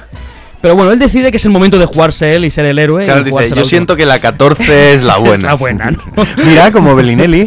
pero 0.60 0.74
bueno, 0.76 0.92
él 0.92 0.98
decide 0.98 1.30
que 1.30 1.36
es 1.38 1.44
el 1.44 1.50
momento 1.52 1.78
de 1.78 1.86
jugarse 1.86 2.34
él 2.34 2.44
y 2.44 2.50
ser 2.50 2.64
el 2.66 2.78
héroe. 2.78 3.04
Claro, 3.04 3.22
dice, 3.22 3.36
yo 3.38 3.44
última". 3.46 3.64
siento 3.64 3.96
que 3.96 4.04
la 4.06 4.18
14 4.18 4.94
es 4.94 5.02
la 5.02 5.16
buena. 5.18 5.48
la 5.48 5.54
buena, 5.54 5.90
¿no? 5.90 5.98
Mira, 6.46 6.70
como 6.72 6.94
Bellinelli. 6.96 7.46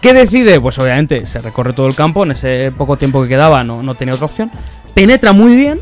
¿Qué 0.00 0.12
decide? 0.14 0.60
Pues 0.60 0.78
obviamente 0.78 1.26
se 1.26 1.38
recorre 1.38 1.72
todo 1.72 1.86
el 1.86 1.94
campo, 1.94 2.24
en 2.24 2.32
ese 2.32 2.72
poco 2.72 2.96
tiempo 2.96 3.22
que 3.22 3.28
quedaba 3.28 3.62
no, 3.62 3.82
no 3.82 3.94
tenía 3.94 4.14
otra 4.14 4.26
opción. 4.26 4.50
Penetra 4.94 5.32
muy 5.32 5.54
bien 5.54 5.80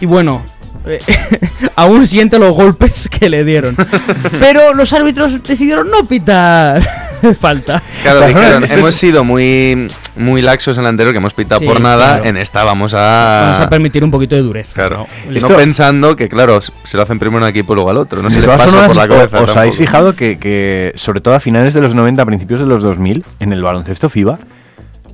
y 0.00 0.06
bueno, 0.06 0.42
aún 1.76 2.06
siente 2.06 2.38
los 2.38 2.54
golpes 2.54 3.08
que 3.08 3.28
le 3.28 3.44
dieron. 3.44 3.76
Pero 4.40 4.74
los 4.74 4.92
árbitros 4.92 5.42
decidieron 5.42 5.90
no 5.90 6.02
pitar 6.02 6.80
falta. 7.40 7.82
Claro, 8.02 8.20
Claro, 8.20 8.26
dijeron, 8.26 8.62
este 8.64 8.76
hemos 8.76 8.90
es- 8.90 8.94
sido 8.96 9.24
muy, 9.24 9.88
muy 10.16 10.42
laxos 10.42 10.76
en 10.78 10.84
la 10.84 10.90
anterior, 10.90 11.12
que 11.12 11.18
hemos 11.18 11.34
pitado 11.34 11.60
Sí, 11.60 11.66
por 11.66 11.80
nada. 11.80 12.14
claro. 12.16 12.24
En 12.24 12.36
esta 12.36 12.64
vamos 12.64 12.94
a. 12.94 13.42
Vamos 13.46 13.60
a 13.60 13.68
permitir 13.68 14.04
un 14.04 14.10
poquito 14.10 14.34
de 14.36 14.42
dureza. 14.42 14.72
Claro. 14.74 15.06
¿no? 15.26 15.32
Y 15.32 15.36
Esto- 15.38 15.48
no 15.50 15.56
pensando 15.56 16.16
que, 16.16 16.28
claro, 16.28 16.60
se 16.60 16.96
lo 16.96 17.02
hacen 17.02 17.18
primero 17.18 17.38
a 17.44 17.48
un 17.48 17.50
equipo 17.50 17.72
y 17.72 17.76
luego 17.76 17.90
al 17.90 17.96
otro. 17.96 18.22
No 18.22 18.30
se 18.30 18.40
todas 18.40 18.58
pasa 18.62 18.86
por 18.86 18.96
la 18.96 19.08
cabeza. 19.08 19.40
¿Os 19.42 19.56
habéis 19.56 19.76
fijado 19.76 20.14
que, 20.14 20.38
que, 20.38 20.92
sobre 20.96 21.20
todo 21.20 21.34
a 21.34 21.40
finales 21.40 21.74
de 21.74 21.80
los 21.80 21.94
90, 21.94 22.24
principios 22.26 22.60
de 22.60 22.66
los 22.66 22.82
2000, 22.82 23.24
en 23.40 23.52
el 23.52 23.62
baloncesto 23.62 24.08
FIBA, 24.08 24.38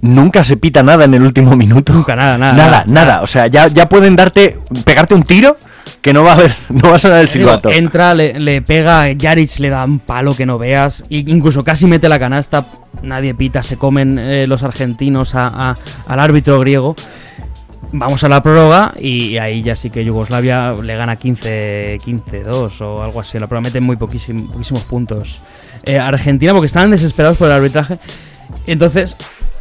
nunca 0.02 0.44
se 0.44 0.56
pita 0.58 0.82
nada 0.82 1.04
en 1.06 1.14
el 1.14 1.22
último 1.22 1.56
minuto? 1.56 1.92
Nunca, 1.94 2.14
nada, 2.14 2.36
nada. 2.36 2.54
Nada, 2.54 2.84
nada. 2.86 3.22
O 3.22 3.26
sea, 3.26 3.46
ya, 3.46 3.66
ya 3.68 3.88
pueden 3.88 4.14
darte, 4.14 4.58
pegarte 4.84 5.14
un 5.14 5.22
tiro 5.22 5.56
que 6.00 6.12
no 6.12 6.22
va 6.24 6.32
a 6.32 6.34
haber, 6.34 6.54
no 6.68 6.90
va 6.90 6.96
a 6.96 6.98
sonar 6.98 7.20
el 7.20 7.28
silbato. 7.28 7.70
entra, 7.70 8.14
le, 8.14 8.38
le 8.38 8.60
pega, 8.62 9.04
Jaric 9.18 9.58
le 9.58 9.70
da 9.70 9.84
un 9.84 9.98
palo 10.00 10.34
que 10.34 10.44
no 10.46 10.58
veas, 10.58 11.04
y 11.08 11.30
incluso 11.30 11.64
casi 11.64 11.86
mete 11.86 12.08
la 12.08 12.18
canasta, 12.18 12.66
nadie 13.02 13.34
pita, 13.34 13.62
se 13.62 13.76
comen 13.78 14.18
eh, 14.18 14.46
los 14.46 14.62
argentinos 14.62 15.34
a- 15.34 15.70
a- 15.70 15.78
al 16.06 16.20
árbitro 16.20 16.58
griego. 16.60 16.94
Vamos 17.94 18.24
a 18.24 18.28
la 18.28 18.42
prórroga 18.42 18.94
y 18.98 19.36
ahí 19.36 19.62
ya 19.62 19.76
sí 19.76 19.90
que 19.90 20.02
Yugoslavia 20.04 20.72
le 20.72 20.96
gana 20.96 21.16
15 21.16 21.98
15-2 22.02 22.80
o 22.80 23.02
algo 23.02 23.20
así. 23.20 23.38
La 23.38 23.46
prórroga 23.48 23.68
mete 23.68 23.80
muy 23.80 23.96
poquísim- 23.96 24.50
poquísimos 24.50 24.84
puntos. 24.84 25.44
Eh, 25.84 25.98
Argentina, 25.98 26.52
porque 26.52 26.66
estaban 26.66 26.90
desesperados 26.90 27.36
por 27.36 27.48
el 27.48 27.54
arbitraje. 27.54 27.98
Entonces, 28.66 29.16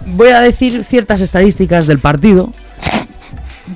voy 0.06 0.30
a 0.30 0.40
decir 0.42 0.84
ciertas 0.84 1.22
estadísticas 1.22 1.88
del 1.88 2.00
partido 2.00 2.54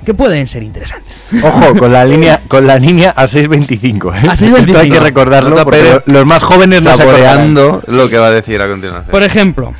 que 0.04 0.14
pueden 0.14 0.46
ser 0.46 0.62
interesantes. 0.62 1.24
Ojo, 1.42 1.76
con 1.76 1.92
la 1.92 2.04
línea, 2.04 2.42
con 2.48 2.66
la 2.66 2.78
línea 2.78 3.10
a 3.16 3.24
6.25. 3.26 4.14
¿eh? 4.14 4.28
A 4.28 4.34
6.25. 4.34 4.58
Esto 4.66 4.78
hay 4.78 4.90
que 4.90 5.00
recordarlo 5.00 5.56
porque 5.64 6.00
los 6.06 6.26
más 6.26 6.42
jóvenes 6.42 6.84
no 6.84 6.96
saboreando 6.96 7.82
lo 7.86 8.08
que 8.08 8.18
va 8.18 8.26
a 8.26 8.30
decir 8.30 8.60
a 8.60 8.68
continuación. 8.68 9.10
Por 9.10 9.22
ejemplo, 9.22 9.72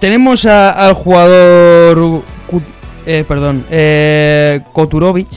tenemos 0.00 0.44
a- 0.46 0.70
al 0.70 0.94
jugador. 0.94 2.22
Eh, 3.06 3.24
perdón, 3.26 3.64
eh, 3.70 4.60
Koturovic. 4.72 5.28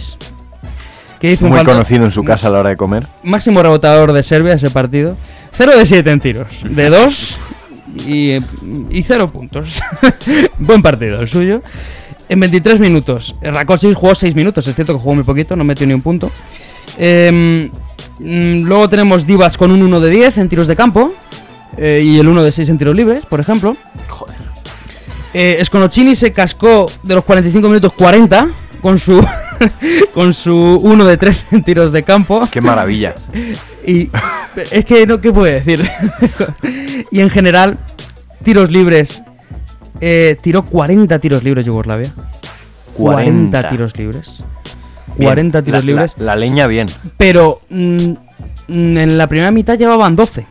Que 1.19 1.31
hizo 1.31 1.47
Muy 1.47 1.63
conocido 1.63 2.03
en 2.03 2.11
su 2.11 2.23
casa 2.25 2.47
a 2.47 2.51
la 2.51 2.59
hora 2.59 2.69
de 2.69 2.75
comer. 2.77 3.03
Máximo 3.23 3.63
rebotador 3.63 4.11
de 4.11 4.23
Serbia 4.23 4.55
ese 4.55 4.69
partido. 4.69 5.15
0 5.53 5.71
de 5.77 5.85
7 5.85 6.11
en 6.11 6.19
tiros. 6.19 6.47
De 6.69 6.89
2 6.89 7.39
y, 7.95 8.33
y 8.89 9.03
0 9.03 9.31
puntos. 9.31 9.81
Buen 10.59 10.81
partido 10.81 11.21
el 11.21 11.27
suyo. 11.27 11.61
En 12.29 12.39
23 12.39 12.79
minutos. 12.79 13.35
Rakosic 13.41 13.93
jugó 13.93 14.15
6 14.15 14.33
minutos. 14.35 14.65
Es 14.67 14.75
cierto 14.75 14.93
que 14.93 14.99
jugó 14.99 15.15
muy 15.15 15.23
poquito, 15.23 15.55
no 15.55 15.63
metió 15.63 15.85
ni 15.85 15.93
un 15.93 16.01
punto. 16.01 16.31
Mm, 16.97 18.63
luego 18.63 18.89
tenemos 18.89 19.25
Divas 19.25 19.57
con 19.57 19.71
un 19.71 19.81
1 19.81 19.99
de 19.99 20.09
10 20.09 20.37
en 20.39 20.49
tiros 20.49 20.67
de 20.67 20.75
campo. 20.75 21.13
eh, 21.77 22.01
y 22.03 22.19
el 22.19 22.27
1 22.27 22.43
de 22.43 22.51
6 22.51 22.69
en 22.69 22.77
tiros 22.77 22.95
libres, 22.95 23.25
por 23.25 23.39
ejemplo. 23.39 23.75
Joder. 24.07 24.35
Eh, 25.33 25.59
Sconocini 25.65 26.15
se 26.15 26.31
cascó 26.31 26.91
de 27.01 27.15
los 27.15 27.23
45 27.23 27.67
minutos 27.67 27.93
40 27.93 28.49
con 28.81 28.99
su 28.99 29.25
con 30.13 30.33
su 30.33 30.55
1 30.81 31.05
de 31.05 31.17
3 31.17 31.45
en 31.51 31.63
tiros 31.65 31.91
de 31.91 32.03
campo. 32.03 32.47
Qué 32.51 32.61
maravilla. 32.61 33.15
Y 33.85 34.09
es 34.71 34.85
que 34.85 35.05
no, 35.05 35.19
¿qué 35.19 35.31
puede 35.33 35.59
decir? 35.61 35.83
y 37.11 37.19
en 37.19 37.29
general, 37.29 37.77
tiros 38.43 38.71
libres. 38.71 39.21
eh, 39.99 40.37
tiró 40.41 40.63
40 40.65 41.19
tiros 41.19 41.43
libres 41.43 41.65
Yugoslavia. 41.65 42.13
40, 42.93 43.59
40 43.61 43.69
tiros 43.69 43.97
libres. 43.97 44.43
Bien. 45.17 45.27
40 45.27 45.61
tiros 45.63 45.83
La- 45.83 45.85
libres. 45.85 46.15
La, 46.17 46.25
la 46.25 46.35
leña 46.37 46.67
bien. 46.67 46.87
Pero 47.17 47.59
mm, 47.69 48.11
mm, 48.69 48.97
en 48.97 49.17
la 49.17 49.27
primera 49.27 49.51
mitad 49.51 49.77
llevaban 49.77 50.15
12. 50.15 50.45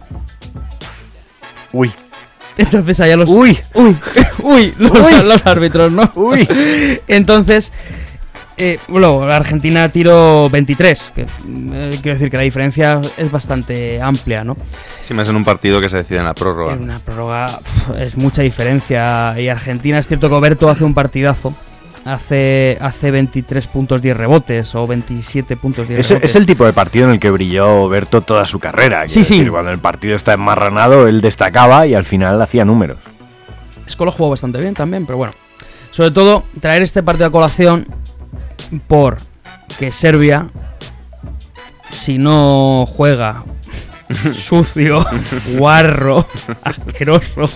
Uy. 1.73 1.91
Entonces 2.59 3.01
allá 3.01 3.17
los. 3.17 3.31
Uy. 3.31 3.59
Uy. 3.75 3.97
Uy. 4.43 4.75
Los, 4.79 4.91
Uy. 4.93 5.23
los 5.25 5.47
árbitros, 5.47 5.91
¿no? 5.91 6.11
Uy. 6.17 6.47
Entonces. 7.09 7.73
Eh, 8.65 8.79
luego, 8.89 9.27
la 9.27 9.35
Argentina 9.37 9.89
tiró 9.89 10.49
23. 10.49 11.13
Que, 11.15 11.23
eh, 11.23 11.27
quiero 12.01 12.15
decir 12.17 12.31
que 12.31 12.37
la 12.37 12.45
diferencia 12.45 13.01
es 13.17 13.29
bastante 13.31 14.01
amplia, 14.01 14.45
¿no? 14.45 14.57
Si 15.03 15.15
más 15.15 15.29
en 15.29 15.35
un 15.35 15.45
partido 15.45 15.81
que 15.81 15.89
se 15.89 15.97
decide 15.97 16.19
en 16.21 16.27
la 16.27 16.35
prórroga. 16.35 16.75
En 16.75 16.83
una 16.83 16.95
prórroga 16.95 17.47
pf, 17.59 18.01
es 18.03 18.17
mucha 18.17 18.43
diferencia. 18.43 19.35
Y 19.41 19.49
Argentina 19.49 19.99
es 19.99 20.07
cierto 20.07 20.29
que 20.29 20.35
Oberto 20.37 20.69
hace 20.69 20.85
un 20.85 20.95
partidazo. 20.95 21.55
Hace, 22.05 22.79
hace 22.81 23.11
23 23.13 23.67
puntos 23.69 24.01
10 24.03 24.17
rebotes 24.17 24.75
o 24.75 24.87
27 24.87 25.57
puntos 25.57 25.87
10 25.89 26.01
Es, 26.01 26.09
rebotes. 26.11 26.31
es 26.31 26.37
el 26.37 26.47
tipo 26.47 26.65
de 26.65 26.73
partido 26.73 27.07
en 27.07 27.13
el 27.13 27.21
que 27.21 27.31
brilló 27.31 27.89
Berto 27.89 28.23
toda 28.23 28.47
su 28.47 28.59
carrera. 28.61 29.09
Sí, 29.09 29.25
sí. 29.25 29.45
Cuando 29.47 29.71
el 29.73 29.79
partido 29.79 30.15
está 30.17 30.33
enmarranado, 30.35 31.09
él 31.09 31.21
destacaba 31.21 31.87
y 31.87 31.95
al 31.95 32.05
final 32.05 32.41
hacía 32.43 32.65
números. 32.65 32.99
Escola 33.87 34.13
jugó 34.13 34.31
bastante 34.31 34.59
bien 34.61 34.75
también, 34.75 35.05
pero 35.05 35.19
bueno. 35.19 35.33
Sobre 35.93 36.11
todo, 36.11 36.45
traer 36.61 36.83
este 36.83 37.03
partido 37.03 37.27
a 37.27 37.31
colación 37.31 37.87
por 38.87 39.17
que 39.79 39.93
Serbia, 39.93 40.49
si 41.91 42.19
no 42.19 42.87
juega 42.87 43.45
sucio, 44.35 45.05
guarro, 45.57 46.27
asqueroso, 46.63 47.49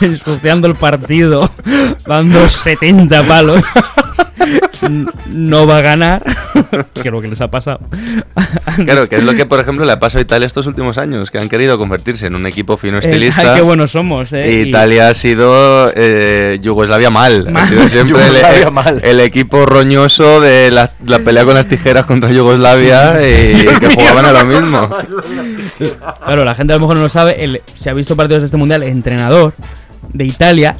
ensuciando 0.00 0.66
el 0.68 0.76
partido, 0.76 1.50
dando 2.06 2.48
70 2.48 3.22
palos, 3.26 3.64
no 5.32 5.66
va 5.66 5.78
a 5.78 5.80
ganar. 5.82 6.22
Creo 6.94 7.20
que 7.20 7.28
les 7.28 7.40
ha 7.40 7.48
pasado. 7.50 7.80
Claro, 8.84 9.06
que 9.08 9.16
es 9.16 9.24
lo 9.24 9.34
que, 9.34 9.44
por 9.44 9.60
ejemplo, 9.60 9.84
le 9.84 9.92
ha 9.92 10.00
pasado 10.00 10.20
a 10.20 10.22
Italia 10.22 10.46
estos 10.46 10.66
últimos 10.66 10.96
años, 10.96 11.30
que 11.30 11.38
han 11.38 11.48
querido 11.48 11.76
convertirse 11.78 12.26
en 12.26 12.34
un 12.34 12.46
equipo 12.46 12.76
fino 12.78 12.96
Eh, 12.96 13.00
estilista. 13.00 13.52
ay, 13.52 13.56
qué 13.56 13.62
buenos 13.62 13.90
somos, 13.90 14.32
eh. 14.32 14.50
Y- 14.64 14.68
Italia 14.68 15.08
ha 15.08 15.14
sido 15.14 15.92
eh, 15.94 16.58
Yugoslavia 16.62 17.10
mal. 17.10 17.50
Mal. 17.50 17.62
Ha 17.62 17.66
sido 17.66 17.88
siempre 17.88 18.22
el, 18.26 18.62
el- 18.64 18.70
mal. 18.72 19.00
el 19.04 19.20
equipo 19.20 19.66
roñoso 19.66 20.40
de 20.40 20.70
la, 20.70 20.88
la 21.06 21.18
pelea 21.18 21.44
con 21.44 21.54
las 21.54 21.66
tijeras 21.66 22.06
contra 22.06 22.30
Yugoslavia 22.30 23.16
y 23.20 23.66
que 23.78 23.88
jugaban 23.94 24.24
a 24.24 24.32
lo 24.32 24.44
mismo. 24.46 24.88
Claro, 26.24 26.44
la 26.44 26.54
gente 26.54 26.72
a 26.72 26.76
lo 26.76 26.80
mejor 26.80 26.96
no 26.96 27.02
lo 27.02 27.08
sabe. 27.08 27.44
El, 27.44 27.60
se 27.74 27.90
ha 27.90 27.94
visto 27.94 28.16
partidos 28.16 28.42
de 28.42 28.46
este 28.46 28.56
mundial. 28.56 28.82
El 28.82 28.90
entrenador 28.90 29.52
de 30.12 30.24
Italia 30.24 30.76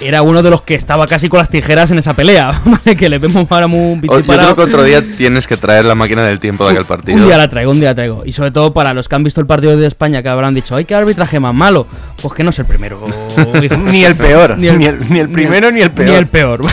era 0.00 0.22
uno 0.22 0.42
de 0.42 0.50
los 0.50 0.62
que 0.62 0.74
estaba 0.74 1.06
casi 1.06 1.28
con 1.28 1.38
las 1.38 1.48
tijeras 1.48 1.90
en 1.90 1.98
esa 1.98 2.14
pelea. 2.14 2.60
¿vale? 2.64 2.96
que 2.96 3.08
le 3.08 3.18
vemos 3.18 3.46
ahora 3.50 3.66
muy 3.66 4.00
O- 4.08 4.18
Yo 4.20 4.24
creo 4.26 4.56
que 4.56 4.62
otro 4.62 4.82
día 4.84 5.02
tienes 5.16 5.46
que 5.46 5.56
traer 5.56 5.84
la 5.84 5.94
máquina 5.94 6.22
del 6.24 6.40
tiempo 6.40 6.64
de 6.66 6.72
aquel 6.72 6.84
partido. 6.84 7.18
Un 7.18 7.26
día 7.26 7.36
la 7.38 7.48
traigo, 7.48 7.70
un 7.70 7.80
día 7.80 7.90
la 7.90 7.94
traigo. 7.94 8.22
Y 8.24 8.32
sobre 8.32 8.50
todo 8.50 8.72
para 8.72 8.94
los 8.94 9.08
que 9.08 9.14
han 9.14 9.24
visto 9.24 9.40
el 9.40 9.46
partido 9.46 9.76
de 9.76 9.86
España 9.86 10.22
que 10.22 10.28
habrán 10.28 10.54
dicho, 10.54 10.74
¡ay, 10.74 10.84
qué 10.84 10.94
arbitraje 10.94 11.38
más 11.40 11.54
malo! 11.54 11.86
Pues 12.20 12.34
que 12.34 12.42
no 12.44 12.50
es 12.50 12.58
el 12.58 12.64
primero. 12.66 13.00
Ni 13.90 14.04
el 14.04 14.16
peor, 14.16 14.58
ni 14.58 14.68
el- 14.68 14.78
ni 14.78 15.18
el 15.20 15.28
primero 15.30 15.70
ni 15.70 15.80
el 15.82 15.90
peor. 15.90 16.08
Ni 16.08 16.14
el 16.14 16.26
peor. 16.28 16.60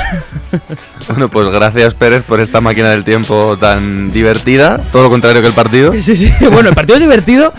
Bueno, 1.08 1.30
pues 1.30 1.49
gracias 1.49 1.93
Pérez 1.93 2.24
por 2.24 2.39
esta 2.39 2.62
máquina 2.62 2.89
del 2.89 3.03
tiempo 3.03 3.58
tan 3.60 4.12
divertida. 4.12 4.80
Todo 4.91 5.03
lo 5.03 5.10
contrario 5.10 5.41
que 5.41 5.47
el 5.49 5.53
partido. 5.53 5.93
sí, 6.01 6.16
sí. 6.16 6.32
Bueno, 6.51 6.70
el 6.70 6.76
partido 6.76 6.95
es 6.97 7.01
divertido 7.01 7.53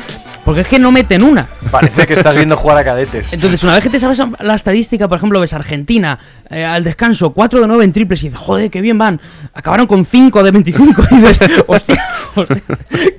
porque 0.47 0.61
es 0.61 0.69
que 0.69 0.79
no 0.79 0.93
meten 0.93 1.25
una. 1.25 1.49
Parece 1.73 2.07
que 2.07 2.15
estás 2.15 2.37
viendo 2.37 2.57
jugar 2.57 2.79
a 2.79 2.85
cadetes. 2.85 3.33
Entonces, 3.33 3.65
una 3.65 3.75
vez 3.75 3.83
que 3.83 3.91
te 3.91 3.99
sabes 3.99 4.23
la 4.39 4.55
estadística, 4.55 5.09
por 5.09 5.19
ejemplo, 5.19 5.41
ves 5.41 5.53
Argentina 5.53 6.21
eh, 6.49 6.65
al 6.65 6.85
descanso, 6.85 7.31
4 7.31 7.63
de 7.63 7.67
9 7.67 7.85
en 7.85 7.93
triples 7.93 8.23
y 8.23 8.29
dices, 8.29 8.41
joder, 8.41 8.71
qué 8.71 8.81
bien 8.81 8.97
van. 8.97 9.21
Acabaron 9.53 9.89
con 9.89 10.05
5 10.05 10.45
de 10.45 10.51
25 10.53 11.03
y 11.11 11.17
dices, 11.17 11.51
hostia, 11.67 12.01
hostia, 12.37 12.63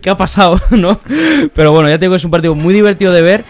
¿qué 0.01 0.09
ha 0.09 0.15
pasado? 0.15 0.57
¿no? 0.69 1.01
Pero 1.53 1.73
bueno, 1.73 1.89
ya 1.89 1.99
te 1.99 2.05
digo, 2.05 2.15
es 2.15 2.23
un 2.23 2.31
partido 2.31 2.55
muy 2.55 2.73
divertido 2.73 3.11
de 3.11 3.21
ver 3.21 3.43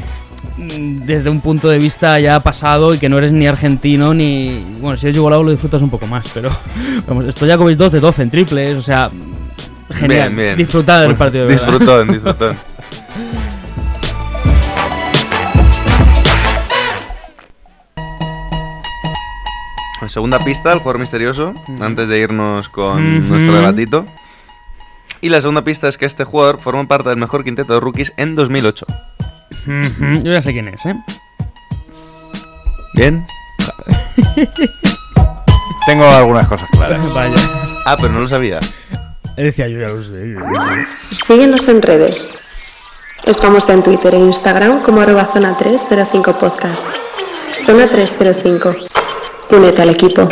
mm, 0.57 1.05
desde 1.05 1.29
un 1.29 1.41
punto 1.41 1.69
de 1.69 1.77
vista 1.77 2.19
ya 2.19 2.39
pasado 2.39 2.95
y 2.95 2.97
que 2.97 3.09
no 3.09 3.19
eres 3.19 3.31
ni 3.31 3.45
argentino 3.45 4.11
ni... 4.11 4.57
Bueno, 4.79 4.97
si 4.97 5.05
eres 5.05 5.15
yugolavo 5.15 5.43
lo 5.43 5.51
disfrutas 5.51 5.83
un 5.83 5.91
poco 5.91 6.07
más, 6.07 6.25
pero 6.33 6.49
vamos, 7.07 7.25
esto 7.25 7.45
ya 7.45 7.59
coméis 7.59 7.77
12, 7.77 7.99
12 7.99 8.23
en 8.23 8.29
triples, 8.31 8.75
o 8.75 8.81
sea, 8.81 9.07
genial. 9.91 10.29
Bien, 10.29 10.35
bien. 10.35 10.57
Disfrutad 10.57 11.03
del 11.03 11.13
partido. 11.13 11.45
de 11.45 11.53
verdad. 11.53 11.67
Disfrutón, 11.67 12.11
disfrutón. 12.11 12.57
Segunda 20.07 20.39
pista, 20.43 20.71
el 20.73 20.79
jugador 20.79 20.99
misterioso, 20.99 21.53
antes 21.81 22.07
de 22.09 22.19
irnos 22.19 22.69
con 22.69 23.27
nuestro 23.29 23.53
debatito. 23.55 24.05
Y 25.21 25.29
la 25.29 25.41
segunda 25.41 25.63
pista 25.63 25.87
es 25.87 25.97
que 25.97 26.05
este 26.05 26.23
jugador 26.23 26.59
formó 26.61 26.87
parte 26.87 27.09
del 27.09 27.17
mejor 27.17 27.43
quinteto 27.43 27.73
de 27.73 27.79
rookies 27.79 28.13
en 28.17 28.35
2008. 28.35 28.85
Ujú, 29.65 30.23
Yo 30.23 30.31
ya 30.31 30.41
sé 30.41 30.53
quién 30.53 30.67
es, 30.67 30.85
¿eh? 30.85 30.95
¿Bien? 32.93 33.25
Tengo 35.85 36.05
algunas 36.05 36.47
cosas 36.47 36.69
claras. 36.71 37.13
Vaya. 37.13 37.35
Ah, 37.85 37.95
pero 37.99 38.13
no 38.13 38.19
lo 38.19 38.27
sabía. 38.27 38.59
Decía 39.35 39.67
yo, 39.67 39.79
ya 39.79 39.87
lo 39.89 40.03
sé. 40.03 40.35
Síguenos 41.11 41.67
en 41.67 41.81
redes. 41.81 42.31
Estamos 43.25 43.67
en 43.69 43.83
Twitter 43.83 44.13
e 44.15 44.19
Instagram 44.19 44.81
como 44.81 45.01
arroba 45.01 45.25
zona 45.33 45.57
305 45.57 46.33
podcast. 46.39 46.85
Zona 47.65 47.87
305. 47.87 48.73
Únete 49.49 49.81
al 49.81 49.89
equipo. 49.89 50.27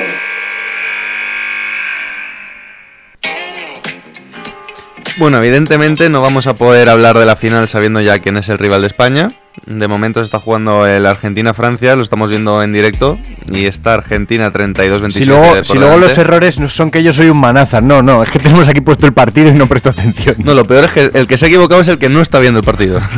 Bueno, 5.18 5.38
evidentemente 5.38 6.10
no 6.10 6.22
vamos 6.22 6.46
a 6.48 6.56
poder 6.56 6.90
hablar 6.90 7.18
de 7.18 7.26
la 7.26 7.38
final 7.38 7.70
sabiendo 7.70 8.02
ya 8.02 8.20
quién 8.20 8.36
es 8.36 8.50
el 8.50 8.58
rival 8.58 8.82
de 8.82 8.88
España. 8.88 9.30
De 9.66 9.88
momento 9.88 10.20
se 10.20 10.26
está 10.26 10.40
jugando 10.40 10.86
el 10.86 11.06
Argentina-Francia, 11.06 11.96
lo 11.96 12.04
estamos 12.04 12.30
viendo 12.30 12.62
en 12.62 12.74
directo. 12.74 13.18
Y 13.50 13.66
está 13.66 13.94
Argentina 13.94 14.52
32-27. 14.52 15.12
Si 15.12 15.26
luego, 15.26 15.64
si 15.64 15.78
luego 15.78 15.98
los 15.98 16.18
errores 16.18 16.60
no 16.60 16.70
son 16.70 16.92
que 16.92 17.04
yo 17.04 17.14
soy 17.14 17.30
un 17.30 17.38
manazar, 17.38 17.82
no, 17.84 18.02
no, 18.02 18.24
es 18.24 18.32
que 18.32 18.40
tenemos 18.40 18.68
aquí 18.68 18.82
puesto 18.82 19.06
el 19.06 19.14
partido 19.14 19.50
y 19.50 19.54
no 19.54 19.68
presto 19.68 19.90
atención. 19.90 20.36
No, 20.44 20.54
lo 20.54 20.66
peor 20.66 20.86
es 20.86 20.92
que 20.92 21.12
el 21.14 21.28
que 21.28 21.38
se 21.38 21.46
ha 21.46 21.48
equivocado 21.48 21.82
es 21.82 21.88
el 21.88 21.98
que 21.98 22.10
no 22.10 22.22
está 22.22 22.40
viendo 22.40 22.60
el 22.60 22.66
partido. 22.66 23.00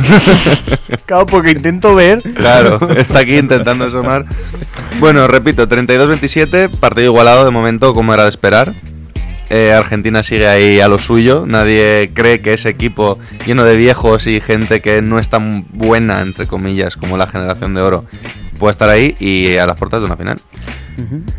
Claro, 1.04 1.24
porque 1.24 1.52
intento 1.52 1.94
ver. 1.94 2.20
Claro, 2.34 2.78
está 2.96 3.20
aquí 3.20 3.38
intentando 3.38 3.86
asomar. 3.86 4.26
Bueno, 5.00 5.26
repito, 5.26 5.66
32-27, 5.66 6.70
partido 6.78 7.06
igualado 7.06 7.46
de 7.46 7.50
momento 7.50 7.94
como 7.94 8.12
era 8.12 8.24
de 8.24 8.28
esperar. 8.28 8.74
Eh, 9.50 9.72
Argentina 9.72 10.22
sigue 10.22 10.46
ahí 10.46 10.80
a 10.80 10.88
lo 10.88 10.98
suyo. 10.98 11.44
Nadie 11.46 12.10
cree 12.14 12.40
que 12.40 12.52
ese 12.52 12.68
equipo 12.68 13.18
lleno 13.46 13.64
de 13.64 13.76
viejos 13.76 14.26
y 14.26 14.40
gente 14.40 14.80
que 14.80 15.00
no 15.02 15.18
es 15.18 15.28
tan 15.28 15.66
buena, 15.72 16.20
entre 16.20 16.46
comillas, 16.46 16.96
como 16.96 17.16
la 17.16 17.26
generación 17.26 17.74
de 17.74 17.80
oro, 17.80 18.04
pueda 18.58 18.72
estar 18.72 18.90
ahí 18.90 19.14
y 19.18 19.56
a 19.56 19.66
las 19.66 19.78
puertas 19.78 20.00
de 20.00 20.06
una 20.06 20.16
final. 20.16 20.38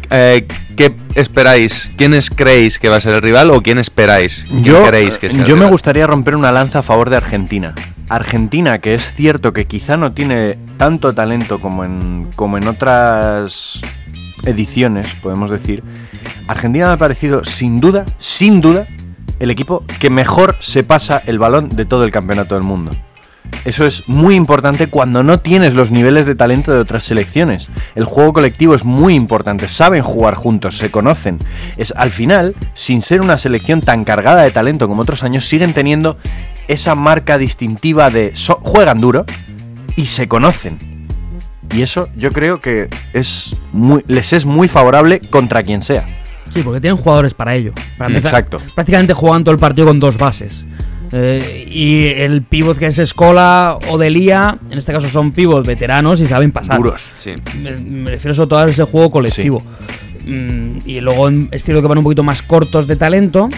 Eh, 0.10 0.48
¿Qué 0.76 0.96
esperáis? 1.16 1.92
¿Quiénes 1.98 2.30
creéis 2.30 2.80
que 2.80 2.88
va 2.88 2.96
a 2.96 3.02
ser 3.02 3.14
el 3.16 3.22
rival 3.22 3.52
o 3.52 3.62
quién 3.62 3.78
esperáis? 3.78 4.46
¿Quién 4.48 4.64
Yo, 4.64 4.86
creéis 4.86 5.18
que 5.18 5.30
sea 5.30 5.42
el 5.42 5.46
yo 5.46 5.58
me 5.58 5.66
gustaría 5.68 6.08
romper 6.08 6.36
una 6.36 6.52
lanza 6.52 6.80
a 6.80 6.82
favor 6.82 7.10
de 7.10 7.18
Argentina. 7.18 7.76
Argentina, 8.08 8.80
que 8.80 8.96
es 8.96 9.14
cierto 9.14 9.54
que 9.54 9.66
quizá 9.66 9.98
no 9.98 10.14
tiene 10.14 10.58
tanto 10.78 11.14
talento 11.14 11.60
como 11.60 11.84
en, 11.84 12.30
como 12.36 12.58
en 12.58 12.68
otras 12.68 13.82
ediciones, 14.50 15.16
podemos 15.16 15.52
decir. 15.52 15.84
Argentina 16.48 16.88
me 16.88 16.94
ha 16.94 16.98
parecido, 16.98 17.44
sin 17.44 17.80
duda, 17.80 18.06
sin 18.18 18.62
duda, 18.62 18.88
el 19.40 19.52
equipo 19.52 19.84
que 20.00 20.10
mejor 20.10 20.56
se 20.60 20.84
pasa 20.84 21.22
el 21.26 21.40
balón 21.40 21.70
de 21.70 21.86
todo 21.86 22.04
el 22.04 22.12
campeonato 22.12 22.56
del 22.56 22.64
mundo. 22.64 22.92
Eso 23.66 23.86
es 23.86 24.08
muy 24.08 24.36
importante 24.36 24.88
cuando 24.88 25.24
no 25.24 25.40
tienes 25.40 25.74
los 25.74 25.92
niveles 25.92 26.26
de 26.26 26.36
talento 26.36 26.72
de 26.72 26.80
otras 26.80 27.04
selecciones. 27.04 27.70
El 27.96 28.06
juego 28.06 28.34
colectivo 28.34 28.76
es 28.76 28.86
muy 28.86 29.16
importante, 29.16 29.68
saben 29.68 30.04
jugar 30.04 30.36
juntos, 30.36 30.78
se 30.78 30.92
conocen. 30.92 31.40
Es 31.78 31.94
al 31.98 32.12
final, 32.12 32.56
sin 32.74 33.02
ser 33.02 33.22
una 33.22 33.38
selección 33.38 33.82
tan 33.82 34.06
cargada 34.06 34.44
de 34.44 34.52
talento 34.52 34.88
como 34.88 35.02
otros 35.02 35.24
años, 35.24 35.46
siguen 35.46 35.74
teniendo 35.74 36.18
esa 36.68 36.96
marca 36.96 37.38
distintiva 37.38 38.10
de 38.10 38.34
juegan 38.62 39.02
duro 39.02 39.26
y 39.96 40.06
se 40.06 40.28
conocen. 40.28 40.99
Y 41.74 41.82
eso 41.82 42.10
yo 42.16 42.32
creo 42.32 42.60
que 42.60 42.90
es 43.14 43.56
muy, 43.72 44.04
les 44.08 44.34
es 44.34 44.46
muy 44.46 44.68
favorable 44.68 45.20
contra 45.30 45.62
quien 45.64 45.82
sea. 45.82 46.06
Sí, 46.50 46.62
porque 46.64 46.82
tienen 46.82 46.98
jugadores 46.98 47.34
para 47.36 47.54
ello. 47.56 47.74
Para 47.98 48.18
Exacto. 48.18 48.60
Prácticamente 48.74 49.14
juegan 49.14 49.44
todo 49.44 49.54
el 49.54 49.60
partido 49.60 49.88
con 49.88 50.00
dos 50.00 50.18
bases. 50.18 50.66
Eh, 51.12 51.68
y 51.72 52.06
el 52.22 52.44
pivot 52.44 52.78
que 52.78 52.88
es 52.88 52.98
Escola 53.00 53.78
o 53.90 53.98
Delia, 53.98 54.58
en 54.70 54.78
este 54.78 54.94
caso 54.94 55.08
son 55.10 55.32
pivots 55.32 55.66
veteranos 55.68 56.20
y 56.20 56.26
saben 56.28 56.52
pasar. 56.52 56.78
Duros. 56.78 57.04
Sí. 57.18 57.34
Me, 57.62 57.72
me 57.78 58.12
refiero 58.12 58.34
sobre 58.36 58.50
todo 58.50 58.60
a 58.60 58.66
ese 58.66 58.84
juego 58.84 59.10
colectivo. 59.12 59.62
Mm, 60.26 60.78
y 60.86 61.00
luego 61.02 61.28
en- 61.28 61.50
es 61.52 61.64
cierto 61.64 61.82
que 61.82 61.88
van 61.88 61.98
un 62.00 62.04
poquito 62.04 62.24
más 62.24 62.42
cortos 62.42 62.88
de 62.88 62.96
talento, 62.96 63.50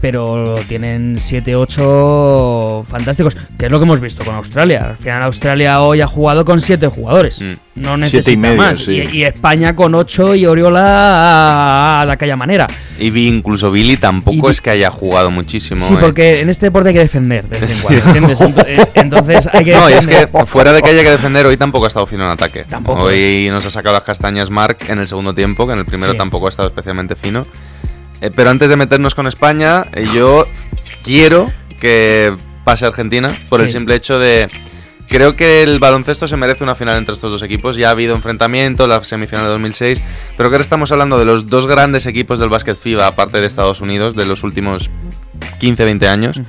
pero 0.00 0.54
tienen 0.68 1.16
7-8 1.16 2.84
fantásticos, 2.86 3.36
que 3.58 3.66
es 3.66 3.72
lo 3.72 3.78
que 3.78 3.84
hemos 3.84 4.00
visto 4.00 4.24
con 4.24 4.34
Australia. 4.34 4.86
Al 4.90 4.96
final 4.96 5.22
Australia 5.24 5.80
hoy 5.82 6.00
ha 6.00 6.06
jugado 6.06 6.44
con 6.44 6.60
7 6.60 6.88
jugadores. 6.88 7.40
Mm. 7.40 7.52
No 7.74 7.96
Siete 7.96 7.98
necesita 7.98 8.30
y 8.32 8.36
medio, 8.36 8.56
más. 8.56 8.78
sí. 8.80 9.02
Y, 9.12 9.16
y 9.18 9.22
España 9.24 9.74
con 9.74 9.94
8 9.94 10.34
y 10.34 10.44
Oriola 10.46 12.02
de 12.06 12.12
aquella 12.12 12.36
manera. 12.36 12.66
Y 12.98 13.10
vi 13.10 13.28
incluso 13.28 13.70
Billy 13.70 13.96
tampoco 13.96 14.48
Y 14.48 14.50
es 14.50 14.60
que 14.60 14.70
haya 14.70 14.90
jugado 14.90 15.30
muchísimo. 15.30 15.80
Sí, 15.80 15.94
eh. 15.94 15.98
porque 16.00 16.40
en 16.40 16.50
este 16.50 16.66
deporte 16.66 16.90
hay 16.90 16.94
que 16.94 17.00
defender 17.00 17.48
de 17.48 17.56
eh, 18.66 18.86
Entonces 18.94 19.48
hay 19.52 19.64
que 19.64 19.74
No, 19.74 19.88
y 19.88 19.94
es 19.94 20.06
que 20.06 20.26
fuera 20.46 20.72
de 20.72 20.82
que 20.82 20.90
haya 20.90 21.02
que 21.02 21.10
defender, 21.10 21.46
hoy 21.46 21.56
tampoco 21.56 21.86
ha 21.86 21.88
estado 21.88 22.06
fino 22.06 22.24
en 22.24 22.30
ataque. 22.30 22.64
Tampoco 22.64 23.04
Hoy 23.04 23.48
nos 23.50 23.64
ha 23.64 23.70
sacado 23.70 23.94
las 23.94 24.04
castañas 24.04 24.50
Mark 24.50 24.78
en 24.88 24.98
el 24.98 25.08
segundo 25.08 25.34
tiempo, 25.34 25.66
que 25.66 25.72
en 25.72 25.78
el 25.78 25.84
primero 25.86 26.12
Sí. 26.12 26.18
tampoco 26.18 26.46
ha 26.46 26.50
estado 26.50 26.68
especialmente 26.68 27.14
fino. 27.16 27.46
Eh, 28.22 28.30
pero 28.34 28.50
antes 28.50 28.70
de 28.70 28.76
meternos 28.76 29.16
con 29.16 29.26
España, 29.26 29.86
eh, 29.94 30.06
yo 30.14 30.46
quiero 31.02 31.50
que 31.80 32.32
pase 32.62 32.86
Argentina 32.86 33.28
por 33.48 33.60
el 33.60 33.68
simple 33.68 33.96
hecho 33.96 34.18
de. 34.20 34.48
Creo 35.08 35.34
que 35.34 35.62
el 35.64 35.80
baloncesto 35.80 36.28
se 36.28 36.36
merece 36.36 36.62
una 36.62 36.76
final 36.76 36.96
entre 36.96 37.12
estos 37.12 37.32
dos 37.32 37.42
equipos. 37.42 37.76
Ya 37.76 37.88
ha 37.88 37.90
habido 37.90 38.14
enfrentamiento, 38.14 38.86
la 38.86 39.02
semifinal 39.02 39.44
de 39.44 39.50
2006. 39.50 40.00
Pero 40.36 40.48
que 40.48 40.54
ahora 40.54 40.62
estamos 40.62 40.92
hablando 40.92 41.18
de 41.18 41.24
los 41.24 41.48
dos 41.48 41.66
grandes 41.66 42.06
equipos 42.06 42.38
del 42.38 42.48
básquet 42.48 42.78
FIBA, 42.78 43.08
aparte 43.08 43.40
de 43.40 43.46
Estados 43.46 43.80
Unidos, 43.80 44.14
de 44.14 44.24
los 44.24 44.44
últimos 44.44 44.88
15-20 45.60 46.06
años. 46.06 46.40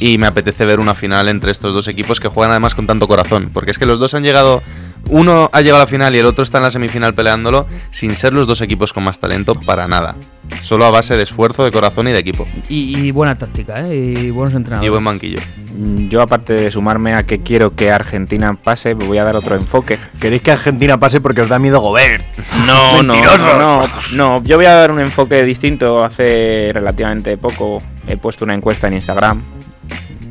Y 0.00 0.16
me 0.16 0.26
apetece 0.26 0.64
ver 0.64 0.80
una 0.80 0.94
final 0.94 1.28
entre 1.28 1.52
estos 1.52 1.74
dos 1.74 1.86
equipos 1.86 2.18
que 2.18 2.28
juegan 2.28 2.50
además 2.50 2.74
con 2.74 2.86
tanto 2.86 3.06
corazón. 3.06 3.50
Porque 3.52 3.70
es 3.70 3.78
que 3.78 3.86
los 3.86 3.98
dos 3.98 4.14
han 4.14 4.24
llegado. 4.24 4.62
Uno 5.08 5.50
ha 5.52 5.60
llegado 5.60 5.78
a 5.78 5.84
la 5.84 5.86
final 5.88 6.14
y 6.14 6.18
el 6.18 6.26
otro 6.26 6.42
está 6.42 6.58
en 6.58 6.64
la 6.64 6.70
semifinal 6.70 7.14
peleándolo 7.14 7.66
sin 7.90 8.14
ser 8.14 8.32
los 8.32 8.46
dos 8.46 8.60
equipos 8.60 8.92
con 8.92 9.02
más 9.04 9.18
talento 9.18 9.54
para 9.54 9.88
nada. 9.88 10.14
Solo 10.62 10.84
a 10.84 10.90
base 10.90 11.16
de 11.16 11.22
esfuerzo, 11.22 11.64
de 11.64 11.70
corazón 11.72 12.08
y 12.08 12.12
de 12.12 12.18
equipo. 12.18 12.46
Y, 12.68 12.96
y 12.98 13.10
buena 13.12 13.36
táctica, 13.36 13.82
¿eh? 13.82 13.94
Y 13.94 14.30
buenos 14.30 14.54
entrenadores. 14.54 14.86
Y 14.86 14.90
buen 14.90 15.04
banquillo. 15.04 15.38
Mm, 15.76 16.08
Yo, 16.08 16.22
aparte 16.22 16.54
de 16.54 16.70
sumarme 16.70 17.14
a 17.14 17.24
que 17.24 17.40
quiero 17.40 17.74
que 17.74 17.90
Argentina 17.90 18.54
pase, 18.54 18.94
me 18.94 19.04
voy 19.04 19.18
a 19.18 19.24
dar 19.24 19.36
otro 19.36 19.54
enfoque. 19.54 19.98
¿Queréis 20.20 20.42
que 20.42 20.50
Argentina 20.52 20.98
pase 20.98 21.20
porque 21.20 21.40
os 21.42 21.48
da 21.48 21.58
miedo 21.58 21.80
Gobert? 21.80 22.24
No, 22.66 23.02
no, 23.02 23.14
no, 23.58 23.82
no. 24.12 24.42
Yo 24.44 24.56
voy 24.56 24.66
a 24.66 24.74
dar 24.74 24.90
un 24.90 25.00
enfoque 25.00 25.42
distinto. 25.44 26.04
Hace 26.04 26.70
relativamente 26.74 27.36
poco 27.38 27.80
he 28.06 28.16
puesto 28.16 28.44
una 28.44 28.54
encuesta 28.54 28.88
en 28.88 28.94
Instagram. 28.94 29.42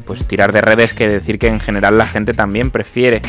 Pues 0.05 0.27
tirar 0.27 0.51
de 0.51 0.61
redes 0.61 0.93
que 0.93 1.07
decir 1.07 1.37
que 1.39 1.47
en 1.47 1.59
general 1.59 1.97
la 1.97 2.05
gente 2.07 2.33
también 2.33 2.71
prefiere. 2.71 3.21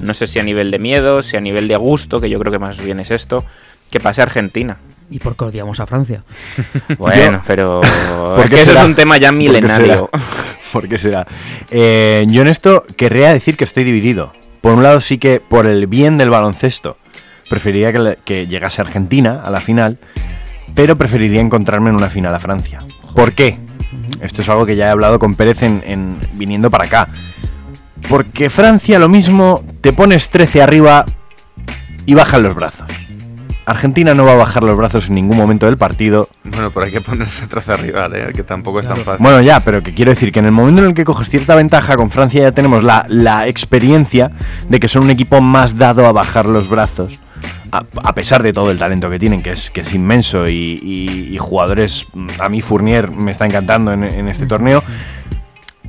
No 0.00 0.14
sé 0.14 0.26
si 0.26 0.38
a 0.38 0.42
nivel 0.42 0.70
de 0.70 0.78
miedo, 0.78 1.22
si 1.22 1.36
a 1.36 1.40
nivel 1.40 1.68
de 1.68 1.76
gusto, 1.76 2.20
que 2.20 2.28
yo 2.30 2.38
creo 2.38 2.52
que 2.52 2.58
más 2.58 2.82
bien 2.82 3.00
es 3.00 3.10
esto, 3.10 3.44
que 3.90 4.00
pase 4.00 4.22
Argentina. 4.22 4.78
¿Y 5.10 5.18
por 5.18 5.36
qué 5.36 5.44
odiamos 5.44 5.80
a 5.80 5.86
Francia? 5.86 6.22
Bueno, 6.98 7.42
pero 7.46 7.80
¿Por 8.36 8.44
es 8.44 8.50
qué 8.50 8.56
que 8.56 8.62
eso 8.62 8.72
es 8.72 8.80
un 8.84 8.94
tema 8.94 9.18
ya 9.18 9.28
¿Por 9.28 9.38
qué 9.38 9.44
milenario. 9.48 10.10
será? 10.12 10.24
¿Por 10.72 10.88
qué 10.88 10.98
será? 10.98 11.26
Eh, 11.70 12.24
yo 12.28 12.42
en 12.42 12.48
esto 12.48 12.84
querría 12.96 13.32
decir 13.32 13.56
que 13.56 13.64
estoy 13.64 13.84
dividido. 13.84 14.32
Por 14.60 14.74
un 14.74 14.82
lado 14.82 15.00
sí 15.00 15.18
que 15.18 15.40
por 15.40 15.66
el 15.66 15.86
bien 15.86 16.16
del 16.18 16.30
baloncesto 16.30 16.96
preferiría 17.48 17.92
que, 17.92 17.98
le- 17.98 18.18
que 18.24 18.46
llegase 18.46 18.80
Argentina 18.80 19.42
a 19.44 19.50
la 19.50 19.60
final, 19.60 19.98
pero 20.76 20.96
preferiría 20.96 21.40
encontrarme 21.40 21.90
en 21.90 21.96
una 21.96 22.08
final 22.10 22.32
a 22.34 22.38
Francia. 22.38 22.84
¿Por 23.16 23.32
qué? 23.32 23.58
Esto 24.20 24.42
es 24.42 24.48
algo 24.48 24.66
que 24.66 24.76
ya 24.76 24.86
he 24.86 24.90
hablado 24.90 25.18
con 25.18 25.34
Pérez 25.34 25.62
en, 25.62 25.82
en- 25.84 26.18
viniendo 26.34 26.70
para 26.70 26.84
acá. 26.84 27.08
Porque 28.08 28.50
Francia 28.50 28.98
lo 28.98 29.08
mismo, 29.08 29.62
te 29.80 29.92
pones 29.92 30.30
13 30.30 30.62
arriba 30.62 31.04
y 32.06 32.14
bajan 32.14 32.42
los 32.42 32.54
brazos. 32.54 32.86
Argentina 33.66 34.14
no 34.14 34.24
va 34.24 34.32
a 34.32 34.36
bajar 34.36 34.64
los 34.64 34.74
brazos 34.76 35.08
en 35.08 35.14
ningún 35.14 35.36
momento 35.36 35.66
del 35.66 35.76
partido. 35.76 36.28
Bueno, 36.42 36.72
pero 36.72 36.86
hay 36.86 36.92
que 36.92 37.00
ponerse 37.02 37.46
traza 37.46 37.76
rival, 37.76 38.12
¿eh? 38.16 38.32
que 38.34 38.42
tampoco 38.42 38.80
es 38.80 38.86
tan 38.88 38.96
fácil. 38.96 39.22
Bueno, 39.22 39.40
ya, 39.42 39.60
pero 39.60 39.80
que 39.80 39.94
quiero 39.94 40.10
decir 40.10 40.32
que 40.32 40.40
en 40.40 40.46
el 40.46 40.52
momento 40.52 40.82
en 40.82 40.88
el 40.88 40.94
que 40.94 41.04
coges 41.04 41.28
cierta 41.30 41.54
ventaja, 41.54 41.94
con 41.94 42.10
Francia 42.10 42.40
ya 42.42 42.52
tenemos 42.52 42.82
la, 42.82 43.04
la 43.08 43.46
experiencia 43.46 44.32
de 44.68 44.80
que 44.80 44.88
son 44.88 45.04
un 45.04 45.10
equipo 45.10 45.40
más 45.40 45.76
dado 45.76 46.04
a 46.06 46.12
bajar 46.12 46.46
los 46.46 46.68
brazos. 46.68 47.20
A, 47.70 48.12
pesar 48.14 48.42
de 48.42 48.52
todo 48.52 48.72
el 48.72 48.78
talento 48.78 49.08
que 49.08 49.20
tienen, 49.20 49.40
que 49.44 49.52
es, 49.52 49.70
que 49.70 49.82
es 49.82 49.94
inmenso, 49.94 50.48
y, 50.48 50.80
y- 50.82 51.28
y 51.32 51.38
jugadores, 51.38 52.08
a 52.40 52.48
mí 52.48 52.60
Fournier 52.60 53.08
me 53.12 53.30
está 53.30 53.46
encantando 53.46 53.92
en, 53.92 54.02
en 54.02 54.26
este 54.28 54.46
torneo. 54.46 54.82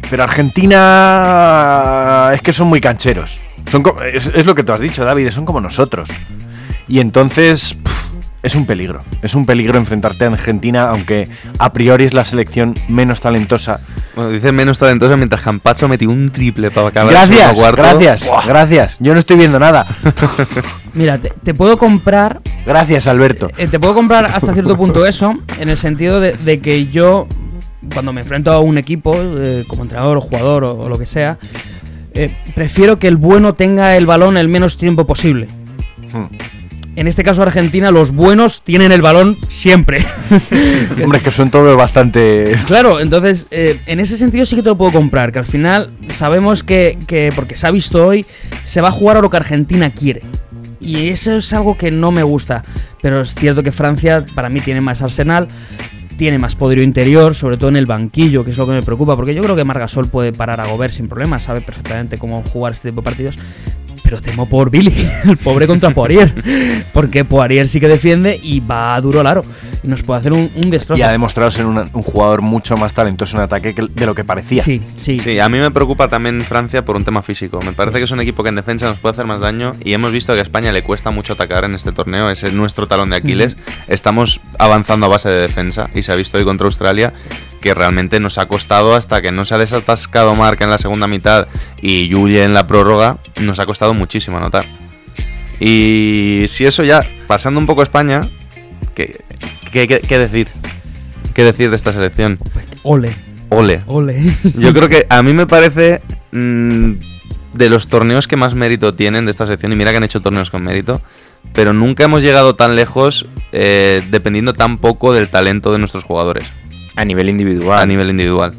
Pero 0.09 0.23
Argentina 0.23 2.31
es 2.33 2.41
que 2.41 2.53
son 2.53 2.67
muy 2.67 2.81
cancheros. 2.81 3.39
Son 3.69 3.83
es, 4.13 4.31
es 4.33 4.45
lo 4.45 4.55
que 4.55 4.63
tú 4.63 4.73
has 4.73 4.81
dicho, 4.81 5.05
David, 5.05 5.29
son 5.29 5.45
como 5.45 5.61
nosotros. 5.61 6.09
Y 6.87 6.99
entonces 6.99 7.75
es 8.43 8.55
un 8.55 8.65
peligro. 8.65 9.01
Es 9.21 9.35
un 9.35 9.45
peligro 9.45 9.77
enfrentarte 9.77 10.25
a 10.25 10.29
Argentina, 10.29 10.89
aunque 10.89 11.27
a 11.59 11.71
priori 11.71 12.05
es 12.05 12.13
la 12.13 12.25
selección 12.25 12.73
menos 12.89 13.21
talentosa. 13.21 13.79
Bueno, 14.15 14.31
dice 14.31 14.51
menos 14.51 14.79
talentoso 14.79 15.15
mientras 15.15 15.41
Campazzo 15.41 15.87
metió 15.87 16.09
un 16.09 16.31
triple 16.31 16.71
para 16.71 16.87
acabar 16.87 17.13
el 17.13 17.17
Gracias, 17.17 17.53
cuarto. 17.53 17.81
gracias, 17.83 18.27
Buah. 18.27 18.45
gracias. 18.47 18.95
Yo 18.99 19.13
no 19.13 19.19
estoy 19.19 19.37
viendo 19.37 19.59
nada. 19.59 19.85
Mira, 20.95 21.19
te, 21.19 21.31
te 21.43 21.53
puedo 21.53 21.77
comprar 21.77 22.41
Gracias, 22.65 23.05
Alberto. 23.07 23.49
Eh, 23.57 23.67
te 23.67 23.79
puedo 23.79 23.93
comprar 23.93 24.25
hasta 24.25 24.53
cierto 24.53 24.75
punto 24.75 25.05
eso, 25.05 25.35
en 25.59 25.69
el 25.69 25.77
sentido 25.77 26.19
de, 26.19 26.33
de 26.33 26.59
que 26.59 26.87
yo, 26.87 27.27
cuando 27.93 28.13
me 28.13 28.21
enfrento 28.21 28.51
a 28.51 28.59
un 28.59 28.77
equipo, 28.77 29.13
eh, 29.15 29.65
como 29.67 29.83
entrenador 29.83 30.17
o 30.17 30.21
jugador 30.21 30.63
o, 30.63 30.79
o 30.79 30.89
lo 30.89 30.97
que 30.97 31.05
sea, 31.05 31.37
eh, 32.13 32.35
prefiero 32.55 32.99
que 32.99 33.07
el 33.07 33.17
bueno 33.17 33.53
tenga 33.53 33.95
el 33.95 34.05
balón 34.05 34.37
el 34.37 34.47
menos 34.47 34.77
tiempo 34.77 35.05
posible. 35.05 35.47
Hmm. 36.13 36.25
En 36.97 37.07
este 37.07 37.23
caso, 37.23 37.41
Argentina, 37.41 37.89
los 37.89 38.11
buenos 38.13 38.63
tienen 38.63 38.91
el 38.91 39.01
balón 39.01 39.37
siempre. 39.47 40.05
Hombre, 41.03 41.19
es 41.19 41.23
que 41.23 41.31
son 41.31 41.49
todos 41.49 41.77
bastante. 41.77 42.53
Claro, 42.67 42.99
entonces, 42.99 43.47
eh, 43.49 43.79
en 43.85 44.01
ese 44.01 44.17
sentido 44.17 44.45
sí 44.45 44.57
que 44.57 44.61
te 44.61 44.67
lo 44.67 44.77
puedo 44.77 44.91
comprar, 44.91 45.31
que 45.31 45.39
al 45.39 45.45
final 45.45 45.89
sabemos 46.09 46.63
que, 46.63 46.97
que, 47.07 47.31
porque 47.33 47.55
se 47.55 47.65
ha 47.65 47.71
visto 47.71 48.05
hoy, 48.05 48.25
se 48.65 48.81
va 48.81 48.89
a 48.89 48.91
jugar 48.91 49.15
a 49.17 49.21
lo 49.21 49.29
que 49.29 49.37
Argentina 49.37 49.89
quiere. 49.89 50.21
Y 50.81 51.09
eso 51.09 51.37
es 51.37 51.53
algo 51.53 51.77
que 51.77 51.91
no 51.91 52.11
me 52.11 52.23
gusta. 52.23 52.63
Pero 53.01 53.21
es 53.21 53.35
cierto 53.35 53.63
que 53.63 53.71
Francia, 53.71 54.25
para 54.35 54.49
mí, 54.49 54.59
tiene 54.59 54.81
más 54.81 55.01
arsenal, 55.01 55.47
tiene 56.21 56.37
más 56.37 56.55
poderío 56.55 56.83
interior, 56.83 57.33
sobre 57.33 57.57
todo 57.57 57.71
en 57.71 57.77
el 57.77 57.87
banquillo, 57.87 58.43
que 58.43 58.51
es 58.51 58.57
lo 58.59 58.67
que 58.67 58.73
me 58.73 58.83
preocupa, 58.83 59.15
porque 59.15 59.33
yo 59.33 59.41
creo 59.41 59.55
que 59.55 59.63
Margasol 59.63 60.07
puede 60.07 60.31
parar 60.31 60.61
a 60.61 60.67
Gobert 60.67 60.93
sin 60.93 61.07
problemas, 61.07 61.41
sabe 61.41 61.61
perfectamente 61.61 62.19
cómo 62.19 62.43
jugar 62.43 62.73
este 62.73 62.89
tipo 62.89 63.01
de 63.01 63.05
partidos. 63.05 63.39
Pero 64.11 64.21
temo 64.21 64.45
por 64.45 64.69
Billy, 64.69 65.07
el 65.23 65.37
pobre 65.37 65.67
contra 65.67 65.91
Poirier. 65.91 66.33
Porque 66.91 67.23
Poirier 67.23 67.69
sí 67.69 67.79
que 67.79 67.87
defiende 67.87 68.37
y 68.43 68.59
va 68.59 68.99
duro 68.99 69.21
al 69.21 69.27
aro. 69.27 69.41
Y 69.83 69.87
nos 69.87 70.03
puede 70.03 70.19
hacer 70.19 70.33
un, 70.33 70.51
un 70.53 70.69
destrozo. 70.69 70.99
Y 70.99 71.01
ha 71.01 71.11
demostrado 71.11 71.49
ser 71.49 71.65
un, 71.65 71.77
un 71.77 72.03
jugador 72.03 72.41
mucho 72.41 72.75
más 72.75 72.93
talentoso 72.93 73.37
en 73.37 73.43
ataque 73.43 73.73
que 73.73 73.83
de 73.83 74.05
lo 74.05 74.13
que 74.13 74.25
parecía. 74.25 74.61
Sí, 74.61 74.81
sí. 74.97 75.17
Sí, 75.17 75.39
a 75.39 75.47
mí 75.47 75.59
me 75.59 75.71
preocupa 75.71 76.09
también 76.09 76.41
Francia 76.41 76.83
por 76.83 76.97
un 76.97 77.05
tema 77.05 77.21
físico. 77.21 77.61
Me 77.65 77.71
parece 77.71 77.99
que 77.99 78.03
es 78.03 78.11
un 78.11 78.19
equipo 78.19 78.43
que 78.43 78.49
en 78.49 78.55
defensa 78.55 78.85
nos 78.87 78.99
puede 78.99 79.13
hacer 79.13 79.25
más 79.25 79.39
daño 79.39 79.71
y 79.81 79.93
hemos 79.93 80.11
visto 80.11 80.33
que 80.33 80.39
a 80.39 80.43
España 80.43 80.73
le 80.73 80.83
cuesta 80.83 81.09
mucho 81.09 81.31
atacar 81.31 81.63
en 81.63 81.73
este 81.73 81.93
torneo. 81.93 82.29
Ese 82.29 82.47
es 82.47 82.53
nuestro 82.53 82.89
talón 82.89 83.11
de 83.11 83.15
Aquiles. 83.15 83.55
Estamos 83.87 84.41
avanzando 84.59 85.05
a 85.05 85.09
base 85.09 85.29
de 85.29 85.39
defensa 85.39 85.89
y 85.95 86.01
se 86.01 86.11
ha 86.11 86.15
visto 86.15 86.37
hoy 86.37 86.43
contra 86.43 86.65
Australia 86.65 87.13
que 87.61 87.73
realmente 87.73 88.19
nos 88.19 88.37
ha 88.37 88.47
costado 88.47 88.95
hasta 88.95 89.21
que 89.21 89.31
no 89.31 89.45
se 89.45 89.53
ha 89.53 89.57
desatascado 89.57 90.35
Marca 90.35 90.63
en 90.65 90.71
la 90.71 90.77
segunda 90.77 91.07
mitad 91.07 91.47
y 91.81 92.11
Julie 92.11 92.43
en 92.43 92.53
la 92.53 92.67
prórroga, 92.67 93.17
nos 93.39 93.59
ha 93.59 93.65
costado 93.65 93.93
muchísimo 93.93 94.37
anotar. 94.37 94.65
Y 95.59 96.45
si 96.47 96.65
eso 96.65 96.83
ya, 96.83 97.03
pasando 97.27 97.59
un 97.59 97.67
poco 97.67 97.81
a 97.81 97.83
España, 97.83 98.27
¿qué, 98.95 99.15
qué, 99.71 99.87
qué- 99.87 99.99
qué 100.01 100.17
decir? 100.17 100.47
¿Qué 101.33 101.43
decir 101.43 101.69
de 101.69 101.75
esta 101.75 101.93
selección? 101.93 102.39
Ole, 102.83 103.11
Ole. 103.49 103.83
ole. 103.85 104.21
Yo 104.57 104.73
creo 104.73 104.89
que 104.89 105.05
a 105.09 105.21
mí 105.21 105.33
me 105.33 105.45
parece 105.47 106.01
mm, 106.31 106.93
de 107.53 107.69
los 107.69 107.87
torneos 107.87 108.27
que 108.27 108.37
más 108.37 108.55
mérito 108.55 108.95
tienen 108.95 109.25
de 109.25 109.31
esta 109.31 109.45
selección, 109.45 109.71
y 109.71 109.75
mira 109.75 109.91
que 109.91 109.97
han 109.97 110.03
hecho 110.03 110.21
torneos 110.21 110.49
con 110.49 110.63
mérito, 110.63 111.01
pero 111.53 111.73
nunca 111.73 112.03
hemos 112.05 112.23
llegado 112.23 112.55
tan 112.55 112.75
lejos 112.75 113.27
eh, 113.51 114.01
dependiendo 114.09 114.53
tan 114.53 114.77
poco 114.79 115.13
del 115.13 115.27
talento 115.29 115.71
de 115.71 115.79
nuestros 115.79 116.03
jugadores. 116.03 116.45
A 116.95 117.05
nivel 117.05 117.29
individual. 117.29 117.79
A 117.79 117.85
nivel 117.85 118.09
individual. 118.09 118.53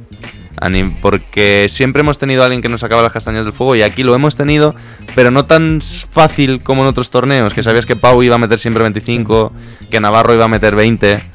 Porque 1.01 1.67
siempre 1.69 2.01
hemos 2.01 2.19
tenido 2.19 2.43
a 2.43 2.47
alguien 2.47 2.63
que 2.63 2.69
nos 2.69 2.83
sacaba 2.83 3.03
las 3.03 3.13
castañas 3.13 3.45
del 3.45 3.53
fuego 3.53 3.75
y 3.75 3.83
aquí 3.83 4.05
lo 4.05 4.15
hemos 4.15 4.37
tenido, 4.37 4.77
pero 5.15 5.33
no 5.33 5.45
tan 5.45 5.81
fácil 5.81 6.63
como 6.63 6.83
en 6.83 6.89
otros 6.89 7.11
torneos, 7.11 7.53
que 7.53 7.65
sabías 7.65 7.85
que 7.85 7.97
Pau 7.97 8.23
iba 8.23 8.37
a 8.37 8.39
meter 8.39 8.61
siempre 8.61 8.83
25, 8.83 9.53
que 9.91 9.99
Navarro 9.99 10.35
iba 10.35 10.45
a 10.45 10.49
meter 10.49 10.77
20. 10.77 11.32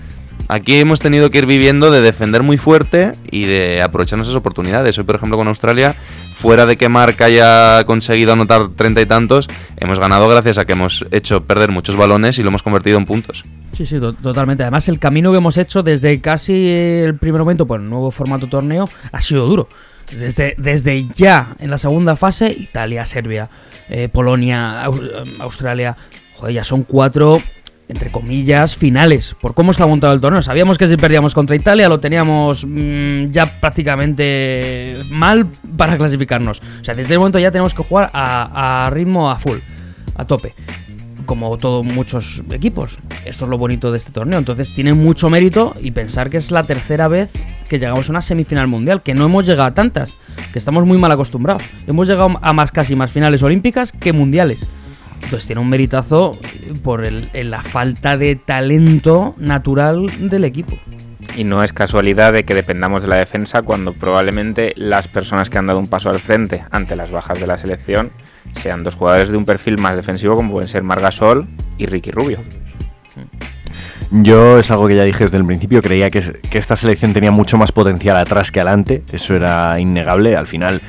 Aquí 0.50 0.76
hemos 0.78 1.02
tenido 1.02 1.30
que 1.30 1.40
ir 1.40 1.46
viviendo 1.46 1.92
de 1.92 2.00
defender 2.02 2.42
muy 2.42 2.58
fuerte 2.58 3.12
y 3.32 3.46
de 3.46 3.82
aprovechar 3.82 4.18
esas 4.20 4.36
oportunidades. 4.36 4.98
Hoy, 4.98 5.04
por 5.04 5.16
ejemplo, 5.16 5.38
con 5.38 5.50
Australia, 5.50 5.94
fuera 6.36 6.66
de 6.66 6.78
que 6.78 6.88
Marc 6.88 7.20
haya 7.22 7.84
conseguido 7.86 8.32
anotar 8.32 8.70
treinta 8.70 9.02
y 9.02 9.06
tantos, 9.06 9.48
hemos 9.76 10.00
ganado 10.00 10.26
gracias 10.30 10.58
a 10.58 10.64
que 10.66 10.72
hemos 10.72 11.06
hecho 11.12 11.44
perder 11.44 11.72
muchos 11.72 11.98
balones 11.98 12.40
y 12.40 12.44
lo 12.44 12.50
hemos 12.50 12.64
convertido 12.64 12.98
en 12.98 13.06
puntos. 13.06 13.44
Sí, 13.76 13.86
sí, 13.86 14.00
to- 14.00 14.14
totalmente. 14.14 14.64
Además, 14.64 14.88
el 14.88 15.00
camino 15.00 15.32
que 15.32 15.38
hemos 15.40 15.58
hecho 15.58 15.84
desde 15.84 16.22
casi 16.22 16.70
el 16.70 17.18
primer 17.18 17.42
momento 17.42 17.68
por 17.68 17.82
el 17.82 17.90
nuevo 17.90 18.10
formato 18.12 18.48
torneo 18.48 18.88
ha 19.12 19.20
sido 19.22 19.46
duro. 19.48 19.68
Desde, 20.18 20.56
desde 20.58 21.06
ya 21.14 21.58
en 21.60 21.70
la 21.70 21.78
segunda 21.78 22.16
fase, 22.16 22.48
Italia, 22.58 23.06
Serbia, 23.06 23.50
eh, 23.90 24.08
Polonia, 24.08 24.86
Aus- 24.86 25.02
Australia, 25.42 25.98
joder, 26.36 26.54
ya 26.56 26.64
son 26.64 26.84
cuatro, 26.84 27.42
entre 27.90 28.12
comillas, 28.12 28.76
finales, 28.76 29.36
por 29.40 29.54
cómo 29.54 29.72
está 29.72 29.86
montado 29.88 30.14
el 30.14 30.20
torneo. 30.20 30.42
Sabíamos 30.42 30.78
que 30.78 30.88
si 30.88 30.98
perdíamos 30.98 31.34
contra 31.34 31.56
Italia 31.56 31.88
lo 31.88 32.00
teníamos 32.00 32.66
mm, 32.66 33.28
ya 33.32 33.60
prácticamente 33.60 35.02
mal 35.10 35.48
para 35.78 35.98
clasificarnos. 35.98 36.62
O 36.82 36.84
sea, 36.84 36.96
desde 36.96 37.14
el 37.14 37.20
momento 37.20 37.40
ya 37.40 37.52
tenemos 37.52 37.74
que 37.74 37.84
jugar 37.84 38.10
a, 38.14 38.86
a 38.86 38.90
ritmo 38.90 39.30
a 39.30 39.40
full, 39.40 39.60
a 40.16 40.26
tope 40.26 40.54
como 41.28 41.56
todos 41.58 41.86
muchos 41.86 42.42
equipos. 42.52 42.98
Esto 43.26 43.46
es 43.46 43.52
lo 43.52 43.60
bonito 43.60 43.92
de 43.92 43.98
este 43.98 44.12
torneo. 44.12 44.40
Entonces 44.40 44.74
tiene 44.74 44.94
mucho 44.94 45.30
mérito 45.30 45.76
y 45.80 45.92
pensar 45.92 46.32
que 46.32 46.38
es 46.38 46.50
la 46.50 46.64
tercera 46.64 47.08
vez 47.08 47.34
que 47.70 47.78
llegamos 47.78 48.10
a 48.10 48.14
una 48.14 48.22
semifinal 48.22 48.68
mundial, 48.68 49.04
que 49.04 49.14
no 49.14 49.26
hemos 49.26 49.46
llegado 49.46 49.68
a 49.68 49.74
tantas, 49.76 50.18
que 50.52 50.58
estamos 50.58 50.86
muy 50.86 50.98
mal 50.98 51.12
acostumbrados. 51.12 51.64
Hemos 51.86 52.08
llegado 52.08 52.40
a 52.42 52.54
más 52.54 52.72
casi 52.72 52.96
más 52.96 53.12
finales 53.12 53.44
olímpicas 53.44 53.92
que 53.92 54.14
mundiales. 54.14 54.68
Entonces 55.24 55.48
tiene 55.48 55.62
un 55.62 55.70
meritazo 55.70 56.38
por 56.84 57.06
el- 57.06 57.30
la 57.34 57.62
falta 57.62 58.18
de 58.18 58.36
talento 58.36 59.36
natural 59.38 60.08
del 60.30 60.46
equipo. 60.46 60.78
Y 61.36 61.44
no 61.44 61.64
es 61.64 61.74
casualidad 61.74 62.34
de 62.34 62.46
que 62.46 62.56
dependamos 62.56 63.02
de 63.04 63.10
la 63.10 63.18
defensa 63.18 63.62
cuando 63.62 63.94
probablemente 63.94 64.74
las 64.76 65.08
personas 65.08 65.50
que 65.50 65.58
han 65.58 65.66
dado 65.68 65.80
un 65.80 65.88
paso 65.88 66.10
al 66.10 66.20
frente 66.20 66.64
ante 66.72 66.96
las 66.96 67.12
bajas 67.12 67.40
de 67.40 67.46
la 67.48 67.58
selección 67.58 68.12
sean 68.54 68.84
dos 68.84 68.96
jugadores 68.96 69.30
de 69.30 69.38
un 69.38 69.46
perfil 69.46 69.78
más 69.78 69.96
defensivo 69.96 70.36
como 70.36 70.54
pueden 70.54 70.68
ser 70.68 70.82
Margasol 70.84 71.48
y 71.78 71.86
Ricky 71.86 72.12
Rubio. 72.12 72.40
Yo 74.10 74.58
es 74.58 74.72
algo 74.72 74.88
que 74.88 74.96
ya 74.96 75.04
dije 75.04 75.26
desde 75.26 75.38
el 75.38 75.46
principio, 75.46 75.82
creía 75.82 76.10
que 76.10 76.22
esta 76.54 76.76
selección 76.78 77.12
tenía 77.14 77.32
mucho 77.32 77.58
más 77.58 77.74
potencial 77.74 78.16
atrás 78.16 78.52
que 78.52 78.62
adelante, 78.62 79.04
eso 79.12 79.36
era 79.36 79.80
innegable, 79.80 80.36
al 80.38 80.48
final 80.48 80.82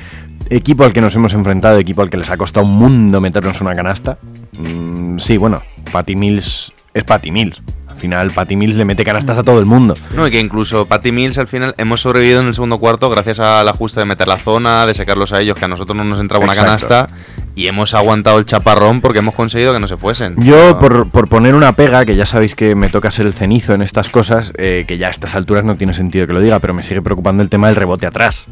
equipo 0.49 0.83
al 0.83 0.93
que 0.93 1.01
nos 1.01 1.15
hemos 1.15 1.33
enfrentado, 1.33 1.77
equipo 1.77 2.01
al 2.01 2.09
que 2.09 2.17
les 2.17 2.29
ha 2.29 2.37
costado 2.37 2.65
un 2.65 2.73
mundo 2.73 3.21
meternos 3.21 3.61
una 3.61 3.73
canasta. 3.73 4.17
Mm, 4.53 5.17
sí, 5.19 5.37
bueno, 5.37 5.61
Patty 5.91 6.15
Mills 6.15 6.73
es 6.93 7.03
Patty 7.03 7.31
Mills. 7.31 7.61
Al 7.87 7.97
final 7.97 8.31
Patty 8.31 8.55
Mills 8.55 8.77
le 8.77 8.85
mete 8.85 9.03
canastas 9.03 9.37
a 9.37 9.43
todo 9.43 9.59
el 9.59 9.65
mundo. 9.65 9.95
No, 10.15 10.25
y 10.25 10.31
que 10.31 10.39
incluso 10.39 10.85
Patty 10.85 11.11
Mills 11.11 11.37
al 11.37 11.47
final 11.47 11.75
hemos 11.77 12.01
sobrevivido 12.01 12.39
en 12.39 12.47
el 12.47 12.53
segundo 12.53 12.77
cuarto 12.77 13.09
gracias 13.09 13.39
al 13.39 13.67
ajuste 13.67 13.99
de 13.99 14.05
meter 14.05 14.27
la 14.27 14.37
zona, 14.37 14.85
de 14.85 14.93
secarlos 14.93 15.33
a 15.33 15.41
ellos, 15.41 15.57
que 15.57 15.65
a 15.65 15.67
nosotros 15.67 15.97
no 15.97 16.05
nos 16.05 16.19
entraba 16.19 16.43
una 16.43 16.53
Exacto. 16.53 16.87
canasta, 16.87 17.15
y 17.55 17.67
hemos 17.67 17.93
aguantado 17.93 18.39
el 18.39 18.45
chaparrón 18.45 19.01
porque 19.01 19.19
hemos 19.19 19.35
conseguido 19.35 19.73
que 19.73 19.79
no 19.79 19.87
se 19.87 19.97
fuesen. 19.97 20.35
Yo, 20.37 20.79
por, 20.79 21.09
por 21.09 21.27
poner 21.27 21.55
una 21.55 21.73
pega, 21.73 22.05
que 22.05 22.15
ya 22.15 22.25
sabéis 22.25 22.55
que 22.55 22.73
me 22.73 22.87
toca 22.89 23.11
ser 23.11 23.25
el 23.25 23.33
cenizo 23.33 23.73
en 23.73 23.81
estas 23.81 24.09
cosas, 24.09 24.53
eh, 24.57 24.85
que 24.87 24.97
ya 24.97 25.07
a 25.07 25.09
estas 25.09 25.35
alturas 25.35 25.65
no 25.65 25.75
tiene 25.75 25.93
sentido 25.93 26.25
que 26.25 26.33
lo 26.33 26.39
diga, 26.39 26.59
pero 26.59 26.73
me 26.73 26.83
sigue 26.83 27.01
preocupando 27.01 27.43
el 27.43 27.49
tema 27.49 27.67
del 27.67 27.75
rebote 27.75 28.05
atrás. 28.05 28.45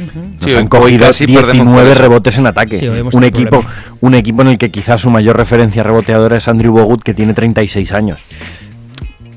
Nos 0.00 0.42
Sí, 0.42 0.52
han 0.56 0.62
hoy 0.64 0.68
cogido 0.68 1.06
casi 1.06 1.26
perdemos 1.26 1.46
por 1.46 1.54
19 1.74 1.92
eso. 1.92 2.00
rebotes 2.02 2.38
en 2.38 2.46
ataque. 2.46 2.78
Sí, 2.78 2.86
un, 2.88 3.24
equipo, 3.24 3.64
un 4.00 4.14
equipo 4.14 4.42
en 4.42 4.48
el 4.48 4.58
que 4.58 4.70
quizás 4.70 5.00
su 5.00 5.10
mayor 5.10 5.36
referencia 5.36 5.82
reboteadora 5.82 6.36
es 6.38 6.48
Andrew 6.48 6.72
Bogut, 6.72 7.02
que 7.02 7.14
tiene 7.14 7.34
36 7.34 7.92
años. 7.92 8.20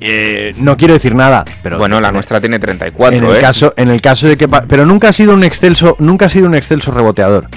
Eh, 0.01 0.53
no 0.58 0.76
quiero 0.78 0.93
decir 0.93 1.16
nada, 1.16 1.45
pero 1.64 1.78
bueno, 1.78 1.99
la 2.01 2.12
nuestra 2.12 2.39
tiene 2.41 2.60
34, 2.60 3.18
en 3.18 3.24
el 3.26 3.36
¿eh? 3.38 3.39
caso 3.41 3.74
en 3.78 3.89
el 3.89 4.01
caso 4.01 4.28
de 4.28 4.36
que 4.36 4.47
pero 4.47 4.86
nunca 4.86 5.10
ha 5.10 5.14
sido 5.14 5.34
un 5.34 5.43
excelso 5.43 5.95
nunca 5.99 6.26
ha 6.26 6.30
sido 6.30 6.47
un 6.47 6.53
excelso 6.56 6.91
reboteador. 6.91 7.47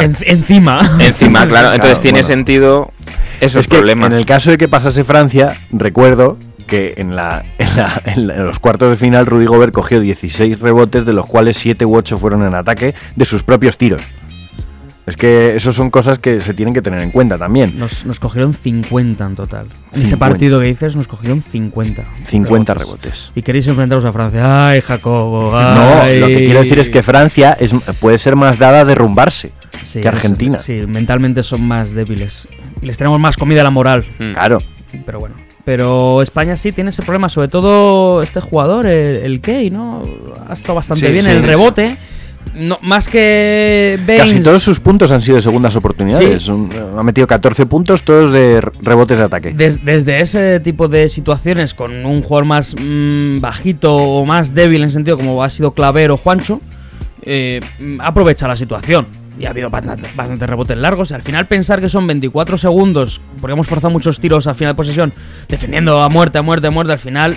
En- 0.00 0.16
encima. 0.26 0.96
Encima, 0.98 1.46
claro, 1.46 1.68
entonces 1.74 2.00
Claro, 2.00 2.02
tiene 2.02 2.18
bueno. 2.22 2.26
sentido 2.26 2.92
esos 3.40 3.60
es 3.60 3.68
que 3.68 3.76
problemas. 3.76 4.10
en 4.10 4.18
el 4.18 4.26
caso 4.26 4.50
de 4.50 4.58
que 4.58 4.66
pasase 4.68 5.04
Francia, 5.04 5.54
recuerdo 5.70 6.38
que 6.66 6.94
en, 6.98 7.16
la, 7.16 7.44
en, 7.58 7.76
la- 7.76 8.02
en 8.04 8.26
la- 8.26 8.34
en 8.36 8.46
los 8.46 8.58
cuartos 8.58 8.90
de 8.90 8.96
final 8.96 9.26
Rudy 9.26 9.46
Gobert 9.46 9.72
cogió 9.72 10.00
16 10.00 10.58
rebotes, 10.60 11.06
de 11.06 11.12
los 11.12 11.26
cuales 11.26 11.56
7 11.56 11.84
u 11.86 11.96
8 11.96 12.18
fueron 12.18 12.46
en 12.46 12.54
ataque 12.54 12.94
de 13.14 13.24
sus 13.24 13.42
propios 13.42 13.78
tiros. 13.78 14.02
Es 15.06 15.14
que 15.16 15.54
eso 15.54 15.72
son 15.72 15.88
cosas 15.90 16.18
que 16.18 16.40
se 16.40 16.52
tienen 16.52 16.74
que 16.74 16.82
tener 16.82 17.00
en 17.00 17.12
cuenta 17.12 17.38
también. 17.38 17.78
Nos, 17.78 18.04
nos 18.06 18.18
cogieron 18.18 18.52
50 18.54 19.24
en 19.24 19.36
total. 19.36 19.66
En 19.92 20.00
ese 20.02 20.06
50. 20.10 20.18
partido 20.18 20.58
que 20.58 20.66
dices, 20.66 20.96
nos 20.96 21.06
cogieron 21.06 21.42
50. 21.42 22.04
50 22.24 22.74
rebotes. 22.74 23.30
Y 23.36 23.42
queréis 23.42 23.68
enfrentaros 23.68 24.04
a 24.04 24.12
Francia. 24.12 24.68
Ay, 24.70 24.80
Jacobo. 24.80 25.52
No, 25.52 26.00
ay. 26.02 26.18
lo 26.18 26.26
que 26.26 26.38
quiero 26.46 26.60
decir 26.60 26.80
es 26.80 26.90
que 26.90 27.04
Francia 27.04 27.56
es, 27.60 27.72
puede 28.00 28.18
ser 28.18 28.34
más 28.34 28.58
dada 28.58 28.80
a 28.80 28.84
derrumbarse 28.84 29.52
Sí, 29.84 30.00
que 30.00 30.08
Argentina. 30.08 30.58
Sí, 30.58 30.82
mentalmente 30.88 31.44
son 31.44 31.62
más 31.64 31.92
débiles. 31.92 32.48
Y 32.82 32.86
les 32.86 32.98
tenemos 32.98 33.20
más 33.20 33.36
comida 33.36 33.60
a 33.60 33.64
la 33.64 33.70
moral. 33.70 34.04
Mm. 34.18 34.32
Claro. 34.32 34.58
Pero 35.06 35.20
bueno. 35.20 35.36
Pero 35.66 36.22
España 36.22 36.56
sí 36.56 36.70
tiene 36.70 36.90
ese 36.90 37.02
problema, 37.02 37.28
sobre 37.28 37.48
todo 37.48 38.22
este 38.22 38.40
jugador, 38.40 38.86
el, 38.86 39.16
el 39.16 39.40
Key, 39.40 39.70
¿no? 39.70 40.00
Ha 40.48 40.52
estado 40.52 40.76
bastante 40.76 41.04
Sí, 41.06 41.12
bien 41.12 41.24
sí, 41.24 41.30
el 41.32 41.40
sí. 41.40 41.44
rebote. 41.44 41.96
No, 42.54 42.78
más 42.82 43.08
que 43.08 43.98
Baines. 44.06 44.26
Casi 44.32 44.40
todos 44.42 44.62
sus 44.62 44.78
puntos 44.78 45.10
han 45.10 45.20
sido 45.20 45.40
segundas 45.40 45.74
oportunidades. 45.74 46.46
Un- 46.48 46.70
ha 46.96 47.02
metido 47.02 47.26
14 47.26 47.66
puntos, 47.66 48.02
todos 48.02 48.30
de 48.30 48.60
rebotes 48.80 49.18
de 49.18 49.24
ataque. 49.24 49.50
Des- 49.50 49.84
desde 49.84 50.20
ese 50.20 50.60
tipo 50.60 50.86
de 50.86 51.08
situaciones, 51.08 51.74
con 51.74 52.06
un 52.06 52.22
jugador 52.22 52.44
más 52.46 52.74
mm, 52.80 53.40
bajito 53.40 53.92
o 53.92 54.24
más 54.24 54.54
débil 54.54 54.84
en 54.84 54.90
sentido 54.90 55.16
como 55.16 55.42
ha 55.42 55.50
sido 55.50 55.72
Claver 55.72 56.12
o 56.12 56.16
Juancho, 56.16 56.60
eh, 57.22 57.60
aprovecha 57.98 58.46
la 58.46 58.56
situación. 58.56 59.06
Y 59.38 59.44
ha 59.46 59.50
habido 59.50 59.68
bastante- 59.70 60.08
bastantes 60.16 60.48
rebotes 60.48 60.76
largos. 60.78 61.10
Y 61.10 61.14
al 61.14 61.22
final 61.22 61.46
pensar 61.46 61.80
que 61.80 61.88
son 61.88 62.06
24 62.06 62.56
segundos, 62.58 63.20
porque 63.40 63.52
hemos 63.52 63.66
forzado 63.66 63.90
muchos 63.90 64.18
tiros 64.20 64.46
al 64.46 64.54
final 64.54 64.72
de 64.72 64.76
posesión, 64.76 65.12
defendiendo 65.48 66.02
a 66.02 66.08
muerte, 66.08 66.38
a 66.38 66.42
muerte, 66.42 66.66
a 66.68 66.70
muerte, 66.70 66.92
al 66.92 66.98
final 66.98 67.36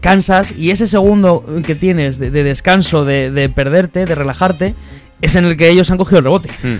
cansas 0.00 0.52
y 0.56 0.70
ese 0.70 0.86
segundo 0.86 1.44
que 1.64 1.74
tienes 1.74 2.18
de, 2.18 2.30
de 2.30 2.44
descanso, 2.44 3.04
de, 3.04 3.30
de 3.30 3.48
perderte, 3.48 4.04
de 4.06 4.14
relajarte, 4.14 4.74
es 5.22 5.34
en 5.36 5.46
el 5.46 5.56
que 5.56 5.68
ellos 5.70 5.90
han 5.90 5.96
cogido 5.98 6.18
el 6.18 6.24
rebote. 6.24 6.50
Mm. 6.62 6.76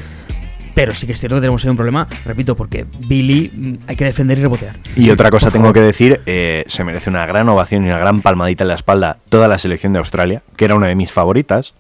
Pero 0.75 0.95
sí 0.95 1.07
que 1.07 1.15
es 1.15 1.21
cierto 1.21 1.37
que 1.37 1.41
tenemos 1.41 1.65
ahí 1.65 1.71
un 1.71 1.77
problema, 1.77 2.07
repito, 2.27 2.55
porque 2.55 2.85
Billy 3.09 3.51
mm, 3.53 3.75
hay 3.89 3.97
que 3.97 4.05
defender 4.05 4.39
y 4.39 4.43
rebotear. 4.43 4.77
Y 4.95 5.09
otra 5.11 5.31
cosa 5.31 5.47
Por 5.47 5.53
tengo 5.55 5.65
favor. 5.65 5.75
que 5.75 5.81
decir, 5.81 6.21
eh, 6.27 6.65
se 6.67 6.85
merece 6.85 7.09
una 7.09 7.25
gran 7.25 7.49
ovación 7.49 7.85
y 7.85 7.89
una 7.89 7.99
gran 7.99 8.21
palmadita 8.21 8.63
en 8.65 8.69
la 8.69 8.75
espalda 8.75 9.17
toda 9.31 9.49
la 9.49 9.57
selección 9.57 9.95
de 9.95 10.01
Australia, 10.01 10.43
que 10.57 10.67
era 10.67 10.75
una 10.75 10.87
de 10.89 10.95
mis 10.95 11.11
favoritas, 11.11 11.73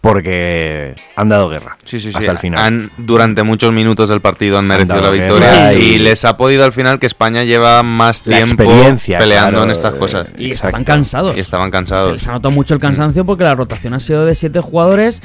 porque 0.00 0.94
han 1.14 1.28
dado 1.28 1.48
guerra. 1.50 1.76
Sí, 1.84 2.00
sí, 2.00 2.10
sí. 2.10 2.16
Hasta 2.16 2.30
el 2.32 2.38
final. 2.38 2.64
Han- 2.64 2.90
durante 2.96 3.42
muchos 3.42 3.72
minutos 3.72 4.08
del 4.08 4.20
partido 4.20 4.58
han 4.58 4.66
merecido 4.66 5.00
la 5.00 5.10
victoria 5.10 5.74
y 5.74 5.94
y- 5.94 5.98
les 5.98 6.24
ha 6.24 6.36
podido 6.36 6.64
al 6.64 6.72
final 6.72 6.98
que 6.98 7.06
España 7.06 7.44
lleva 7.44 7.82
más 7.82 8.22
La 8.26 8.36
tiempo 8.36 8.62
experiencia, 8.62 9.18
peleando 9.18 9.50
claro, 9.50 9.64
en 9.64 9.70
estas 9.70 9.94
eh, 9.94 9.98
cosas. 9.98 10.26
Y 10.38 10.50
estaban 10.50 10.84
cansados. 10.84 11.36
Y 11.36 11.40
estaban 11.40 11.66
Se 11.68 11.72
cansados. 11.72 12.12
les 12.14 12.26
ha 12.26 12.32
notado 12.32 12.50
mucho 12.52 12.72
el 12.74 12.80
cansancio 12.80 13.24
porque 13.26 13.44
la 13.44 13.54
rotación 13.54 13.92
ha 13.94 14.00
sido 14.00 14.24
de 14.24 14.34
siete 14.34 14.60
jugadores 14.60 15.20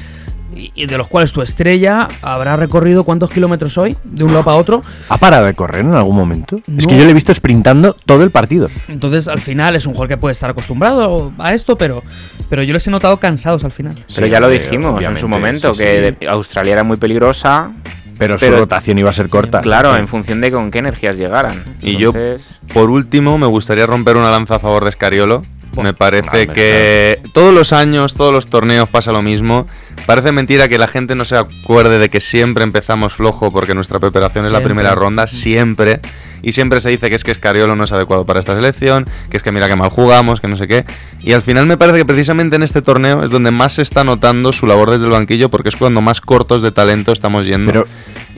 y, 0.74 0.86
de 0.86 0.98
los 0.98 1.08
cuales 1.08 1.32
tu 1.32 1.42
estrella 1.42 2.08
habrá 2.22 2.56
recorrido 2.56 3.04
cuántos 3.04 3.30
kilómetros 3.30 3.76
hoy, 3.78 3.96
de 4.04 4.24
un 4.24 4.32
lado 4.32 4.44
para 4.44 4.56
otro. 4.56 4.82
¿Ha 5.08 5.18
parado 5.18 5.46
de 5.46 5.54
correr 5.54 5.84
en 5.84 5.94
algún 5.94 6.16
momento? 6.16 6.56
Es 6.76 6.84
No. 6.84 6.88
que 6.90 6.96
yo 6.98 7.04
le 7.04 7.10
he 7.10 7.14
visto 7.14 7.34
sprintando 7.34 7.92
todo 7.94 8.22
el 8.24 8.30
partido. 8.30 8.68
Entonces, 8.88 9.28
al 9.28 9.38
final 9.40 9.76
es 9.76 9.86
un 9.86 9.92
jugador 9.92 10.08
que 10.08 10.16
puede 10.16 10.32
estar 10.32 10.50
acostumbrado 10.50 11.32
a 11.38 11.54
esto, 11.54 11.76
pero, 11.76 12.02
pero 12.48 12.62
yo 12.62 12.72
les 12.72 12.86
he 12.86 12.90
notado 12.90 13.18
cansados 13.18 13.64
al 13.64 13.72
final. 13.72 13.94
Pero 14.14 14.26
ya 14.26 14.40
lo 14.40 14.48
dijimos 14.48 15.02
en 15.04 15.16
su 15.18 15.28
momento, 15.28 15.72
que 15.74 16.16
de- 16.18 16.26
Australia 16.28 16.72
era 16.74 16.84
muy 16.84 16.96
peligrosa. 16.96 17.72
Pero 18.18 18.38
su 18.38 18.50
rotación 18.50 18.98
iba 18.98 19.10
a 19.10 19.12
ser 19.12 19.28
corta. 19.28 19.60
Claro, 19.60 19.92
Sí. 19.92 20.00
en 20.00 20.08
función 20.08 20.40
de 20.40 20.50
con 20.50 20.70
qué 20.70 20.78
energías 20.78 21.18
llegaran. 21.18 21.62
Y 21.82 21.98
yo, 21.98 22.08
Entonces, 22.14 22.60
por 22.72 22.88
último, 22.88 23.36
me 23.36 23.46
gustaría 23.46 23.84
romper 23.84 24.16
una 24.16 24.30
lanza 24.30 24.54
a 24.54 24.58
favor 24.58 24.84
de 24.84 24.88
Escariolo. 24.88 25.42
Me 25.82 25.92
parece 25.92 26.46
que 26.48 27.20
todos 27.34 27.52
los 27.52 27.74
años, 27.74 28.14
todos 28.14 28.32
los 28.32 28.46
torneos 28.46 28.88
pasa 28.88 29.12
lo 29.12 29.20
mismo. 29.20 29.66
Parece 30.04 30.30
mentira 30.30 30.68
que 30.68 30.78
la 30.78 30.86
gente 30.86 31.14
no 31.14 31.24
se 31.24 31.36
acuerde 31.36 31.98
de 31.98 32.08
que 32.08 32.20
siempre 32.20 32.62
empezamos 32.64 33.14
flojo 33.14 33.50
porque 33.50 33.74
nuestra 33.74 33.98
preparación 33.98 34.44
es 34.46 34.52
la 34.52 34.62
primera 34.62 34.94
ronda, 34.94 35.26
siempre. 35.26 36.00
Y 36.42 36.52
siempre 36.52 36.80
se 36.80 36.90
dice 36.90 37.08
que 37.08 37.16
es 37.16 37.24
que 37.24 37.32
Escariolo 37.32 37.74
no 37.74 37.84
es 37.84 37.92
adecuado 37.92 38.24
para 38.24 38.38
esta 38.38 38.54
selección, 38.54 39.04
que 39.30 39.36
es 39.36 39.42
que 39.42 39.50
mira 39.50 39.66
que 39.68 39.74
mal 39.74 39.88
jugamos, 39.90 40.40
que 40.40 40.46
no 40.46 40.56
sé 40.56 40.68
qué. 40.68 40.84
Y 41.22 41.32
al 41.32 41.42
final 41.42 41.66
me 41.66 41.76
parece 41.76 41.98
que 41.98 42.04
precisamente 42.04 42.54
en 42.56 42.62
este 42.62 42.82
torneo 42.82 43.24
es 43.24 43.30
donde 43.30 43.50
más 43.50 43.72
se 43.74 43.82
está 43.82 44.04
notando 44.04 44.52
su 44.52 44.66
labor 44.66 44.90
desde 44.90 45.06
el 45.06 45.10
banquillo 45.12 45.48
porque 45.48 45.70
es 45.70 45.76
cuando 45.76 46.00
más 46.02 46.20
cortos 46.20 46.62
de 46.62 46.70
talento 46.70 47.10
estamos 47.10 47.46
yendo. 47.46 47.72
Pero- 47.72 47.84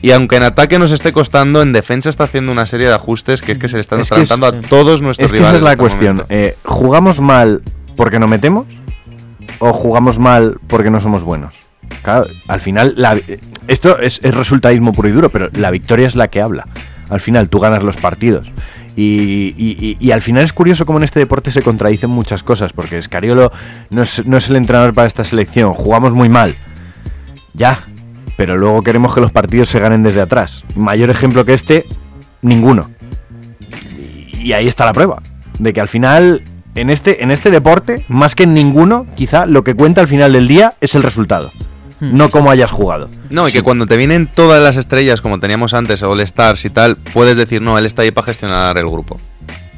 y 0.01 0.11
aunque 0.11 0.37
en 0.37 0.43
ataque 0.43 0.79
nos 0.79 0.91
esté 0.91 1.11
costando, 1.11 1.61
en 1.61 1.73
defensa 1.73 2.09
está 2.09 2.23
haciendo 2.23 2.51
una 2.51 2.65
serie 2.65 2.87
de 2.87 2.93
ajustes 2.95 3.41
que 3.41 3.51
es 3.51 3.57
que 3.59 3.67
se 3.67 3.75
le 3.75 3.81
están 3.81 3.99
Es 3.99 4.09
que 4.09 4.21
es- 4.21 4.31
adelantando 4.31 4.65
a 4.65 4.69
todos 4.69 5.01
nuestros 5.01 5.25
Es 5.27 5.31
que 5.31 5.37
rivales. 5.39 5.57
esa 5.57 5.57
es 5.57 5.63
la 5.63 5.71
este 5.71 5.79
cuestión. 5.81 6.25
Eh, 6.29 6.55
¿Jugamos 6.63 7.19
mal 7.21 7.61
porque 7.95 8.17
no 8.17 8.27
metemos? 8.27 8.65
¿O 9.59 9.73
jugamos 9.73 10.19
mal 10.19 10.59
porque 10.67 10.89
no 10.89 10.99
somos 10.99 11.23
buenos? 11.23 11.55
Claro, 12.01 12.27
al 12.47 12.59
final, 12.61 12.93
la- 12.97 13.17
esto 13.67 13.99
es, 13.99 14.19
es 14.23 14.33
resultadismo 14.35 14.93
puro 14.93 15.09
y 15.09 15.11
duro, 15.11 15.29
pero 15.29 15.49
la 15.53 15.71
victoria 15.71 16.07
es 16.07 16.15
la 16.15 16.27
que 16.29 16.41
habla. 16.41 16.67
Al 17.09 17.19
final, 17.19 17.49
tú 17.49 17.59
ganas 17.59 17.83
los 17.83 17.97
partidos. 17.97 18.51
Y, 18.95 19.95
y- 19.99 20.11
al 20.11 20.21
final 20.21 20.43
es 20.43 20.51
curioso 20.53 20.85
cómo 20.85 20.97
en 20.99 21.03
este 21.05 21.19
deporte 21.19 21.51
se 21.51 21.61
contradicen 21.61 22.09
muchas 22.09 22.43
cosas, 22.43 22.73
porque 22.73 23.01
Scariolo 23.01 23.51
no 23.89 24.01
es, 24.03 24.25
no 24.25 24.37
es 24.37 24.49
el 24.49 24.57
entrenador 24.57 24.93
para 24.93 25.07
esta 25.07 25.23
selección, 25.23 25.73
jugamos 25.73 26.13
muy 26.13 26.27
mal. 26.29 26.53
Ya, 27.53 27.79
pero 28.37 28.57
luego 28.57 28.81
queremos 28.83 29.13
que 29.13 29.21
los 29.21 29.31
partidos 29.31 29.69
se 29.69 29.79
ganen 29.79 30.03
desde 30.03 30.21
atrás. 30.21 30.63
Mayor 30.75 31.09
ejemplo 31.09 31.45
que 31.45 31.53
este, 31.53 31.85
ninguno. 32.41 32.89
Y 34.33 34.53
ahí 34.53 34.67
está 34.67 34.85
la 34.85 34.93
prueba. 34.93 35.21
De 35.59 35.73
que 35.73 35.81
al 35.81 35.87
final, 35.87 36.41
en 36.79 36.89
este, 36.89 37.23
en 37.23 37.31
este 37.31 37.51
deporte, 37.51 38.05
más 38.07 38.35
que 38.35 38.43
en 38.43 38.53
ninguno, 38.53 39.05
quizá 39.15 39.45
lo 39.45 39.63
que 39.63 39.75
cuenta 39.75 40.01
al 40.01 40.07
final 40.07 40.33
del 40.33 40.47
día 40.47 40.73
es 40.81 40.95
el 40.95 41.03
resultado. 41.03 41.51
No 41.99 42.29
cómo 42.29 42.49
hayas 42.49 42.71
jugado. 42.71 43.09
No, 43.29 43.49
y 43.49 43.51
que 43.51 43.61
cuando 43.61 43.85
te 43.85 43.97
vienen 43.97 44.27
todas 44.27 44.63
las 44.63 44.77
estrellas, 44.77 45.21
como 45.21 45.39
teníamos 45.41 45.73
antes, 45.73 46.01
All 46.01 46.21
Stars 46.21 46.63
y 46.63 46.69
tal, 46.69 46.95
puedes 46.95 47.35
decir, 47.35 47.61
no, 47.61 47.77
él 47.77 47.85
está 47.85 48.03
ahí 48.03 48.11
para 48.11 48.25
gestionar 48.25 48.77
el 48.77 48.87
grupo. 48.87 49.17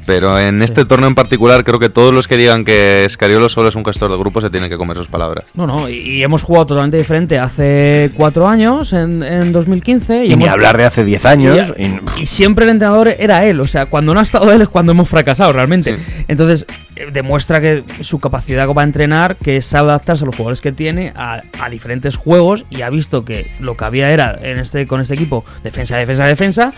Pero 0.06 0.38
en 0.38 0.62
este 0.62 0.84
torneo 0.84 1.08
en 1.08 1.14
particular, 1.14 1.62
creo 1.64 1.78
que 1.78 1.88
todos 1.88 2.12
los 2.12 2.26
que 2.26 2.36
digan 2.36 2.64
que 2.64 3.06
Scariolo 3.08 3.48
solo 3.48 3.68
es 3.68 3.76
un 3.76 3.84
gestor 3.84 4.10
de 4.10 4.16
grupo 4.18 4.40
se 4.40 4.50
tienen 4.50 4.68
que 4.68 4.76
comer 4.76 4.96
sus 4.96 5.06
palabras. 5.06 5.44
No, 5.54 5.66
no, 5.66 5.88
y, 5.88 5.94
y 5.98 6.22
hemos 6.22 6.42
jugado 6.42 6.66
totalmente 6.66 6.96
diferente 6.96 7.38
hace 7.38 8.10
cuatro 8.16 8.48
años, 8.48 8.92
en, 8.92 9.22
en 9.22 9.52
2015. 9.52 10.24
Y, 10.24 10.28
ni 10.28 10.34
hemos- 10.34 10.48
hablar 10.48 10.76
de 10.76 10.84
hace 10.84 11.04
10 11.04 11.24
años. 11.26 11.72
Y, 11.78 11.84
y- 11.86 12.00
y 12.22 12.26
siempre 12.26 12.64
el 12.64 12.70
entrenador 12.72 13.08
era 13.18 13.44
él, 13.44 13.60
o 13.60 13.66
sea, 13.66 13.86
cuando 13.86 14.12
no 14.14 14.20
ha 14.20 14.22
estado 14.24 14.50
él 14.52 14.62
es 14.62 14.68
cuando 14.68 14.92
hemos 14.92 15.08
fracasado 15.08 15.52
realmente. 15.52 15.96
Entonces, 16.28 16.66
eh, 16.96 17.08
demuestra 17.12 17.60
que 17.60 17.84
su 18.00 18.18
capacidad 18.18 18.66
para 18.68 18.82
entrenar, 18.84 19.36
que 19.36 19.60
sabe 19.62 19.88
adaptarse 19.90 20.24
a 20.24 20.26
los 20.26 20.34
jugadores 20.36 20.60
que 20.60 20.72
tiene, 20.72 21.12
a, 21.14 21.42
a 21.60 21.70
diferentes 21.70 22.16
juegos, 22.16 22.64
y 22.70 22.82
ha 22.82 22.90
visto 22.90 23.24
que 23.24 23.50
lo 23.60 23.76
que 23.76 23.84
había 23.84 24.10
era 24.10 24.38
en 24.42 24.58
este 24.58 24.86
con 24.86 25.00
este 25.00 25.14
equipo 25.14 25.44
defensa, 25.62 25.96
defensa, 25.96 26.24
defensa, 26.26 26.72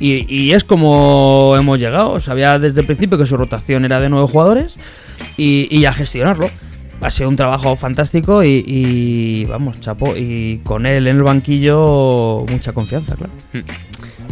y, 0.00 0.26
y 0.32 0.52
es 0.52 0.64
como 0.64 1.54
hemos 1.58 1.78
llegado. 1.78 2.20
Sabía 2.20 2.58
desde 2.58 2.80
el 2.80 2.86
principio 2.86 3.18
que 3.18 3.26
su 3.26 3.36
rotación 3.36 3.84
era 3.84 4.00
de 4.00 4.08
nueve 4.08 4.28
jugadores, 4.30 4.78
y, 5.36 5.68
y 5.70 5.84
a 5.84 5.92
gestionarlo. 5.92 6.48
Ha 7.00 7.10
sido 7.10 7.28
un 7.28 7.36
trabajo 7.36 7.76
fantástico 7.76 8.42
y, 8.42 9.44
vamos, 9.48 9.80
chapo, 9.80 10.16
y 10.16 10.58
con 10.64 10.84
él 10.84 11.06
en 11.06 11.18
el 11.18 11.22
banquillo 11.22 12.44
mucha 12.48 12.72
confianza, 12.72 13.14
claro. 13.14 13.32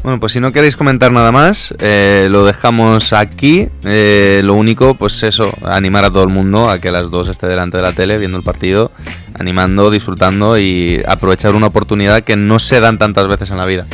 Bueno, 0.03 0.19
pues 0.19 0.33
si 0.33 0.41
no 0.41 0.53
queréis 0.53 0.77
comentar 0.77 1.13
nada 1.13 1.31
más, 1.31 1.75
eh, 1.79 2.27
lo 2.29 2.45
dejamos 2.45 3.13
aquí. 3.13 3.69
Eh, 3.85 4.41
lo 4.45 4.55
único, 4.55 4.95
pues 4.95 5.23
eso, 5.23 5.53
animar 5.63 6.05
a 6.05 6.11
todo 6.11 6.25
el 6.25 6.29
mundo 6.29 6.69
a 6.69 6.81
que 6.81 6.91
las 6.91 7.11
dos 7.11 7.29
esté 7.29 7.47
delante 7.47 7.77
de 7.77 7.85
la 7.85 7.93
tele 7.93 8.19
viendo 8.19 8.37
el 8.37 8.43
partido, 8.45 8.91
animando, 9.39 9.89
disfrutando 9.91 10.59
y 10.59 11.03
aprovechar 11.07 11.55
una 11.55 11.69
oportunidad 11.69 12.25
que 12.25 12.35
no 12.35 12.59
se 12.59 12.81
dan 12.81 12.99
tantas 12.99 13.29
veces 13.29 13.51
en 13.51 13.59
la 13.59 13.65
vida. 13.65 13.87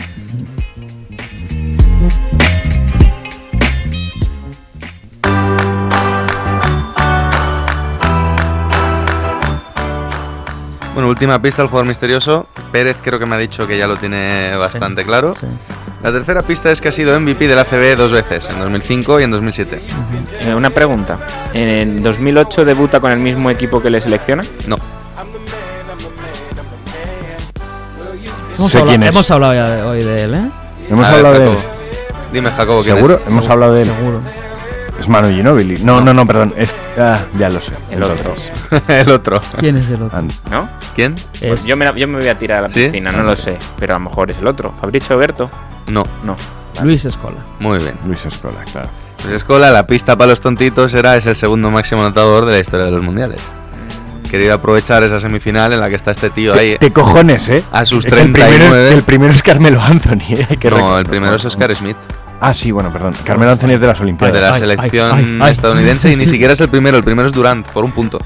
Bueno, 11.03 11.11
última 11.11 11.43
pista, 11.43 11.63
el 11.63 11.67
jugador 11.69 11.89
misterioso. 11.89 12.47
Pérez 12.71 12.97
creo 13.03 13.19
que 13.19 13.27
me 13.27 13.35
ha 13.35 13.39
dicho 13.39 13.67
que 13.67 13.77
ya 13.77 13.89
lo 13.89 13.97
tiene 13.97 14.55
bastante 14.55 15.05
claro. 15.05 15.35
La 16.01 16.13
tercera 16.13 16.43
pista 16.43 16.71
es 16.71 16.81
que 16.81 16.91
ha 16.91 16.93
sido 16.93 17.19
MVP 17.19 17.49
del 17.49 17.59
ACB 17.59 17.97
dos 17.97 18.13
veces, 18.13 18.49
en 18.49 18.61
2005 18.61 19.19
y 19.19 19.25
en 19.25 19.33
2007. 19.33 19.83
eh, 20.43 20.55
una 20.55 20.71
pregunta. 20.71 21.19
¿En 21.53 22.05
2008 22.05 22.65
debuta 22.65 23.01
con 23.01 23.11
el 23.11 23.19
mismo 23.19 23.51
equipo 23.51 23.83
que 23.83 23.91
le 23.91 24.01
selecciona? 24.01 24.45
No. 24.69 24.77
Hemos, 28.57 28.71
Sé 28.71 28.79
hablado, 28.79 28.91
quién 28.97 29.03
es. 29.03 29.09
hemos 29.09 29.31
hablado 29.33 29.55
ya 29.55 29.69
de- 29.71 29.83
hoy 29.83 30.05
de 30.05 30.23
él, 30.23 30.35
¿eh? 30.35 30.51
Hemos 30.89 31.05
A 31.05 31.11
ver, 31.17 31.27
hablado 31.27 31.39
de 31.41 31.51
él. 31.51 31.59
Dime, 32.33 32.51
Jacobo, 32.53 32.81
¿quién 32.85 32.95
¿Seguro? 32.95 33.15
es? 33.17 33.27
Hemos 33.27 33.49
hablado 33.49 33.75
de 33.75 33.83
él. 33.83 33.89
Seguro. 33.89 34.21
Es 35.03 35.09
Manu 35.09 35.29
Ginóbili. 35.29 35.83
No, 35.83 36.01
no, 36.01 36.15
no, 36.15 36.25
perdón. 36.27 36.55
Es, 36.57 36.75
ah, 36.99 37.19
ya 37.39 37.51
lo 37.51 37.61
sé. 37.61 37.73
El 37.91 38.03
otro. 38.05 38.35
el 38.89 39.11
otro. 39.11 39.41
¿Quién 39.59 39.77
es 39.77 39.91
el 39.91 40.03
otro? 40.03 40.19
And- 40.19 40.33
¿No? 40.51 40.63
¿Quién? 40.95 41.15
Pues 41.41 41.61
Es- 41.61 41.65
yo, 41.65 41.77
me, 41.77 41.87
yo 41.97 42.07
me 42.09 42.19
voy 42.19 42.29
a 42.29 42.39
tirar 42.39 42.59
a 42.59 42.63
la 42.63 42.69
¿Sí? 42.71 42.85
piscina, 42.85 43.11
no 43.13 43.23
lo 43.25 43.35
sé. 43.37 43.59
Pero 43.79 43.97
a 43.97 43.99
lo 43.99 44.05
mejor 44.05 44.31
es 44.31 44.39
el 44.39 44.47
otro. 44.47 44.73
Fabricio 44.81 45.17
Berto. 45.19 45.51
No. 45.89 46.05
No. 46.25 46.37
Luis 46.85 47.05
Escola. 47.05 47.43
Muy 47.61 47.79
bien. 47.79 47.95
Luis 48.07 48.25
Escola, 48.25 48.61
claro. 48.73 48.89
Pues 49.21 49.35
Escola, 49.35 49.71
la 49.71 49.85
pista 49.85 50.17
para 50.17 50.31
los 50.31 50.41
tontitos 50.41 50.95
era 50.95 51.17
es 51.17 51.27
el 51.27 51.37
segundo 51.37 51.71
máximo 51.71 52.01
anotador 52.01 52.47
de 52.47 52.53
la 52.53 52.59
historia 52.61 52.87
de 52.87 52.93
los 52.93 53.05
mundiales. 53.05 53.43
Quería 54.31 54.55
aprovechar 54.55 55.03
esa 55.03 55.21
semifinal 55.21 55.75
en 55.75 55.81
la 55.81 55.91
que 55.91 55.97
está 55.97 56.13
este 56.13 56.31
tío 56.31 56.55
ahí. 56.55 56.79
Te 56.79 56.91
cojones, 56.91 57.49
¿eh? 57.51 57.63
A 57.71 57.85
sus 57.85 58.07
Es 58.07 58.15
que 58.15 58.21
el 58.21 58.33
primero, 58.33 58.49
39. 58.49 58.95
el 58.95 59.03
primero 59.03 59.35
es 59.35 59.43
Carmelo 59.43 59.83
Anthony. 59.83 60.23
¿eh? 60.31 60.47
Hay 60.49 60.57
que 60.59 60.71
No, 60.71 60.77
recordar. 60.77 60.99
el 61.01 61.07
primero 61.07 61.35
es 61.37 61.45
Oscar 61.45 61.75
Smith, 61.77 61.99
Ah, 62.45 62.53
sí, 62.53 62.73
bueno, 62.73 62.93
perdón. 62.93 63.15
Carmelo 63.25 63.53
Anthony 63.53 63.71
es 63.75 63.81
de 63.81 63.87
las 63.87 64.01
Olimpiadas. 64.01 64.35
de 64.35 64.41
la 64.41 64.53
Ay, 64.53 64.61
selección 64.61 65.11
ay, 65.17 65.25
ay, 65.27 65.39
ay. 65.43 65.53
estadounidense 65.53 66.11
y 66.13 66.17
ni 66.17 66.27
siquiera 66.27 66.53
es 66.55 66.61
el 66.61 66.69
primero, 66.69 66.97
el 66.97 67.05
primero 67.05 67.29
es 67.29 67.33
Durant, 67.33 67.69
por 67.69 67.85
un 67.85 67.93
punto. 67.93 68.19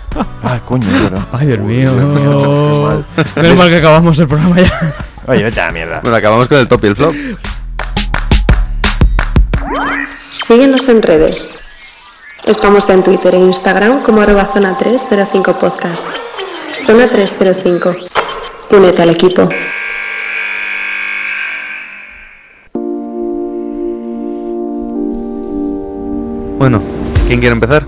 Ah, 0.43 0.59
coño, 0.65 0.87
verdad. 0.91 1.27
Ay, 1.33 1.49
Dios 1.49 1.59
mío. 1.61 1.91
qué 1.95 2.79
mal. 2.79 3.05
Menos 3.37 3.59
mal 3.59 3.69
que 3.69 3.77
acabamos 3.77 4.19
el 4.19 4.27
programa 4.27 4.59
ya. 4.59 4.95
Oye, 5.27 5.43
vete 5.43 5.61
a 5.61 5.67
la 5.67 5.73
mierda. 5.73 6.01
Bueno, 6.01 6.17
acabamos 6.17 6.49
con 6.49 6.57
el 6.57 6.67
top 6.67 6.85
y 6.85 6.87
el 6.87 6.97
flop. 6.97 7.15
Síguenos 10.31 10.89
en 10.89 11.03
redes. 11.03 11.51
Estamos 12.45 12.89
en 12.91 13.03
Twitter 13.03 13.35
e 13.35 13.39
Instagram 13.39 14.03
como 14.03 14.21
arroba 14.23 14.49
zona 14.53 14.79
305 14.79 15.53
podcast. 15.59 16.07
Zona 16.87 17.09
305. 17.09 17.95
Únete 18.71 19.03
al 19.03 19.11
equipo. 19.11 19.49
Bueno, 26.69 26.83
¿quién 27.29 27.39
quiere 27.39 27.53
empezar? 27.53 27.87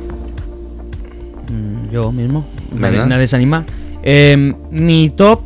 Mm, 1.49 1.91
Yo 1.91 2.13
mismo. 2.13 2.47
Venga. 2.71 3.07
Nadie, 3.07 3.27
se 3.27 3.35
anima. 3.35 3.65
Eh, 4.05 4.55
mi 4.71 5.11
top, 5.11 5.41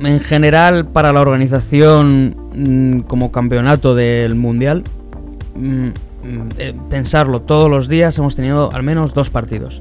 en 0.00 0.18
general, 0.18 0.86
para 0.86 1.12
la 1.12 1.20
organización 1.20 2.34
mm, 2.54 3.00
como 3.00 3.32
campeonato 3.32 3.94
del 3.94 4.34
mundial, 4.34 4.84
mm, 5.56 5.88
eh, 6.56 6.74
pensarlo 6.88 7.42
todos 7.42 7.68
los 7.68 7.86
días, 7.86 8.16
hemos 8.16 8.34
tenido 8.34 8.72
al 8.72 8.82
menos 8.82 9.12
dos 9.12 9.28
partidos. 9.28 9.78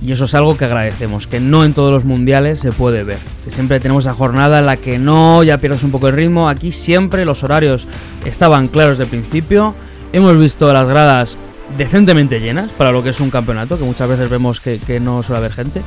Y 0.00 0.12
eso 0.12 0.24
es 0.24 0.34
algo 0.34 0.56
que 0.56 0.64
agradecemos, 0.64 1.26
que 1.26 1.40
no 1.40 1.62
en 1.66 1.74
todos 1.74 1.92
los 1.92 2.06
mundiales 2.06 2.60
se 2.60 2.72
puede 2.72 3.04
ver. 3.04 3.18
Que 3.44 3.50
siempre 3.50 3.80
tenemos 3.80 4.06
esa 4.06 4.14
jornada 4.14 4.60
en 4.60 4.64
la 4.64 4.78
que 4.78 4.98
no, 4.98 5.42
ya 5.42 5.58
pierdes 5.58 5.82
un 5.82 5.90
poco 5.90 6.08
el 6.08 6.14
ritmo. 6.14 6.48
Aquí 6.48 6.72
siempre 6.72 7.26
los 7.26 7.44
horarios 7.44 7.86
estaban 8.24 8.68
claros 8.68 8.98
el 8.98 9.08
principio. 9.08 9.74
Hemos 10.14 10.38
visto 10.38 10.72
las 10.72 10.88
gradas 10.88 11.36
decentemente 11.76 12.40
llenas 12.40 12.70
para 12.70 12.92
lo 12.92 13.02
que 13.02 13.10
es 13.10 13.20
un 13.20 13.30
campeonato, 13.30 13.78
que 13.78 13.84
muchas 13.84 14.08
veces 14.08 14.28
vemos 14.28 14.60
que, 14.60 14.78
que 14.78 15.00
no 15.00 15.22
suele 15.22 15.38
haber 15.38 15.52
gente. 15.52 15.82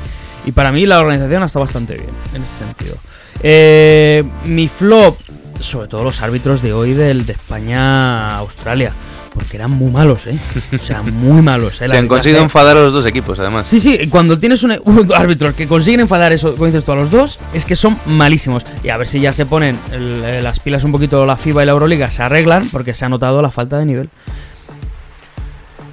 Y 0.45 0.51
para 0.51 0.71
mí 0.71 0.85
la 0.85 0.99
organización 0.99 1.43
está 1.43 1.59
bastante 1.59 1.93
bien 1.95 2.09
en 2.33 2.43
ese 2.43 2.65
sentido. 2.65 2.95
Eh, 3.41 4.23
mi 4.45 4.67
flop, 4.67 5.17
sobre 5.59 5.87
todo 5.87 6.03
los 6.03 6.21
árbitros 6.21 6.61
de 6.61 6.73
hoy 6.73 6.93
del 6.93 7.25
de 7.25 7.33
España-Australia. 7.33 8.91
Porque 9.33 9.57
eran 9.57 9.71
muy 9.71 9.89
malos, 9.91 10.27
¿eh? 10.27 10.37
O 10.75 10.77
sea, 10.77 11.01
muy 11.01 11.41
malos. 11.41 11.81
¿eh? 11.81 11.87
Se 11.89 11.97
han 11.97 12.07
conseguido 12.07 12.43
enfadar 12.43 12.77
a 12.77 12.81
los 12.81 12.93
dos 12.93 13.03
equipos, 13.07 13.39
además. 13.39 13.67
Sí, 13.67 13.79
sí, 13.79 14.07
cuando 14.07 14.37
tienes 14.37 14.61
un, 14.61 14.79
un 14.85 15.11
árbitros 15.11 15.55
que 15.55 15.65
consiguen 15.67 16.01
enfadar 16.01 16.31
eso, 16.33 16.51
como 16.53 16.67
dices 16.67 16.85
tú, 16.85 16.91
a 16.91 16.95
los 16.95 17.09
dos, 17.09 17.39
es 17.51 17.65
que 17.65 17.75
son 17.75 17.97
malísimos. 18.05 18.63
Y 18.83 18.89
a 18.89 18.97
ver 18.97 19.07
si 19.07 19.19
ya 19.19 19.33
se 19.33 19.47
ponen 19.47 19.79
el- 19.91 20.21
eh, 20.23 20.41
las 20.43 20.59
pilas 20.59 20.83
un 20.83 20.91
poquito 20.91 21.25
la 21.25 21.35
FIBA 21.35 21.63
y 21.63 21.65
la 21.65 21.71
Euroliga, 21.71 22.11
se 22.11 22.21
arreglan, 22.21 22.69
porque 22.69 22.93
se 22.93 23.05
ha 23.05 23.09
notado 23.09 23.41
la 23.41 23.49
falta 23.49 23.79
de 23.79 23.85
nivel. 23.87 24.09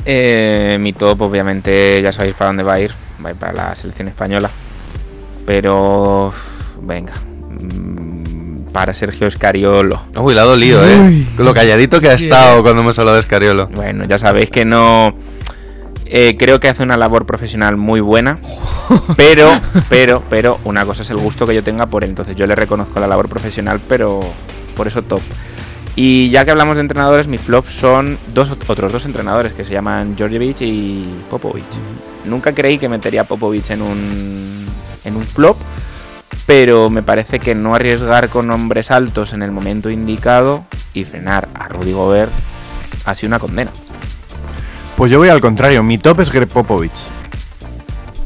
Eh, 0.04 0.78
mi 0.80 0.92
top, 0.92 1.20
obviamente, 1.22 2.00
ya 2.02 2.12
sabéis 2.12 2.34
para 2.34 2.48
dónde 2.48 2.62
va 2.62 2.74
a 2.74 2.80
ir. 2.80 2.92
Va 3.24 3.28
a 3.28 3.32
ir 3.32 3.38
para 3.38 3.52
la 3.52 3.76
selección 3.76 4.08
española. 4.08 4.50
Pero. 5.46 6.32
Venga. 6.82 7.12
mm, 7.60 8.70
Para 8.72 8.94
Sergio 8.94 9.26
Escariolo. 9.26 10.02
Uy, 10.16 10.34
la 10.34 10.42
ha 10.42 10.44
dolido, 10.44 10.86
¿eh? 10.86 11.26
Lo 11.38 11.52
calladito 11.52 12.00
que 12.00 12.08
ha 12.08 12.18
Sí, 12.18 12.24
estado 12.26 12.62
cuando 12.62 12.82
hemos 12.82 12.98
hablado 12.98 13.16
de 13.16 13.20
Escariolo. 13.22 13.68
Bueno, 13.68 14.04
ya 14.04 14.18
sabéis 14.18 14.50
que 14.50 14.64
no. 14.64 15.14
eh, 16.06 16.36
creo 16.38 16.60
que 16.60 16.68
hace 16.68 16.82
una 16.82 16.96
labor 16.96 17.26
profesional 17.26 17.76
muy 17.76 18.00
buena. 18.00 18.38
Pero, 19.16 19.60
pero, 19.88 20.20
pero, 20.28 20.58
una 20.64 20.84
cosa 20.84 21.02
es 21.02 21.10
el 21.10 21.16
gusto 21.18 21.46
que 21.46 21.54
yo 21.54 21.62
tenga 21.62 21.86
por 21.86 22.02
él. 22.02 22.10
Entonces 22.10 22.34
yo 22.34 22.44
le 22.48 22.56
reconozco 22.56 22.98
la 22.98 23.06
labor 23.06 23.28
profesional, 23.28 23.80
pero 23.88 24.20
por 24.74 24.88
eso 24.88 25.02
top. 25.02 25.20
Y 26.02 26.30
ya 26.30 26.46
que 26.46 26.50
hablamos 26.50 26.76
de 26.76 26.80
entrenadores, 26.80 27.28
mi 27.28 27.36
flop 27.36 27.68
son 27.68 28.18
dos 28.32 28.50
otros 28.50 28.90
dos 28.90 29.04
entrenadores 29.04 29.52
que 29.52 29.66
se 29.66 29.74
llaman 29.74 30.14
Georgievich 30.16 30.62
y 30.62 31.06
Popovich. 31.28 31.76
Nunca 32.24 32.54
creí 32.54 32.78
que 32.78 32.88
metería 32.88 33.20
a 33.20 33.24
Popovich 33.24 33.70
en 33.70 33.82
un, 33.82 34.66
en 35.04 35.16
un 35.16 35.22
flop, 35.22 35.58
pero 36.46 36.88
me 36.88 37.02
parece 37.02 37.38
que 37.38 37.54
no 37.54 37.74
arriesgar 37.74 38.30
con 38.30 38.50
hombres 38.50 38.90
altos 38.90 39.34
en 39.34 39.42
el 39.42 39.50
momento 39.50 39.90
indicado 39.90 40.64
y 40.94 41.04
frenar 41.04 41.50
a 41.52 41.68
Rudy 41.68 41.92
Gobert 41.92 42.32
ha 43.04 43.14
sido 43.14 43.28
una 43.28 43.38
condena. 43.38 43.70
Pues 44.96 45.12
yo 45.12 45.18
voy 45.18 45.28
al 45.28 45.42
contrario, 45.42 45.82
mi 45.82 45.98
top 45.98 46.20
es 46.20 46.32
Greg 46.32 46.48
Popovich. 46.48 46.98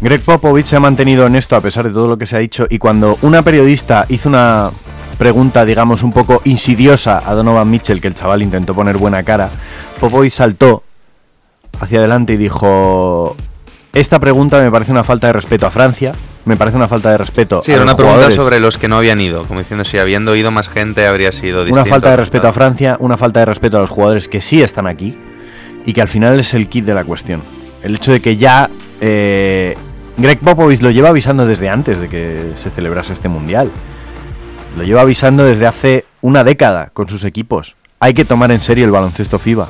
Greg 0.01 0.20
Popovich 0.20 0.66
se 0.66 0.77
ha 0.77 0.81
mantenido 0.81 1.25
honesto 1.25 1.57
a 1.57 1.61
pesar 1.61 1.89
de 1.89 1.93
todo 1.93 2.07
lo 2.07 2.16
que 2.16 2.27
se 2.27 2.37
ha 2.37 2.39
dicho 2.39 2.68
y 2.70 2.79
cuando 2.79 3.18
una 3.22 3.43
periodista 3.43 4.07
hizo 4.09 4.29
una 4.29 4.70
pregunta, 5.15 5.65
digamos, 5.65 6.03
un 6.03 6.12
poco 6.12 6.41
insidiosa 6.45 7.23
a 7.25 7.35
Donovan 7.35 7.71
Mitchell, 7.71 8.01
que 8.01 8.09
el 8.09 8.15
chaval 8.15 8.43
intentó 8.43 8.75
poner 8.75 8.97
buena 8.97 9.23
cara, 9.23 9.51
Popovich 10.01 10.33
saltó 10.33 10.83
hacia 11.81 11.99
adelante 11.99 12.35
y 12.35 12.37
dijo, 12.37 13.37
esta 13.93 14.19
pregunta 14.19 14.61
me 14.61 14.71
parece 14.71 14.93
una 14.93 15.05
falta 15.05 15.29
de 15.29 15.33
respeto 15.35 15.67
a 15.67 15.71
Francia, 15.71 16.12
me 16.45 16.57
parece 16.57 16.77
una 16.77 16.89
falta 16.89 17.11
de 17.11 17.19
respeto 17.19 17.62
Sí, 17.65 17.73
a 17.73 17.77
era 17.77 17.85
los 17.85 17.93
una 17.93 17.97
pregunta 17.97 18.15
jugadores". 18.17 18.35
sobre 18.35 18.61
los 18.61 18.77
que 18.77 18.89
no 18.89 18.97
habían 18.97 19.21
ido. 19.21 19.45
Como 19.45 19.61
diciendo, 19.61 19.85
si 19.85 19.99
habiendo 19.99 20.37
ido 20.37 20.51
más 20.51 20.69
gente 20.69 21.07
habría 21.07 21.33
sido 21.33 21.65
distinto. 21.65 21.83
Una 21.83 21.91
falta 21.91 22.11
de 22.11 22.17
respeto 22.17 22.49
a 22.49 22.53
Francia, 22.53 22.97
una 23.01 23.17
falta 23.17 23.41
de 23.41 23.47
respeto 23.47 23.79
a 23.79 23.81
los 23.81 23.91
jugadores 23.91 24.29
que 24.29 24.41
sí 24.41 24.62
están 24.62 24.87
aquí 24.87 25.17
y 25.87 25.93
que 25.93 26.03
al 26.03 26.09
final 26.09 26.39
es 26.39 26.53
el 26.55 26.69
kit 26.69 26.85
de 26.85 26.95
la 26.95 27.05
cuestión. 27.05 27.41
El 27.83 27.95
hecho 27.95 28.12
de 28.12 28.21
que 28.21 28.37
ya 28.37 28.69
eh, 29.01 29.77
Greg 30.17 30.39
Popovich 30.39 30.81
lo 30.81 30.91
lleva 30.91 31.09
avisando 31.09 31.47
desde 31.47 31.69
antes 31.69 31.99
de 31.99 32.09
que 32.09 32.53
se 32.57 32.71
celebrase 32.71 33.12
este 33.12 33.29
mundial. 33.29 33.71
Lo 34.77 34.83
lleva 34.83 35.03
avisando 35.03 35.45
desde 35.45 35.66
hace 35.66 36.05
una 36.20 36.45
década 36.45 36.91
con 36.93 37.09
sus 37.09 37.25
equipos. 37.25 37.77
Hay 38.01 38.14
que 38.14 38.25
tomar 38.25 38.51
en 38.51 38.61
serio 38.61 38.85
el 38.85 38.91
baloncesto 38.91 39.39
FIBA. 39.39 39.68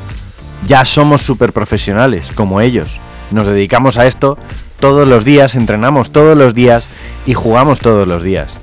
Ya 0.67 0.85
somos 0.85 1.23
súper 1.23 1.53
profesionales, 1.53 2.27
como 2.35 2.61
ellos. 2.61 2.99
Nos 3.31 3.47
dedicamos 3.47 3.99
a 3.99 4.07
esto 4.07 4.39
todos 4.81 5.07
los 5.07 5.25
días, 5.25 5.55
entrenamos 5.55 6.11
todos 6.11 6.37
los 6.37 6.55
días 6.55 6.89
y 7.27 7.35
jugamos 7.35 7.81
todos 7.81 8.09
los 8.09 8.23
días. 8.23 8.57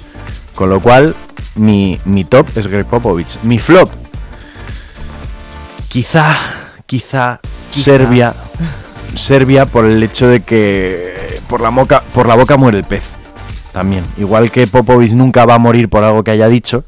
Con 0.56 0.70
lo 0.70 0.80
cual, 0.80 1.16
mi, 1.56 2.00
mi 2.06 2.24
top 2.24 2.48
es 2.56 2.68
Greg 2.68 2.86
Popovich. 2.86 3.38
Mi 3.44 3.60
flop, 3.60 3.89
quizá, 5.89 6.36
quizá, 6.86 7.39
Quizá. 7.72 7.84
Serbia. 7.84 8.34
Serbia 9.16 9.66
por 9.66 9.86
el 9.86 10.02
hecho 10.04 10.28
de 10.28 10.42
que 10.42 11.39
por 11.48 11.62
la, 11.62 11.72
por 12.14 12.28
la 12.28 12.36
boca 12.36 12.58
muere 12.58 12.78
el 12.80 12.84
pez. 12.84 13.04
También. 13.72 14.03
Igual 14.17 14.51
que 14.51 14.67
Popovich 14.67 15.13
nunca 15.13 15.45
va 15.45 15.55
a 15.55 15.59
morir 15.59 15.89
por 15.89 16.03
algo 16.03 16.24
que 16.24 16.32
haya 16.32 16.47
dicho, 16.47 16.84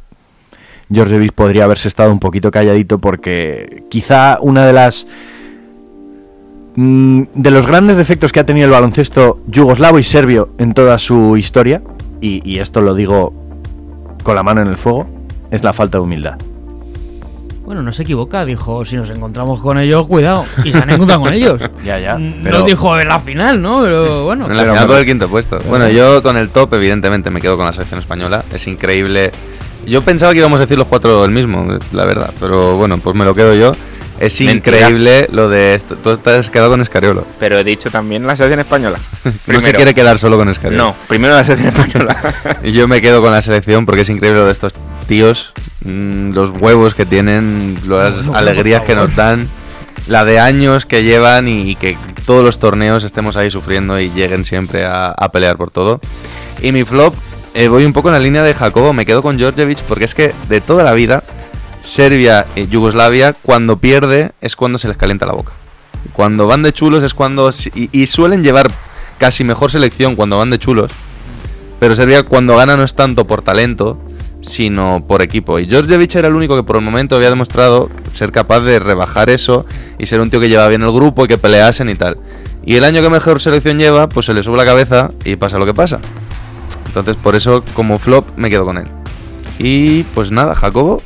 Georgievich 0.91 1.31
podría 1.31 1.63
haberse 1.63 1.87
estado 1.87 2.11
un 2.11 2.19
poquito 2.19 2.51
calladito 2.51 2.99
porque 2.99 3.83
quizá 3.89 4.37
una 4.41 4.65
de 4.65 4.73
las 4.73 5.07
mm, 6.75 7.23
de 7.33 7.51
los 7.51 7.65
grandes 7.65 7.97
defectos 7.97 8.31
que 8.31 8.39
ha 8.39 8.45
tenido 8.45 8.65
el 8.65 8.71
baloncesto 8.71 9.39
yugoslavo 9.47 9.97
y 9.99 10.03
serbio 10.03 10.49
en 10.57 10.73
toda 10.73 10.97
su 10.99 11.37
historia, 11.37 11.81
y 12.21 12.59
esto 12.59 12.79
lo 12.79 12.95
digo 12.95 13.33
con 14.23 14.35
la 14.35 14.43
mano 14.43 14.61
en 14.61 14.69
el 14.69 14.77
fuego, 14.77 15.07
es 15.51 15.63
la 15.63 15.73
falta 15.73 15.97
de 15.97 16.03
humildad. 16.03 16.37
Bueno, 17.65 17.81
no 17.81 17.93
se 17.93 18.03
equivoca, 18.03 18.43
dijo, 18.43 18.83
si 18.83 18.97
nos 18.97 19.09
encontramos 19.09 19.61
con 19.61 19.77
ellos, 19.77 20.05
cuidado. 20.05 20.45
Y 20.65 20.73
se 20.73 20.79
han 20.79 20.89
encontrado 20.89 21.21
con 21.21 21.33
ellos. 21.33 21.61
Ya, 21.83 21.97
ya. 21.99 22.17
Pero- 22.43 22.59
No 22.59 22.65
dijo 22.65 22.99
en 22.99 23.07
la 23.07 23.19
final, 23.19 23.61
¿no? 23.61 23.81
Pero 23.83 24.25
bueno. 24.25 24.45
En 24.49 24.57
la 24.57 24.63
final 24.65 24.87
por 24.87 24.97
el 24.97 25.05
quinto 25.05 25.29
puesto. 25.29 25.59
Bueno, 25.69 25.89
yo 25.89 26.21
con 26.21 26.35
el 26.37 26.49
top, 26.49 26.73
evidentemente, 26.73 27.29
me 27.29 27.39
quedo 27.41 27.55
con 27.55 27.65
la 27.65 27.71
selección 27.73 27.99
española. 27.99 28.43
Es 28.53 28.67
increíble. 28.67 29.31
Yo 29.85 30.01
pensaba 30.01 30.33
que 30.33 30.39
íbamos 30.39 30.59
a 30.59 30.63
decir 30.63 30.77
los 30.77 30.87
cuatro 30.87 31.23
el 31.25 31.31
mismo, 31.31 31.77
la 31.93 32.05
verdad. 32.05 32.31
Pero 32.39 32.75
bueno, 32.77 32.97
pues 32.97 33.15
me 33.15 33.23
lo 33.25 33.33
quedo 33.33 33.53
yo. 33.53 33.71
Es 34.19 34.39
Mentira. 34.41 34.77
increíble 34.77 35.27
lo 35.31 35.49
de 35.49 35.75
esto. 35.75 35.95
Tú 35.97 36.15
te 36.17 36.29
has 36.31 36.49
quedado 36.49 36.69
con 36.69 36.81
Escariolo. 36.81 37.25
Pero 37.39 37.57
he 37.57 37.63
dicho 37.63 37.89
también 37.89 38.25
la 38.27 38.35
selección 38.35 38.59
española. 38.59 38.99
No 39.47 39.59
se 39.61 39.73
quiere 39.73 39.93
quedar 39.93 40.19
solo 40.19 40.37
con 40.37 40.49
Escariolo. 40.49 40.83
No, 40.83 40.95
primero 41.07 41.33
la 41.33 41.43
selección 41.43 41.73
española. 41.75 42.17
Y 42.63 42.71
yo 42.73 42.87
me 42.87 43.01
quedo 43.01 43.21
con 43.21 43.31
la 43.31 43.41
selección 43.41 43.85
porque 43.85 44.01
es 44.01 44.09
increíble 44.09 44.39
lo 44.41 44.45
de 44.45 44.51
estos 44.51 44.73
tíos, 45.03 45.53
mm, 45.83 46.31
los 46.31 46.51
huevos 46.51 46.95
que 46.95 47.05
tienen, 47.05 47.77
las 47.87 48.25
No, 48.25 48.31
no, 48.31 48.37
alegrías 48.37 48.83
que 48.83 48.95
nos 48.95 49.15
dan, 49.15 49.47
la 50.07 50.25
de 50.25 50.39
años 50.39 50.85
que 50.85 51.03
llevan 51.03 51.47
y, 51.47 51.69
y 51.71 51.75
que 51.75 51.97
todos 52.25 52.43
los 52.43 52.59
torneos 52.59 53.03
estemos 53.03 53.37
ahí 53.37 53.51
sufriendo 53.51 53.99
y 53.99 54.09
lleguen 54.09 54.45
siempre 54.45 54.85
a, 54.85 55.07
a 55.09 55.31
pelear 55.31 55.57
por 55.57 55.71
todo. 55.71 55.99
Y 56.61 56.71
mi 56.71 56.83
flop, 56.83 57.13
eh, 57.53 57.67
voy 57.67 57.85
un 57.85 57.93
poco 57.93 58.09
en 58.09 58.13
la 58.13 58.19
línea 58.19 58.43
de 58.43 58.53
Jacobo, 58.53 58.93
me 58.93 59.05
quedo 59.05 59.21
con 59.21 59.37
Georgievich 59.37 59.83
porque 59.83 60.05
es 60.05 60.15
que 60.15 60.33
de 60.49 60.61
toda 60.61 60.83
la 60.83 60.93
vida, 60.93 61.23
Serbia 61.81 62.45
y 62.55 62.67
Yugoslavia, 62.67 63.33
cuando 63.33 63.77
pierde 63.77 64.31
es 64.41 64.55
cuando 64.55 64.77
se 64.77 64.87
les 64.87 64.97
calienta 64.97 65.25
la 65.25 65.33
boca. 65.33 65.53
Cuando 66.13 66.47
van 66.47 66.63
de 66.63 66.73
chulos 66.73 67.03
es 67.03 67.13
cuando... 67.13 67.49
Y, 67.75 67.89
y 67.91 68.07
suelen 68.07 68.43
llevar 68.43 68.71
casi 69.17 69.43
mejor 69.43 69.71
selección 69.71 70.15
cuando 70.15 70.37
van 70.37 70.49
de 70.49 70.59
chulos. 70.59 70.91
Pero 71.79 71.95
Serbia 71.95 72.23
cuando 72.23 72.55
gana 72.55 72.77
no 72.77 72.83
es 72.83 72.95
tanto 72.95 73.27
por 73.27 73.41
talento, 73.41 73.99
sino 74.43 75.03
por 75.07 75.21
equipo. 75.21 75.57
Y 75.57 75.67
Georgievich 75.67 76.15
era 76.15 76.27
el 76.27 76.35
único 76.35 76.55
que 76.55 76.63
por 76.63 76.75
el 76.75 76.81
momento 76.81 77.15
había 77.15 77.29
demostrado 77.29 77.89
ser 78.13 78.31
capaz 78.31 78.59
de 78.59 78.77
rebajar 78.79 79.29
eso 79.29 79.65
y 79.97 80.05
ser 80.05 80.19
un 80.21 80.29
tío 80.29 80.39
que 80.39 80.49
lleva 80.49 80.67
bien 80.67 80.83
el 80.83 80.91
grupo 80.91 81.25
y 81.25 81.27
que 81.27 81.37
peleasen 81.37 81.89
y 81.89 81.95
tal. 81.95 82.17
Y 82.65 82.75
el 82.75 82.83
año 82.83 83.01
que 83.01 83.09
mejor 83.09 83.41
selección 83.41 83.79
lleva, 83.79 84.07
pues 84.09 84.25
se 84.25 84.33
le 84.33 84.43
sube 84.43 84.57
la 84.57 84.65
cabeza 84.65 85.11
y 85.25 85.35
pasa 85.37 85.57
lo 85.57 85.65
que 85.65 85.73
pasa. 85.73 85.99
Entonces 86.87 87.15
por 87.15 87.35
eso 87.35 87.63
como 87.73 87.97
flop 87.97 88.29
me 88.35 88.49
quedo 88.49 88.65
con 88.65 88.77
él. 88.77 88.87
Y 89.57 90.03
pues 90.03 90.31
nada, 90.31 90.55
Jacobo, 90.55 91.01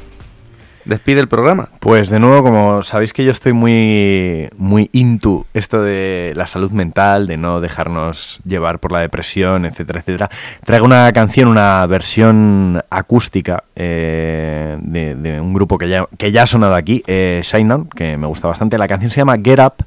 despide 0.88 1.20
el 1.20 1.28
programa. 1.28 1.70
Pues 1.80 2.10
de 2.10 2.20
nuevo, 2.20 2.44
como 2.44 2.82
sabéis 2.84 3.14
que 3.14 3.24
yo 3.24 3.32
estoy 3.32 3.54
muy, 3.54 4.50
muy 4.58 4.90
into 4.94 5.46
esto 5.54 5.82
de 5.82 6.34
la 6.36 6.48
salud 6.48 6.72
mental, 6.72 7.28
de 7.28 7.38
no 7.38 7.62
dejarnos 7.62 8.40
llevar 8.46 8.80
por 8.80 8.92
la 8.92 9.00
depresión, 9.00 9.66
etcétera, 9.66 10.00
etcétera, 10.00 10.30
traigo 10.66 10.86
una 10.86 11.12
canción, 11.14 11.48
una 11.50 11.86
versión 11.88 12.82
acústica 12.90 13.64
eh, 13.76 14.78
de, 14.82 15.40
un 15.42 15.54
grupo 15.54 15.78
que 15.78 15.90
ya, 15.90 16.08
que 16.18 16.32
ya 16.32 16.44
ha 16.44 16.48
sonado 16.48 16.76
aquí, 16.76 17.04
eh, 17.08 17.42
Shinedown, 17.44 17.90
que 17.90 18.18
me 18.18 18.28
gusta 18.28 18.48
bastante. 18.48 18.78
La 18.78 18.88
canción 18.88 19.12
se 19.12 19.18
llama 19.22 19.36
Get 19.44 19.60
Up 19.60 19.86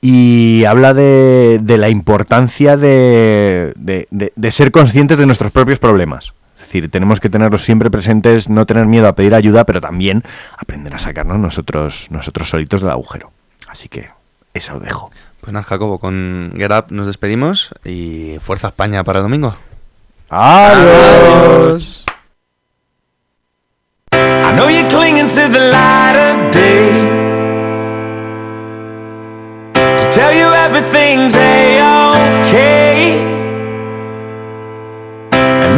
y 0.00 0.64
habla 0.64 0.94
de, 0.94 1.60
de 1.62 1.76
la 1.78 1.90
importancia 1.90 2.76
de- 2.76 3.74
de- 3.76 4.32
de 4.34 4.50
ser 4.50 4.70
conscientes 4.70 5.18
de 5.18 5.26
nuestros 5.26 5.50
propios 5.52 5.78
problemas. 5.78 6.32
Es 6.70 6.74
decir, 6.74 6.88
tenemos 6.88 7.18
que 7.18 7.28
tenerlos 7.28 7.64
siempre 7.64 7.90
presentes, 7.90 8.48
no 8.48 8.64
tener 8.64 8.86
miedo 8.86 9.08
a 9.08 9.16
pedir 9.16 9.34
ayuda, 9.34 9.64
pero 9.64 9.80
también 9.80 10.22
aprender 10.56 10.94
a 10.94 11.00
sacarnos 11.00 11.40
nosotros, 11.40 12.06
nosotros 12.10 12.48
solitos 12.48 12.80
del 12.80 12.90
agujero. 12.90 13.32
Así 13.66 13.88
que 13.88 14.10
eso 14.54 14.76
os 14.76 14.82
dejo. 14.84 15.10
Pues 15.40 15.52
nada, 15.52 15.64
Jacobo, 15.64 15.98
con 15.98 16.52
Get 16.56 16.70
Up 16.70 16.84
nos 16.90 17.08
despedimos 17.08 17.74
y 17.84 18.36
fuerza 18.40 18.68
España 18.68 19.02
para 19.02 19.18
el 19.18 19.24
domingo. 19.24 19.56
Adiós. 20.28 22.04
I 24.12 24.52
know 24.54 24.68
you're 24.68 24.88
clinging 24.88 25.26
to 25.26 25.48
the 25.48 25.72
light 25.72 26.14
of 26.14 26.52
day. 26.52 26.92
To 29.74 30.10
tell 30.12 30.32
you 30.32 30.46
everything's 30.54 31.34
a-okay. 31.34 32.70
And 33.26 33.39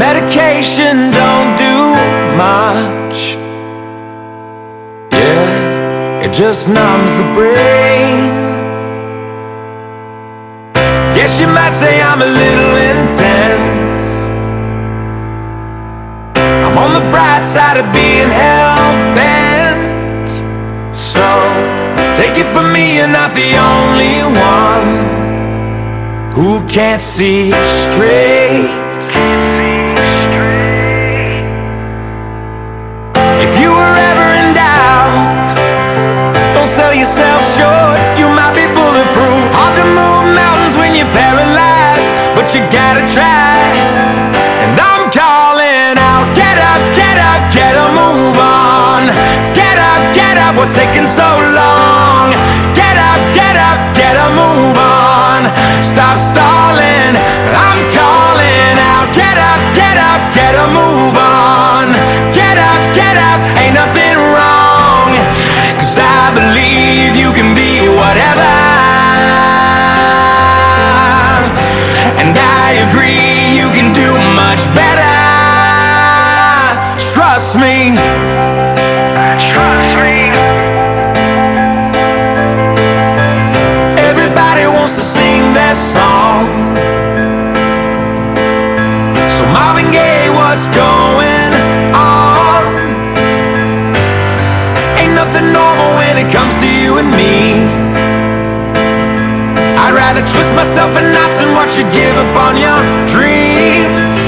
medication 0.03 1.13
don't 1.15 1.51
do 1.67 1.79
much. 2.45 3.19
Yeah, 5.13 6.25
it 6.25 6.33
just 6.33 6.69
numbs 6.69 7.13
the 7.21 7.27
brain. 7.39 8.33
Guess 11.17 11.41
you 11.41 11.47
might 11.47 11.75
say 11.83 11.95
I'm 12.11 12.21
a 12.21 12.33
little 12.43 12.75
intense. 12.91 14.03
I'm 16.65 16.77
on 16.85 16.91
the 16.99 17.07
bright 17.15 17.45
side 17.55 17.79
of 17.83 17.87
being 17.95 18.31
hell 18.43 18.83
bent. 19.19 20.31
So 21.13 21.27
take 22.19 22.35
it 22.43 22.49
from 22.55 22.67
me, 22.75 22.97
you're 22.97 23.15
not 23.21 23.31
the 23.43 23.51
only 23.75 24.19
one 24.57 24.91
who 26.37 26.67
can't 26.67 27.01
see 27.01 27.53
straight. 27.83 28.92
You 42.55 42.61
gotta 42.69 43.01
try. 43.09 43.73
And 44.61 44.77
I'm 44.77 45.09
calling 45.09 45.97
out, 45.97 46.29
get 46.37 46.59
up, 46.61 46.83
get 46.93 47.17
up, 47.17 47.41
get 47.49 47.73
a 47.73 47.89
move 47.97 48.37
on. 48.37 49.09
Get 49.57 49.79
up, 49.81 50.03
get 50.13 50.37
up, 50.37 50.57
what's 50.57 50.75
taking 50.75 51.09
so 51.09 51.25
long? 51.57 52.29
Get 52.77 52.97
up, 53.01 53.21
get 53.33 53.57
up, 53.57 53.81
get 53.97 54.17
a 54.21 54.29
move 54.37 54.77
on. 54.77 55.49
Stop 55.81 56.21
stalling. 56.21 57.17
I'm 57.57 57.81
calling 57.89 58.77
out, 58.85 59.09
get 59.17 59.37
up, 59.41 59.61
get 59.73 59.97
up, 59.97 60.21
get 60.35 60.53
a 60.53 60.67
move 60.77 61.17
on. 61.17 61.32
Myself 100.63 100.95
in 100.95 101.11
knots 101.11 101.43
and 101.43 101.51
watch 101.59 101.75
you 101.75 101.83
give 101.91 102.15
up 102.23 102.39
on 102.39 102.55
your 102.55 102.79
dreams. 103.11 104.23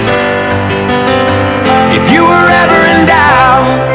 If 1.94 2.10
you 2.10 2.26
were 2.26 2.48
ever 2.58 2.80
in 2.90 3.06
doubt, 3.06 3.94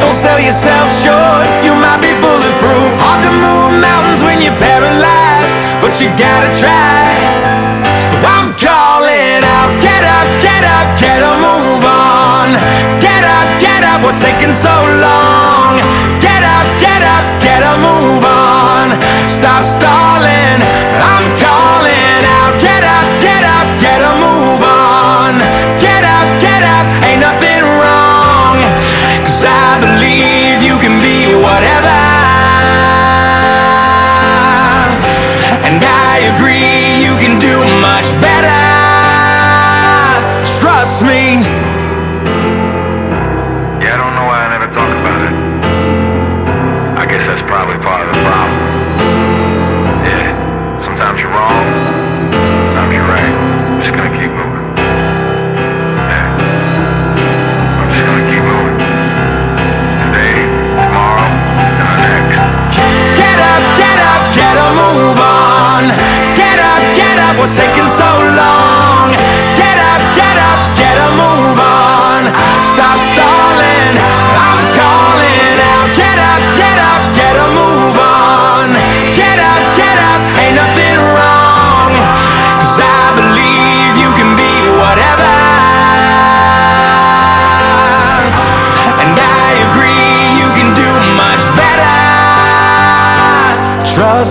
don't 0.00 0.16
sell 0.16 0.40
yourself 0.40 0.88
short. 0.88 1.44
You 1.60 1.76
might 1.76 2.00
be 2.00 2.16
bulletproof. 2.24 2.92
Hard 3.04 3.20
to 3.28 3.32
move 3.44 3.76
mountains 3.76 4.24
when 4.24 4.40
you're 4.40 4.56
paralyzed, 4.56 5.52
but 5.84 6.00
you 6.00 6.08
gotta 6.16 6.48
try. 6.56 7.12
So 8.00 8.16
I'm 8.24 8.56
calling 8.56 9.44
out, 9.44 9.68
get 9.84 10.00
up, 10.00 10.28
get 10.40 10.64
up, 10.64 10.88
get 10.96 11.20
a 11.20 11.32
move 11.44 11.84
on. 11.84 12.56
Get 13.04 13.20
up, 13.20 13.48
get 13.60 13.84
up, 13.84 14.00
what's 14.00 14.16
taking 14.16 14.56
so 14.56 14.72
long? 15.04 15.76
Get 16.24 16.40
up, 16.40 16.64
get 16.80 17.04
up, 17.04 17.24
get 17.44 17.60
a 17.60 17.74
move 17.84 18.24
on. 18.24 18.96
Stop 19.28 19.68
stalling. 19.68 20.07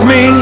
Me. 0.03 0.36